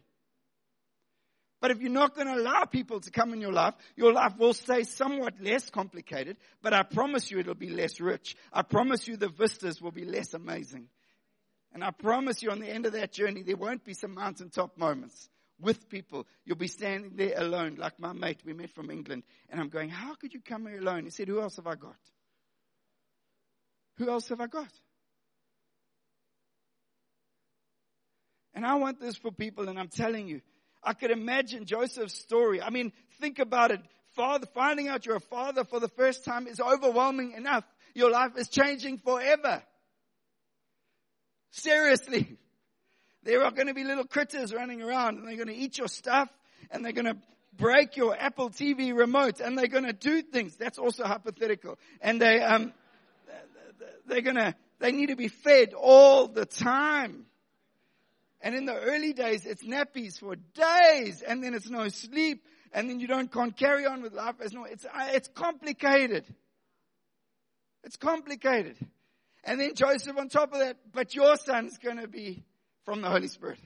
But 1.66 1.72
if 1.72 1.82
you're 1.82 1.89
not 1.89 2.13
going 2.13 2.28
to 2.28 2.36
allow 2.36 2.66
people 2.66 2.99
to 2.99 3.09
come 3.09 3.34
in 3.34 3.41
your 3.41 3.51
life, 3.51 3.74
your 3.95 4.13
life 4.13 4.38
will 4.38 4.53
stay 4.53 4.84
somewhat 4.84 5.41
less 5.41 5.68
complicated, 5.72 6.38
but 6.61 6.76
I 6.76 6.84
promise 6.84 7.32
you 7.32 7.39
it'll 7.39 7.55
be 7.55 7.72
less 7.72 7.99
rich. 7.99 8.36
I 8.53 8.61
promise 8.61 9.07
you 9.07 9.18
the 9.18 9.30
vistas 9.30 9.82
will 9.82 9.89
be 9.89 10.05
less 10.05 10.36
amazing. 10.36 10.89
And 11.74 11.84
I 11.84 11.89
promise 11.89 12.43
you 12.43 12.51
on 12.51 12.59
the 12.59 12.70
end 12.70 12.86
of 12.86 12.93
that 12.93 13.11
journey, 13.11 13.41
there 13.41 13.55
won't 13.55 13.84
be 13.84 13.95
some 13.95 14.13
mountaintop 14.13 14.78
moments 14.78 15.28
with 15.59 15.89
people. 15.89 16.28
You'll 16.45 16.55
be 16.55 16.68
standing 16.68 17.13
there 17.16 17.34
alone, 17.36 17.78
like 17.80 17.99
my 17.99 18.13
mate 18.13 18.41
we 18.45 18.53
met 18.53 18.70
from 18.70 18.91
England. 18.91 19.24
And 19.49 19.59
I'm 19.59 19.70
going, 19.70 19.89
how 19.89 20.13
could 20.13 20.36
you 20.36 20.41
come 20.47 20.68
here 20.68 20.78
alone? 20.78 21.05
He 21.05 21.09
said, 21.09 21.28
who 21.30 21.41
else 21.41 21.55
have 21.55 21.66
I 21.66 21.74
got? 21.74 21.97
Who 23.97 24.07
else 24.07 24.30
have 24.30 24.39
I 24.39 24.45
got? 24.45 24.70
And 28.53 28.63
I 28.63 28.76
want 28.76 29.01
this 29.01 29.18
for 29.18 29.32
people, 29.32 29.68
and 29.68 29.80
I'm 29.80 29.89
telling 29.89 30.28
you, 30.28 30.41
I 30.86 30.93
could 30.93 31.11
imagine 31.11 31.65
Joseph's 31.65 32.17
story. 32.17 32.61
I 32.61 32.69
mean, 32.69 32.93
think 33.19 33.39
about 33.39 33.71
it. 33.71 33.81
Father, 34.15 34.47
finding 34.53 34.88
out 34.88 35.05
you're 35.05 35.17
a 35.17 35.19
father 35.19 35.63
for 35.65 35.79
the 35.79 35.89
first 35.89 36.23
time 36.23 36.47
is 36.47 36.59
overwhelming 36.59 37.33
enough. 37.33 37.65
your 37.93 38.11
life 38.11 38.38
is 38.38 38.47
changing 38.47 38.99
forever. 38.99 39.63
Seriously. 41.51 42.38
There 43.23 43.43
are 43.43 43.49
going 43.49 43.65
to 43.65 43.73
be 43.73 43.83
little 43.83 44.05
critters 44.05 44.53
running 44.53 44.83
around 44.83 45.17
and 45.17 45.27
they're 45.27 45.36
going 45.36 45.47
to 45.47 45.55
eat 45.55 45.79
your 45.79 45.88
stuff 45.88 46.29
and 46.69 46.86
they're 46.86 46.93
going 46.93 47.07
to 47.07 47.17
break 47.57 47.97
your 47.97 48.15
Apple 48.15 48.51
TV 48.51 48.95
remote 48.95 49.39
and 49.39 49.57
they're 49.57 49.65
going 49.65 49.86
to 49.86 49.93
do 49.93 50.21
things. 50.21 50.55
That's 50.57 50.77
also 50.77 51.05
hypothetical. 51.05 51.79
And 52.01 52.21
they, 52.21 52.39
um, 52.39 52.71
they're 54.05 54.21
going 54.21 54.36
to, 54.36 54.53
they 54.77 54.91
need 54.91 55.07
to 55.07 55.15
be 55.15 55.27
fed 55.27 55.73
all 55.73 56.27
the 56.27 56.45
time. 56.45 57.25
And 58.45 58.53
in 58.53 58.65
the 58.65 58.75
early 58.75 59.11
days, 59.11 59.43
it's 59.47 59.63
nappies 59.63 60.19
for 60.19 60.35
days 60.35 61.23
and 61.23 61.43
then 61.43 61.55
it's 61.55 61.67
no 61.67 61.87
sleep 61.87 62.43
and 62.71 62.87
then 62.87 62.99
you 62.99 63.07
don't 63.07 63.31
can't 63.31 63.57
carry 63.57 63.87
on 63.87 64.03
with 64.03 64.13
life 64.13 64.35
as 64.39 64.53
no, 64.53 64.65
it's, 64.65 64.85
it's 64.95 65.27
complicated. 65.29 66.25
It's 67.83 67.97
complicated. 67.97 68.77
And 69.43 69.59
then 69.59 69.73
Joseph 69.73 70.15
on 70.15 70.29
top 70.29 70.53
of 70.53 70.59
that, 70.59 70.77
but 70.93 71.15
your 71.15 71.37
son's 71.37 71.79
going 71.79 71.97
to 71.97 72.07
be 72.07 72.43
from 72.83 73.01
the 73.01 73.09
Holy 73.09 73.29
Spirit. 73.29 73.57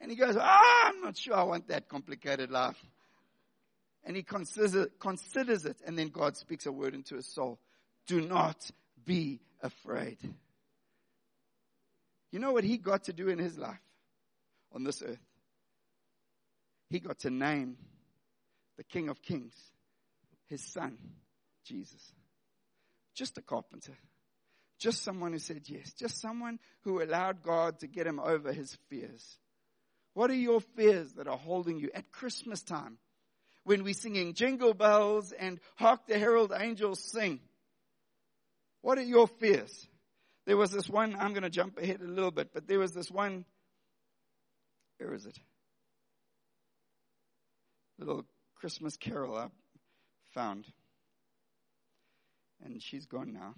And 0.00 0.10
he 0.10 0.16
goes, 0.16 0.38
ah, 0.40 0.86
I'm 0.86 1.02
not 1.02 1.18
sure 1.18 1.34
I 1.34 1.42
want 1.42 1.68
that 1.68 1.90
complicated 1.90 2.50
life. 2.50 2.82
And 4.02 4.16
he 4.16 4.22
considers, 4.22 4.86
considers 4.98 5.66
it, 5.66 5.76
and 5.86 5.98
then 5.98 6.08
God 6.08 6.38
speaks 6.38 6.64
a 6.64 6.72
word 6.72 6.94
into 6.94 7.16
his 7.16 7.26
soul. 7.26 7.58
Do 8.06 8.22
not 8.22 8.70
be 9.04 9.40
afraid. 9.60 10.16
You 12.30 12.38
know 12.38 12.52
what 12.52 12.64
he 12.64 12.76
got 12.76 13.04
to 13.04 13.12
do 13.12 13.28
in 13.28 13.38
his 13.38 13.56
life 13.58 13.80
on 14.72 14.84
this 14.84 15.02
earth? 15.02 15.18
He 16.90 17.00
got 17.00 17.18
to 17.20 17.30
name 17.30 17.76
the 18.76 18.84
King 18.84 19.08
of 19.08 19.22
Kings, 19.22 19.54
his 20.46 20.62
son, 20.62 20.98
Jesus. 21.64 22.12
Just 23.14 23.38
a 23.38 23.42
carpenter. 23.42 23.96
Just 24.78 25.02
someone 25.02 25.32
who 25.32 25.38
said 25.38 25.62
yes. 25.66 25.92
Just 25.92 26.20
someone 26.20 26.58
who 26.82 27.02
allowed 27.02 27.42
God 27.42 27.80
to 27.80 27.86
get 27.86 28.06
him 28.06 28.20
over 28.20 28.52
his 28.52 28.76
fears. 28.88 29.38
What 30.14 30.30
are 30.30 30.34
your 30.34 30.60
fears 30.60 31.12
that 31.14 31.28
are 31.28 31.36
holding 31.36 31.78
you 31.78 31.90
at 31.94 32.10
Christmas 32.10 32.62
time 32.62 32.98
when 33.64 33.84
we're 33.84 33.94
singing 33.94 34.34
jingle 34.34 34.74
bells 34.74 35.32
and 35.32 35.60
hark 35.76 36.06
the 36.06 36.18
herald 36.18 36.52
angels 36.56 37.00
sing? 37.00 37.40
What 38.80 38.98
are 38.98 39.02
your 39.02 39.26
fears? 39.26 39.86
There 40.48 40.56
was 40.56 40.70
this 40.70 40.88
one, 40.88 41.14
I'm 41.14 41.34
going 41.34 41.42
to 41.42 41.50
jump 41.50 41.76
ahead 41.76 42.00
a 42.00 42.08
little 42.08 42.30
bit, 42.30 42.54
but 42.54 42.66
there 42.66 42.78
was 42.78 42.92
this 42.92 43.10
one, 43.10 43.44
where 44.96 45.12
is 45.12 45.26
it? 45.26 45.38
Little 47.98 48.24
Christmas 48.54 48.96
carol 48.96 49.36
I 49.36 49.48
found. 50.30 50.64
And 52.64 52.82
she's 52.82 53.04
gone 53.04 53.34
now. 53.34 53.54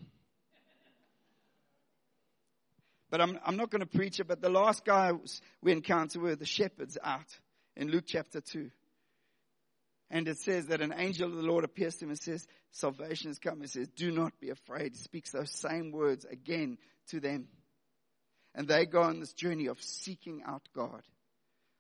But 3.09 3.21
I'm, 3.21 3.39
I'm 3.47 3.57
not 3.57 3.71
going 3.71 3.83
to 3.83 3.87
preach 3.87 4.19
it, 4.19 4.27
but 4.27 4.43
the 4.43 4.51
last 4.51 4.85
guy 4.85 5.13
we 5.63 5.71
encountered 5.71 6.21
were 6.21 6.35
the 6.35 6.45
shepherds 6.45 6.99
out 7.05 7.39
in 7.77 7.93
Luke 7.93 8.05
chapter 8.05 8.41
2. 8.41 8.69
And 10.11 10.27
it 10.27 10.39
says 10.39 10.67
that 10.67 10.81
an 10.81 10.93
angel 10.97 11.29
of 11.29 11.37
the 11.37 11.43
Lord 11.43 11.65
appears 11.65 11.97
to 11.97 12.05
him 12.05 12.11
and 12.11 12.19
says, 12.19 12.47
Salvation 12.73 13.31
has 13.31 13.39
come. 13.39 13.61
He 13.61 13.69
says, 13.69 13.89
Do 13.95 14.11
not 14.11 14.33
be 14.41 14.51
afraid. 14.51 14.93
He 14.93 14.99
speaks 14.99 15.31
those 15.31 15.51
same 15.51 15.93
words 15.93 16.25
again 16.25 16.79
to 17.11 17.21
them. 17.21 17.47
And 18.55 18.67
they 18.67 18.87
go 18.87 19.03
on 19.03 19.21
this 19.21 19.33
journey 19.33 19.67
of 19.67 19.81
seeking 19.81 20.43
out 20.45 20.69
God. 20.75 21.03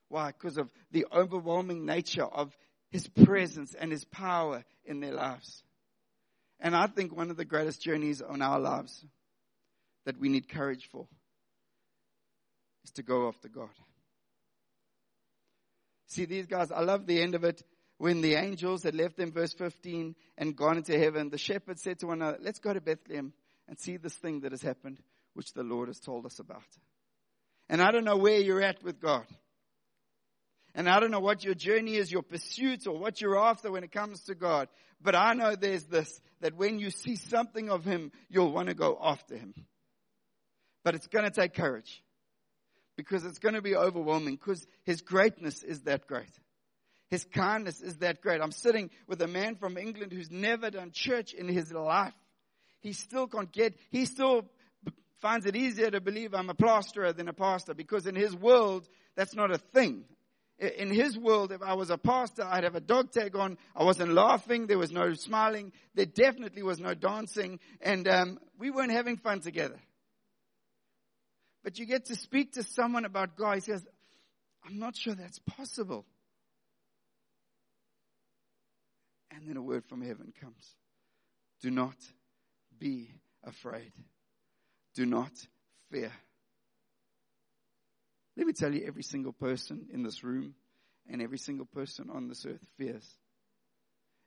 Why? 0.08 0.28
Because 0.28 0.58
of 0.58 0.70
the 0.92 1.06
overwhelming 1.12 1.84
nature 1.84 2.24
of 2.24 2.56
His 2.90 3.08
presence 3.08 3.74
and 3.74 3.90
His 3.90 4.04
power 4.04 4.64
in 4.84 5.00
their 5.00 5.12
lives. 5.12 5.64
And 6.60 6.76
I 6.76 6.86
think 6.86 7.16
one 7.16 7.30
of 7.30 7.36
the 7.36 7.44
greatest 7.44 7.82
journeys 7.82 8.22
on 8.22 8.42
our 8.42 8.60
lives 8.60 9.04
that 10.04 10.18
we 10.18 10.28
need 10.28 10.48
courage 10.48 10.88
for 10.92 11.06
is 12.84 12.92
to 12.92 13.02
go 13.02 13.28
after 13.28 13.48
God. 13.48 13.70
See, 16.06 16.24
these 16.24 16.46
guys, 16.46 16.70
I 16.70 16.80
love 16.80 17.06
the 17.06 17.20
end 17.20 17.34
of 17.34 17.44
it. 17.44 17.62
When 18.00 18.22
the 18.22 18.36
angels 18.36 18.82
had 18.84 18.94
left 18.94 19.18
them, 19.18 19.30
verse 19.30 19.52
15, 19.52 20.14
and 20.38 20.56
gone 20.56 20.78
into 20.78 20.98
heaven, 20.98 21.28
the 21.28 21.36
shepherds 21.36 21.82
said 21.82 21.98
to 21.98 22.06
one 22.06 22.22
another, 22.22 22.38
Let's 22.40 22.58
go 22.58 22.72
to 22.72 22.80
Bethlehem 22.80 23.34
and 23.68 23.78
see 23.78 23.98
this 23.98 24.14
thing 24.14 24.40
that 24.40 24.52
has 24.52 24.62
happened, 24.62 25.00
which 25.34 25.52
the 25.52 25.62
Lord 25.62 25.88
has 25.88 26.00
told 26.00 26.24
us 26.24 26.38
about. 26.38 26.64
And 27.68 27.82
I 27.82 27.90
don't 27.90 28.06
know 28.06 28.16
where 28.16 28.38
you're 28.38 28.62
at 28.62 28.82
with 28.82 29.02
God. 29.02 29.26
And 30.74 30.88
I 30.88 30.98
don't 30.98 31.10
know 31.10 31.20
what 31.20 31.44
your 31.44 31.52
journey 31.52 31.96
is, 31.96 32.10
your 32.10 32.22
pursuit, 32.22 32.86
or 32.86 32.96
what 32.96 33.20
you're 33.20 33.38
after 33.38 33.70
when 33.70 33.84
it 33.84 33.92
comes 33.92 34.22
to 34.24 34.34
God. 34.34 34.68
But 35.02 35.14
I 35.14 35.34
know 35.34 35.54
there's 35.54 35.84
this, 35.84 36.22
that 36.40 36.56
when 36.56 36.78
you 36.78 36.88
see 36.88 37.16
something 37.16 37.68
of 37.68 37.84
Him, 37.84 38.12
you'll 38.30 38.50
want 38.50 38.70
to 38.70 38.74
go 38.74 38.98
after 38.98 39.36
Him. 39.36 39.52
But 40.84 40.94
it's 40.94 41.06
going 41.06 41.26
to 41.26 41.30
take 41.30 41.52
courage 41.52 42.02
because 42.96 43.26
it's 43.26 43.40
going 43.40 43.56
to 43.56 43.60
be 43.60 43.76
overwhelming 43.76 44.36
because 44.36 44.66
his 44.84 45.02
greatness 45.02 45.62
is 45.62 45.82
that 45.82 46.06
great. 46.06 46.32
His 47.10 47.24
kindness 47.24 47.80
is 47.80 47.96
that 47.98 48.20
great. 48.20 48.40
I'm 48.40 48.52
sitting 48.52 48.88
with 49.08 49.20
a 49.20 49.26
man 49.26 49.56
from 49.56 49.76
England 49.76 50.12
who's 50.12 50.30
never 50.30 50.70
done 50.70 50.92
church 50.92 51.34
in 51.34 51.48
his 51.48 51.72
life. 51.72 52.14
He 52.80 52.92
still 52.92 53.26
can't 53.26 53.50
get, 53.50 53.74
he 53.90 54.06
still 54.06 54.48
finds 55.20 55.44
it 55.44 55.56
easier 55.56 55.90
to 55.90 56.00
believe 56.00 56.34
I'm 56.34 56.50
a 56.50 56.54
plasterer 56.54 57.12
than 57.12 57.28
a 57.28 57.32
pastor 57.32 57.74
because 57.74 58.06
in 58.06 58.14
his 58.14 58.34
world, 58.34 58.88
that's 59.16 59.34
not 59.34 59.50
a 59.50 59.58
thing. 59.58 60.04
In 60.58 60.90
his 60.90 61.18
world, 61.18 61.52
if 61.52 61.62
I 61.62 61.74
was 61.74 61.90
a 61.90 61.98
pastor, 61.98 62.44
I'd 62.44 62.64
have 62.64 62.74
a 62.74 62.80
dog 62.80 63.12
tag 63.12 63.34
on. 63.34 63.56
I 63.74 63.82
wasn't 63.82 64.12
laughing. 64.12 64.66
There 64.66 64.78
was 64.78 64.92
no 64.92 65.14
smiling. 65.14 65.72
There 65.94 66.06
definitely 66.06 66.62
was 66.62 66.78
no 66.78 66.92
dancing. 66.92 67.60
And 67.80 68.06
um, 68.06 68.38
we 68.58 68.70
weren't 68.70 68.92
having 68.92 69.16
fun 69.16 69.40
together. 69.40 69.80
But 71.64 71.78
you 71.78 71.86
get 71.86 72.06
to 72.06 72.14
speak 72.14 72.52
to 72.52 72.62
someone 72.62 73.06
about 73.06 73.36
God. 73.36 73.54
He 73.54 73.60
says, 73.60 73.86
I'm 74.64 74.78
not 74.78 74.96
sure 74.96 75.14
that's 75.14 75.38
possible. 75.40 76.04
And 79.30 79.48
then 79.48 79.56
a 79.56 79.62
word 79.62 79.84
from 79.84 80.02
heaven 80.02 80.32
comes. 80.40 80.74
Do 81.60 81.70
not 81.70 81.96
be 82.78 83.10
afraid. 83.44 83.92
Do 84.94 85.06
not 85.06 85.32
fear. 85.90 86.12
Let 88.36 88.46
me 88.46 88.52
tell 88.52 88.74
you, 88.74 88.84
every 88.86 89.02
single 89.02 89.32
person 89.32 89.88
in 89.92 90.02
this 90.02 90.24
room 90.24 90.54
and 91.08 91.20
every 91.20 91.38
single 91.38 91.66
person 91.66 92.08
on 92.12 92.28
this 92.28 92.46
earth 92.46 92.64
fears. 92.78 93.06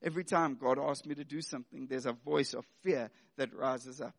Every 0.02 0.24
time 0.24 0.58
God 0.60 0.78
asks 0.78 1.06
me 1.06 1.16
to 1.16 1.24
do 1.24 1.42
something, 1.42 1.88
there's 1.88 2.06
a 2.06 2.14
voice 2.14 2.54
of 2.54 2.66
fear 2.82 3.10
that 3.38 3.54
rises 3.54 4.02
up 4.02 4.14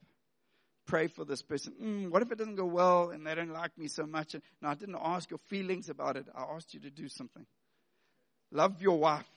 pray 0.86 1.06
for 1.08 1.24
this 1.24 1.42
person. 1.42 1.74
Mm, 1.82 2.10
what 2.10 2.22
if 2.22 2.30
it 2.30 2.38
doesn't 2.38 2.56
go 2.56 2.66
well 2.66 3.10
and 3.10 3.26
they 3.26 3.34
don't 3.34 3.52
like 3.52 3.76
me 3.78 3.88
so 3.88 4.06
much? 4.06 4.34
No, 4.60 4.68
I 4.68 4.74
didn't 4.74 4.96
ask 5.00 5.30
your 5.30 5.40
feelings 5.48 5.88
about 5.88 6.16
it. 6.16 6.26
I 6.34 6.42
asked 6.42 6.74
you 6.74 6.80
to 6.80 6.90
do 6.90 7.08
something. 7.08 7.46
Love 8.50 8.80
your 8.80 8.98
wife. 8.98 9.28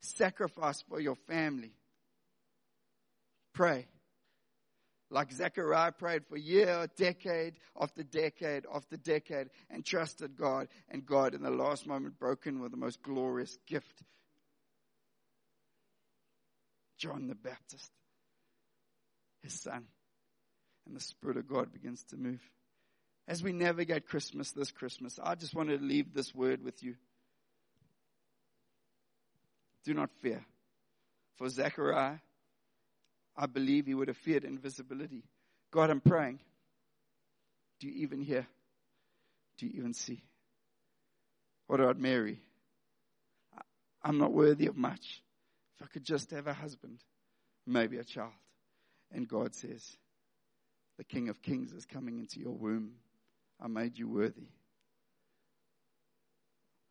Sacrifice 0.00 0.82
for 0.88 1.00
your 1.00 1.16
family. 1.28 1.72
Pray. 3.54 3.86
Like 5.10 5.32
Zechariah 5.32 5.92
prayed 5.92 6.24
for 6.26 6.36
year, 6.36 6.86
decade 6.96 7.54
after 7.78 8.04
decade 8.04 8.64
after 8.72 8.96
decade 8.96 9.48
and 9.68 9.84
trusted 9.84 10.36
God. 10.36 10.68
And 10.88 11.04
God, 11.04 11.34
in 11.34 11.42
the 11.42 11.50
last 11.50 11.86
moment, 11.86 12.18
broke 12.18 12.46
in 12.46 12.60
with 12.60 12.70
the 12.70 12.76
most 12.76 13.02
glorious 13.02 13.58
gift 13.66 14.02
John 17.00 17.28
the 17.28 17.34
Baptist, 17.34 17.90
his 19.42 19.58
son 19.58 19.86
and 20.86 20.94
the 20.94 21.00
Spirit 21.00 21.38
of 21.38 21.48
God 21.48 21.72
begins 21.72 22.04
to 22.10 22.16
move. 22.16 22.42
As 23.26 23.42
we 23.42 23.52
navigate 23.52 24.06
Christmas 24.06 24.52
this 24.52 24.70
Christmas, 24.70 25.18
I 25.22 25.34
just 25.34 25.54
wanted 25.54 25.78
to 25.78 25.86
leave 25.86 26.12
this 26.12 26.34
word 26.34 26.62
with 26.62 26.82
you. 26.82 26.96
Do 29.84 29.94
not 29.94 30.10
fear. 30.20 30.44
For 31.36 31.48
Zechariah, 31.48 32.18
I 33.36 33.46
believe 33.46 33.86
he 33.86 33.94
would 33.94 34.08
have 34.08 34.16
feared 34.16 34.44
invisibility. 34.44 35.24
God, 35.70 35.90
I'm 35.90 36.00
praying. 36.00 36.40
Do 37.78 37.88
you 37.88 38.02
even 38.02 38.20
hear? 38.20 38.46
Do 39.56 39.66
you 39.66 39.72
even 39.76 39.94
see? 39.94 40.22
What 41.66 41.80
about 41.80 41.98
Mary? 41.98 42.40
I'm 44.02 44.18
not 44.18 44.32
worthy 44.32 44.66
of 44.66 44.76
much. 44.76 45.22
If 45.76 45.84
I 45.84 45.86
could 45.86 46.04
just 46.04 46.30
have 46.32 46.46
a 46.46 46.52
husband, 46.52 46.98
maybe 47.66 47.98
a 47.98 48.04
child. 48.04 48.32
And 49.12 49.26
God 49.26 49.54
says, 49.54 49.96
the 50.98 51.04
King 51.04 51.28
of 51.28 51.40
Kings 51.40 51.72
is 51.72 51.86
coming 51.86 52.18
into 52.18 52.40
your 52.40 52.52
womb. 52.52 52.92
I 53.60 53.68
made 53.68 53.98
you 53.98 54.08
worthy. 54.08 54.48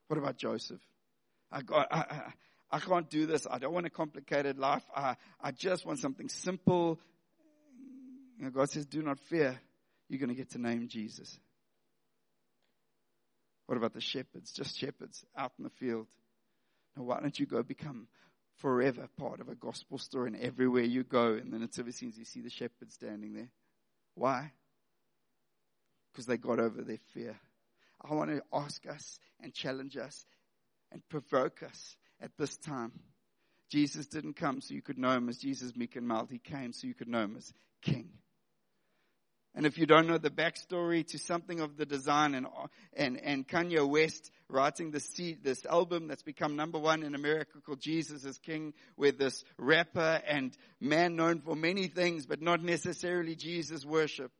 What 0.07 0.17
about 0.17 0.37
Joseph? 0.37 0.81
I, 1.51 1.61
got, 1.61 1.87
I, 1.91 2.33
I 2.71 2.79
can't 2.79 3.09
do 3.09 3.25
this. 3.25 3.47
I 3.49 3.57
don't 3.57 3.73
want 3.73 3.85
a 3.85 3.89
complicated 3.89 4.57
life. 4.57 4.83
I, 4.95 5.15
I 5.41 5.51
just 5.51 5.85
want 5.85 5.99
something 5.99 6.29
simple. 6.29 6.99
You 8.37 8.45
know, 8.45 8.51
God 8.51 8.69
says, 8.69 8.85
do 8.85 9.01
not 9.01 9.19
fear. 9.19 9.59
You're 10.07 10.19
going 10.19 10.29
to 10.29 10.35
get 10.35 10.51
to 10.51 10.61
name 10.61 10.87
Jesus. 10.87 11.39
What 13.65 13.77
about 13.77 13.93
the 13.93 14.01
shepherds? 14.01 14.51
Just 14.51 14.77
shepherds 14.77 15.23
out 15.37 15.51
in 15.57 15.63
the 15.63 15.69
field. 15.71 16.07
Now, 16.95 17.03
why 17.03 17.19
don't 17.19 17.37
you 17.39 17.45
go 17.45 17.61
become 17.63 18.07
forever 18.59 19.07
part 19.17 19.39
of 19.39 19.49
a 19.49 19.55
gospel 19.55 19.97
story. 19.97 20.31
And 20.31 20.41
everywhere 20.41 20.83
you 20.83 21.03
go 21.03 21.35
in 21.35 21.51
the 21.51 21.59
nativity 21.59 21.91
scenes, 21.91 22.17
you 22.17 22.25
see 22.25 22.41
the 22.41 22.49
shepherds 22.49 22.93
standing 22.93 23.33
there. 23.33 23.49
Why? 24.15 24.51
Because 26.11 26.25
they 26.25 26.37
got 26.37 26.59
over 26.59 26.81
their 26.81 26.99
fear. 27.13 27.39
I 28.01 28.13
want 28.13 28.31
to 28.31 28.41
ask 28.53 28.85
us 28.87 29.19
and 29.41 29.53
challenge 29.53 29.97
us 29.97 30.25
and 30.91 31.07
provoke 31.09 31.63
us 31.63 31.95
at 32.21 32.31
this 32.37 32.57
time. 32.57 32.91
Jesus 33.69 34.07
didn't 34.07 34.35
come 34.35 34.61
so 34.61 34.73
you 34.73 34.81
could 34.81 34.97
know 34.97 35.11
him 35.11 35.29
as 35.29 35.37
Jesus 35.37 35.75
meek 35.75 35.95
and 35.95 36.07
mild. 36.07 36.29
He 36.31 36.39
came 36.39 36.73
so 36.73 36.87
you 36.87 36.95
could 36.95 37.07
know 37.07 37.21
him 37.21 37.35
as 37.37 37.53
King. 37.81 38.09
And 39.55 39.65
if 39.65 39.77
you 39.77 39.85
don't 39.85 40.07
know 40.07 40.17
the 40.17 40.29
backstory 40.29 41.05
to 41.07 41.17
something 41.17 41.59
of 41.59 41.75
the 41.75 41.85
design 41.85 42.35
and, 42.35 42.47
and, 42.93 43.19
and 43.19 43.47
Kanye 43.47 43.87
West 43.87 44.31
writing 44.47 44.91
this, 44.91 45.19
this 45.41 45.65
album 45.65 46.07
that's 46.07 46.23
become 46.23 46.55
number 46.55 46.77
one 46.77 47.03
in 47.03 47.15
America 47.15 47.59
called 47.65 47.81
Jesus 47.81 48.25
is 48.25 48.37
King, 48.37 48.73
where 48.95 49.11
this 49.11 49.43
rapper 49.57 50.21
and 50.27 50.55
man 50.79 51.15
known 51.15 51.41
for 51.41 51.55
many 51.55 51.87
things, 51.87 52.25
but 52.25 52.41
not 52.41 52.61
necessarily 52.61 53.35
Jesus 53.35 53.83
worship, 53.85 54.31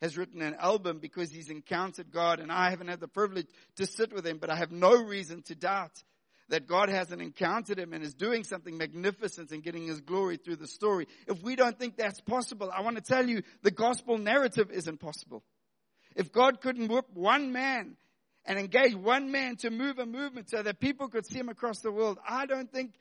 has 0.00 0.16
written 0.16 0.40
an 0.40 0.54
album 0.60 0.98
because 1.00 1.32
he's 1.32 1.50
encountered 1.50 2.12
God 2.12 2.38
and 2.38 2.52
I 2.52 2.70
haven't 2.70 2.88
had 2.88 3.00
the 3.00 3.08
privilege 3.08 3.48
to 3.76 3.86
sit 3.86 4.12
with 4.12 4.26
him, 4.26 4.38
but 4.38 4.50
I 4.50 4.56
have 4.56 4.70
no 4.70 4.94
reason 5.02 5.42
to 5.42 5.56
doubt 5.56 6.02
that 6.48 6.66
God 6.66 6.88
hasn't 6.88 7.20
encountered 7.20 7.78
him 7.78 7.92
and 7.92 8.02
is 8.02 8.14
doing 8.14 8.44
something 8.44 8.76
magnificent 8.76 9.50
and 9.50 9.62
getting 9.62 9.86
his 9.86 10.00
glory 10.00 10.36
through 10.36 10.56
the 10.56 10.66
story. 10.66 11.06
If 11.26 11.42
we 11.42 11.56
don't 11.56 11.78
think 11.78 11.96
that's 11.96 12.20
possible, 12.20 12.70
I 12.74 12.80
want 12.80 12.96
to 12.96 13.02
tell 13.02 13.28
you 13.28 13.42
the 13.62 13.70
gospel 13.70 14.18
narrative 14.18 14.70
isn't 14.70 14.98
possible. 14.98 15.42
If 16.16 16.32
God 16.32 16.60
couldn't 16.60 16.88
whip 16.88 17.06
one 17.12 17.52
man 17.52 17.96
and 18.44 18.58
engage 18.58 18.94
one 18.94 19.30
man 19.30 19.56
to 19.56 19.70
move 19.70 19.98
a 19.98 20.06
movement 20.06 20.48
so 20.50 20.62
that 20.62 20.80
people 20.80 21.08
could 21.08 21.26
see 21.26 21.38
him 21.38 21.48
across 21.48 21.80
the 21.80 21.92
world, 21.92 22.18
I 22.26 22.46
don't 22.46 22.72
think 22.72 22.94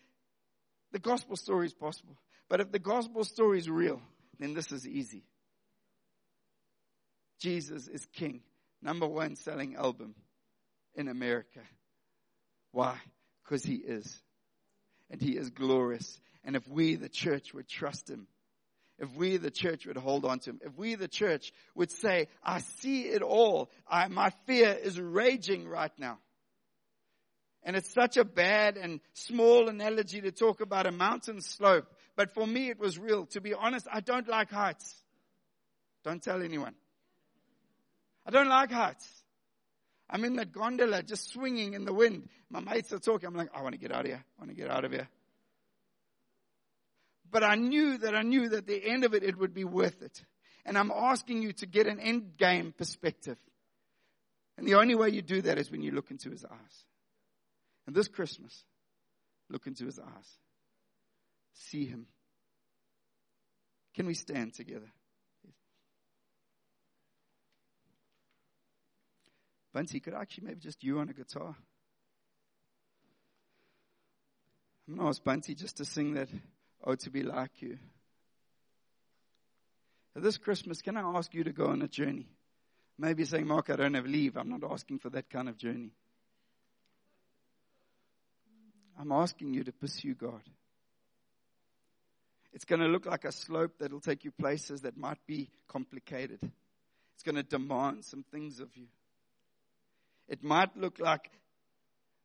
the 0.91 0.99
gospel 0.99 1.37
story 1.37 1.67
is 1.67 1.73
possible. 1.73 2.17
But 2.49 2.59
if 2.61 2.71
the 2.71 2.79
gospel 2.79 3.23
story 3.23 3.59
is 3.59 3.69
real, 3.69 4.01
then 4.39 4.53
this 4.53 4.71
is 4.71 4.87
easy. 4.87 5.23
Jesus 7.39 7.87
is 7.87 8.05
king. 8.13 8.41
Number 8.81 9.07
one 9.07 9.35
selling 9.35 9.75
album 9.75 10.15
in 10.95 11.07
America. 11.07 11.61
Why? 12.71 12.97
Because 13.47 13.63
he 13.63 13.75
is. 13.75 14.21
And 15.09 15.21
he 15.21 15.37
is 15.37 15.49
glorious. 15.49 16.19
And 16.43 16.55
if 16.55 16.67
we, 16.67 16.95
the 16.95 17.09
church, 17.09 17.53
would 17.53 17.67
trust 17.67 18.09
him, 18.09 18.27
if 18.99 19.13
we, 19.15 19.37
the 19.37 19.51
church, 19.51 19.85
would 19.85 19.97
hold 19.97 20.25
on 20.25 20.39
to 20.39 20.51
him, 20.51 20.59
if 20.63 20.75
we, 20.75 20.95
the 20.95 21.07
church, 21.07 21.53
would 21.75 21.91
say, 21.91 22.27
I 22.43 22.59
see 22.59 23.03
it 23.03 23.21
all. 23.21 23.69
I, 23.87 24.07
my 24.07 24.31
fear 24.47 24.71
is 24.71 24.99
raging 24.99 25.67
right 25.67 25.91
now. 25.97 26.17
And 27.63 27.75
it's 27.75 27.93
such 27.93 28.17
a 28.17 28.25
bad 28.25 28.77
and 28.77 29.01
small 29.13 29.67
analogy 29.69 30.21
to 30.21 30.31
talk 30.31 30.61
about 30.61 30.87
a 30.87 30.91
mountain 30.91 31.41
slope. 31.41 31.85
But 32.15 32.33
for 32.33 32.45
me, 32.45 32.69
it 32.69 32.79
was 32.79 32.97
real. 32.97 33.25
To 33.27 33.41
be 33.41 33.53
honest, 33.53 33.87
I 33.91 33.99
don't 33.99 34.27
like 34.27 34.49
heights. 34.49 35.03
Don't 36.03 36.21
tell 36.21 36.41
anyone. 36.41 36.73
I 38.25 38.31
don't 38.31 38.47
like 38.49 38.71
heights. 38.71 39.07
I'm 40.09 40.23
in 40.23 40.35
that 40.37 40.51
gondola 40.51 41.03
just 41.03 41.31
swinging 41.31 41.73
in 41.73 41.85
the 41.85 41.93
wind. 41.93 42.29
My 42.49 42.61
mates 42.61 42.93
are 42.93 42.99
talking. 42.99 43.27
I'm 43.27 43.35
like, 43.35 43.49
I 43.53 43.61
want 43.61 43.73
to 43.73 43.79
get 43.79 43.91
out 43.91 44.01
of 44.01 44.07
here. 44.07 44.23
I 44.37 44.41
want 44.41 44.55
to 44.55 44.61
get 44.61 44.71
out 44.71 44.85
of 44.85 44.91
here. 44.91 45.09
But 47.29 47.43
I 47.43 47.55
knew 47.55 47.97
that 47.97 48.15
I 48.15 48.21
knew 48.21 48.49
that 48.49 48.67
the 48.67 48.81
end 48.83 49.03
of 49.03 49.13
it, 49.13 49.23
it 49.23 49.37
would 49.37 49.53
be 49.53 49.65
worth 49.65 50.01
it. 50.01 50.23
And 50.65 50.77
I'm 50.77 50.91
asking 50.91 51.41
you 51.41 51.53
to 51.53 51.65
get 51.65 51.87
an 51.87 51.99
end 51.99 52.37
game 52.37 52.73
perspective. 52.77 53.37
And 54.57 54.67
the 54.67 54.75
only 54.75 54.95
way 54.95 55.09
you 55.09 55.21
do 55.21 55.41
that 55.41 55.57
is 55.57 55.69
when 55.69 55.81
you 55.81 55.91
look 55.91 56.09
into 56.09 56.29
his 56.29 56.45
eyes. 56.45 56.85
And 57.85 57.95
this 57.95 58.07
Christmas, 58.07 58.63
look 59.49 59.67
into 59.67 59.85
his 59.85 59.99
eyes. 59.99 60.37
See 61.53 61.85
him. 61.85 62.07
Can 63.93 64.07
we 64.07 64.13
stand 64.13 64.53
together? 64.53 64.91
Bunty, 69.78 69.99
could 69.99 70.15
actually 70.15 70.47
maybe 70.47 70.59
just 70.59 70.84
you 70.84 70.97
on 70.97 71.07
a 71.07 71.13
guitar? 71.13 71.55
I'm 74.88 74.95
going 74.95 75.05
to 75.05 75.09
ask 75.09 75.23
Bunty 75.23 75.53
just 75.53 75.78
to 75.78 75.86
sing 75.86 76.15
that, 76.15 76.30
Oh, 76.84 76.95
to 76.95 77.11
be 77.11 77.21
like 77.21 77.51
you. 77.61 77.78
this 80.15 80.39
Christmas, 80.39 80.82
can 80.82 80.97
I 80.97 81.01
ask 81.01 81.32
you 81.32 81.43
to 81.43 81.51
go 81.51 81.67
on 81.67 81.84
a 81.84 81.88
journey? 81.88 82.28
Maybe 82.97 83.23
saying, 83.23 83.45
Mark, 83.45 83.69
I 83.69 83.75
don't 83.75 83.93
have 83.93 84.07
leave. 84.07 84.36
I'm 84.36 84.49
not 84.49 84.63
asking 84.63 84.97
for 84.97 85.11
that 85.11 85.30
kind 85.30 85.47
of 85.47 85.57
journey. 85.57 85.91
I'm 88.99 89.11
asking 89.11 89.53
you 89.53 89.63
to 89.63 89.71
pursue 89.71 90.15
God. 90.15 90.41
It's 92.51 92.65
going 92.65 92.82
to 92.82 92.88
look 92.88 93.05
like 93.05 93.25
a 93.25 93.32
slope 93.32 93.75
that'll 93.78 94.01
take 94.01 94.23
you 94.23 94.32
places 94.32 94.82
that 94.82 94.97
might 94.97 95.19
be 95.28 95.51
complicated. 95.67 96.39
It's 97.13 97.23
going 97.23 97.36
to 97.36 97.43
demand 97.43 98.05
some 98.05 98.23
things 98.32 98.59
of 98.59 98.75
you. 98.75 98.88
It 100.28 100.43
might 100.43 100.75
look 100.75 100.99
like 100.99 101.30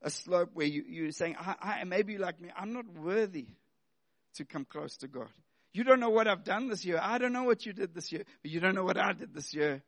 a 0.02 0.10
slope 0.10 0.50
where 0.54 0.66
you, 0.66 0.84
you're 0.86 1.12
saying, 1.12 1.36
I, 1.38 1.54
I, 1.60 1.84
maybe 1.84 2.18
like 2.18 2.40
me, 2.40 2.50
I'm 2.56 2.72
not 2.72 2.86
worthy 2.88 3.46
to 4.34 4.44
come 4.44 4.64
close 4.64 4.96
to 4.98 5.08
God. 5.08 5.28
You 5.72 5.84
don't 5.84 6.00
know 6.00 6.10
what 6.10 6.28
I've 6.28 6.44
done 6.44 6.68
this 6.68 6.84
year. 6.84 6.98
I 7.00 7.18
don't 7.18 7.32
know 7.32 7.44
what 7.44 7.64
you 7.64 7.72
did 7.72 7.94
this 7.94 8.12
year, 8.12 8.24
but 8.42 8.50
you 8.50 8.60
don't 8.60 8.74
know 8.74 8.84
what 8.84 8.98
I 8.98 9.12
did 9.12 9.34
this 9.34 9.54
year. 9.54 9.82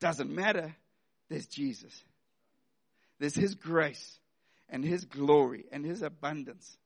Doesn't 0.00 0.30
matter. 0.30 0.74
There's 1.28 1.46
Jesus. 1.46 1.92
There's 3.18 3.34
His 3.34 3.54
grace 3.54 4.18
and 4.68 4.84
His 4.84 5.04
glory 5.04 5.66
and 5.70 5.84
His 5.84 6.02
abundance 6.02 6.76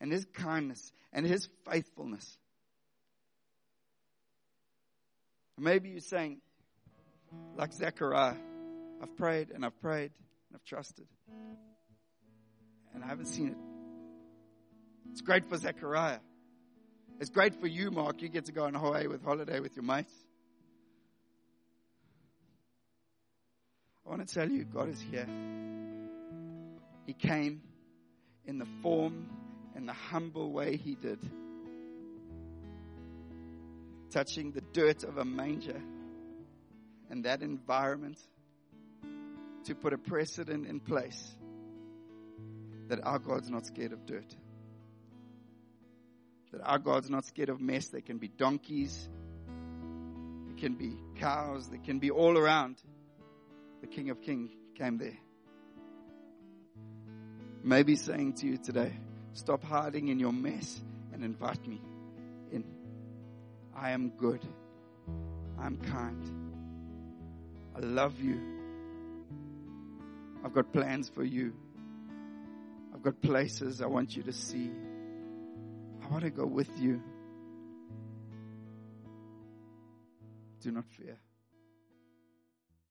and 0.00 0.10
His 0.10 0.24
kindness 0.32 0.92
and 1.12 1.26
His 1.26 1.48
faithfulness. 1.70 2.38
Maybe 5.58 5.90
you're 5.90 6.00
saying, 6.00 6.40
like 7.56 7.74
Zechariah, 7.74 8.36
I've 9.00 9.16
prayed 9.16 9.50
and 9.50 9.64
I've 9.64 9.80
prayed 9.80 10.12
and 10.48 10.56
I've 10.56 10.64
trusted. 10.64 11.06
And 12.94 13.02
I 13.04 13.06
haven't 13.06 13.26
seen 13.26 13.48
it. 13.48 13.56
It's 15.10 15.20
great 15.20 15.48
for 15.48 15.56
Zechariah. 15.56 16.18
It's 17.20 17.30
great 17.30 17.60
for 17.60 17.66
you, 17.66 17.90
Mark. 17.90 18.22
You 18.22 18.28
get 18.28 18.46
to 18.46 18.52
go 18.52 18.64
on 18.64 18.74
Hawaii 18.74 19.06
with 19.06 19.24
holiday 19.24 19.60
with 19.60 19.76
your 19.76 19.84
mates. 19.84 20.12
I 24.06 24.10
want 24.10 24.26
to 24.26 24.34
tell 24.34 24.50
you, 24.50 24.64
God 24.64 24.88
is 24.88 25.00
here. 25.00 25.26
He 27.06 27.12
came 27.12 27.62
in 28.46 28.58
the 28.58 28.66
form 28.82 29.28
and 29.76 29.88
the 29.88 29.92
humble 29.92 30.50
way 30.52 30.76
He 30.76 30.94
did, 30.94 31.18
touching 34.10 34.52
the 34.52 34.60
dirt 34.60 35.04
of 35.04 35.18
a 35.18 35.24
manger 35.24 35.80
and 37.10 37.24
that 37.24 37.42
environment 37.42 38.18
to 39.64 39.74
put 39.74 39.92
a 39.92 39.98
precedent 39.98 40.66
in 40.66 40.80
place 40.80 41.34
that 42.88 43.00
our 43.04 43.18
God's 43.18 43.48
not 43.48 43.66
scared 43.66 43.92
of 43.92 44.04
dirt. 44.04 44.34
That 46.52 46.60
our 46.62 46.78
God's 46.78 47.08
not 47.08 47.24
scared 47.24 47.48
of 47.48 47.60
mess. 47.60 47.88
There 47.88 48.00
can 48.00 48.18
be 48.18 48.28
donkeys, 48.28 49.08
there 50.46 50.56
can 50.56 50.74
be 50.74 50.96
cows, 51.16 51.68
there 51.68 51.78
can 51.78 51.98
be 51.98 52.10
all 52.10 52.36
around. 52.36 52.76
The 53.80 53.86
King 53.86 54.10
of 54.10 54.20
Kings 54.20 54.50
came 54.76 54.98
there. 54.98 55.18
Maybe 57.62 57.94
saying 57.94 58.34
to 58.34 58.46
you 58.46 58.56
today, 58.56 58.92
stop 59.34 59.62
hiding 59.62 60.08
in 60.08 60.18
your 60.18 60.32
mess 60.32 60.80
and 61.12 61.24
invite 61.24 61.66
me 61.66 61.80
in. 62.50 62.64
I 63.74 63.90
am 63.92 64.10
good. 64.10 64.44
I'm 65.58 65.76
kind. 65.76 66.52
I 67.76 67.80
love 67.80 68.18
you. 68.18 68.59
I've 70.44 70.52
got 70.52 70.72
plans 70.72 71.08
for 71.08 71.24
you. 71.24 71.52
I've 72.94 73.02
got 73.02 73.20
places 73.20 73.80
I 73.80 73.86
want 73.86 74.16
you 74.16 74.22
to 74.24 74.32
see. 74.32 74.70
I 76.02 76.08
want 76.08 76.24
to 76.24 76.30
go 76.30 76.46
with 76.46 76.70
you. 76.78 77.02
Do 80.60 80.70
not 80.72 80.84
fear. 80.96 81.18